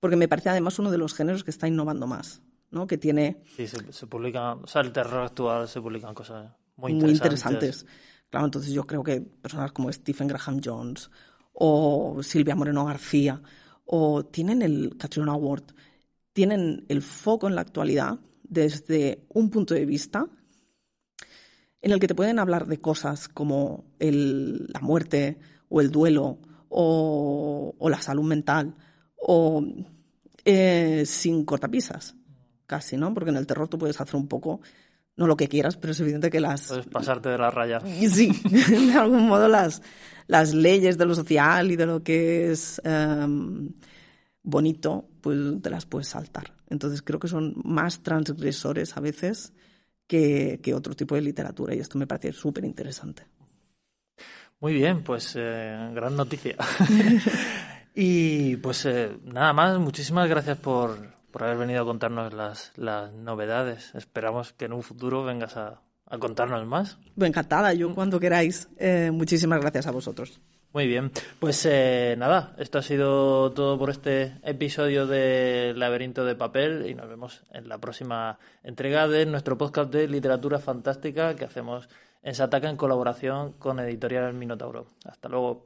porque 0.00 0.16
me 0.16 0.28
parece 0.28 0.50
además 0.50 0.78
uno 0.78 0.90
de 0.90 0.98
los 0.98 1.14
géneros 1.14 1.44
que 1.44 1.50
está 1.50 1.66
innovando 1.66 2.06
más, 2.06 2.42
¿no? 2.70 2.86
Que 2.86 2.98
tiene... 2.98 3.42
Sí, 3.56 3.66
se, 3.66 3.92
se 3.92 4.06
publican, 4.06 4.64
o 4.64 4.66
sea, 4.66 4.82
el 4.82 4.92
terror 4.92 5.24
actual 5.24 5.66
se 5.66 5.80
publican 5.80 6.14
cosas 6.14 6.52
muy 6.76 6.92
muy 6.92 7.12
interesantes. 7.12 7.82
interesantes. 7.82 7.86
Claro, 8.28 8.46
entonces 8.46 8.72
yo 8.72 8.84
creo 8.84 9.02
que 9.02 9.20
personas 9.22 9.72
como 9.72 9.90
Stephen 9.92 10.28
Graham 10.28 10.60
Jones 10.62 11.10
o 11.52 12.18
Silvia 12.22 12.54
Moreno 12.54 12.84
García, 12.84 13.40
o 13.86 14.24
tienen 14.26 14.60
el 14.62 14.96
Catriona 14.98 15.32
Award, 15.32 15.72
tienen 16.32 16.84
el 16.88 17.00
foco 17.00 17.48
en 17.48 17.54
la 17.54 17.62
actualidad 17.62 18.18
desde 18.42 19.24
un 19.30 19.48
punto 19.48 19.72
de 19.72 19.86
vista 19.86 20.26
en 21.86 21.92
el 21.92 22.00
que 22.00 22.08
te 22.08 22.16
pueden 22.16 22.40
hablar 22.40 22.66
de 22.66 22.80
cosas 22.80 23.28
como 23.28 23.84
el, 24.00 24.66
la 24.72 24.80
muerte 24.80 25.38
o 25.68 25.80
el 25.80 25.92
duelo 25.92 26.40
o, 26.68 27.76
o 27.78 27.88
la 27.88 28.02
salud 28.02 28.24
mental 28.24 28.74
o 29.16 29.64
eh, 30.44 31.04
sin 31.06 31.44
cortapisas, 31.44 32.16
casi, 32.66 32.96
¿no? 32.96 33.14
Porque 33.14 33.30
en 33.30 33.36
el 33.36 33.46
terror 33.46 33.68
tú 33.68 33.78
puedes 33.78 34.00
hacer 34.00 34.16
un 34.16 34.26
poco, 34.26 34.60
no 35.14 35.28
lo 35.28 35.36
que 35.36 35.46
quieras, 35.46 35.76
pero 35.76 35.92
es 35.92 36.00
evidente 36.00 36.28
que 36.28 36.40
las... 36.40 36.66
Puedes 36.66 36.86
pasarte 36.86 37.28
de 37.28 37.38
la 37.38 37.52
raya. 37.52 37.78
Sí, 37.78 38.32
de 38.50 38.94
algún 38.94 39.28
modo 39.28 39.46
las, 39.46 39.80
las 40.26 40.54
leyes 40.54 40.98
de 40.98 41.06
lo 41.06 41.14
social 41.14 41.70
y 41.70 41.76
de 41.76 41.86
lo 41.86 42.02
que 42.02 42.50
es 42.50 42.82
um, 42.84 43.70
bonito, 44.42 45.08
pues 45.20 45.38
te 45.62 45.70
las 45.70 45.86
puedes 45.86 46.08
saltar. 46.08 46.52
Entonces 46.68 47.00
creo 47.00 47.20
que 47.20 47.28
son 47.28 47.54
más 47.64 48.02
transgresores 48.02 48.96
a 48.96 49.00
veces 49.00 49.52
que, 50.06 50.60
que 50.62 50.74
otro 50.74 50.94
tipo 50.94 51.14
de 51.14 51.22
literatura 51.22 51.74
y 51.74 51.78
esto 51.78 51.98
me 51.98 52.06
parece 52.06 52.32
súper 52.32 52.64
interesante. 52.64 53.24
Muy 54.60 54.72
bien, 54.72 55.02
pues 55.02 55.34
eh, 55.36 55.90
gran 55.94 56.16
noticia. 56.16 56.56
y 57.94 58.56
pues 58.56 58.86
eh, 58.86 59.18
nada 59.24 59.52
más, 59.52 59.78
muchísimas 59.78 60.28
gracias 60.28 60.58
por, 60.58 61.14
por 61.30 61.44
haber 61.44 61.58
venido 61.58 61.82
a 61.82 61.84
contarnos 61.84 62.32
las, 62.32 62.72
las 62.76 63.12
novedades. 63.12 63.94
Esperamos 63.94 64.52
que 64.54 64.64
en 64.64 64.72
un 64.72 64.82
futuro 64.82 65.24
vengas 65.24 65.56
a, 65.56 65.82
a 66.06 66.18
contarnos 66.18 66.66
más. 66.66 66.98
Encantada, 67.20 67.74
yo 67.74 67.94
cuando 67.94 68.18
queráis. 68.18 68.68
Eh, 68.78 69.10
muchísimas 69.12 69.60
gracias 69.60 69.86
a 69.86 69.90
vosotros. 69.90 70.40
Muy 70.76 70.86
bien, 70.86 71.10
pues 71.40 71.64
eh, 71.64 72.16
nada, 72.18 72.54
esto 72.58 72.76
ha 72.76 72.82
sido 72.82 73.50
todo 73.52 73.78
por 73.78 73.88
este 73.88 74.34
episodio 74.42 75.06
de 75.06 75.72
Laberinto 75.74 76.26
de 76.26 76.34
Papel 76.34 76.84
y 76.86 76.94
nos 76.94 77.08
vemos 77.08 77.44
en 77.54 77.66
la 77.70 77.78
próxima 77.78 78.38
entrega 78.62 79.08
de 79.08 79.24
nuestro 79.24 79.56
podcast 79.56 79.90
de 79.90 80.06
literatura 80.06 80.58
fantástica 80.58 81.34
que 81.34 81.46
hacemos 81.46 81.88
en 82.22 82.34
Sataka 82.34 82.68
en 82.68 82.76
colaboración 82.76 83.52
con 83.52 83.80
Editorial 83.80 84.34
Minotauro. 84.34 84.88
Hasta 85.06 85.30
luego. 85.30 85.64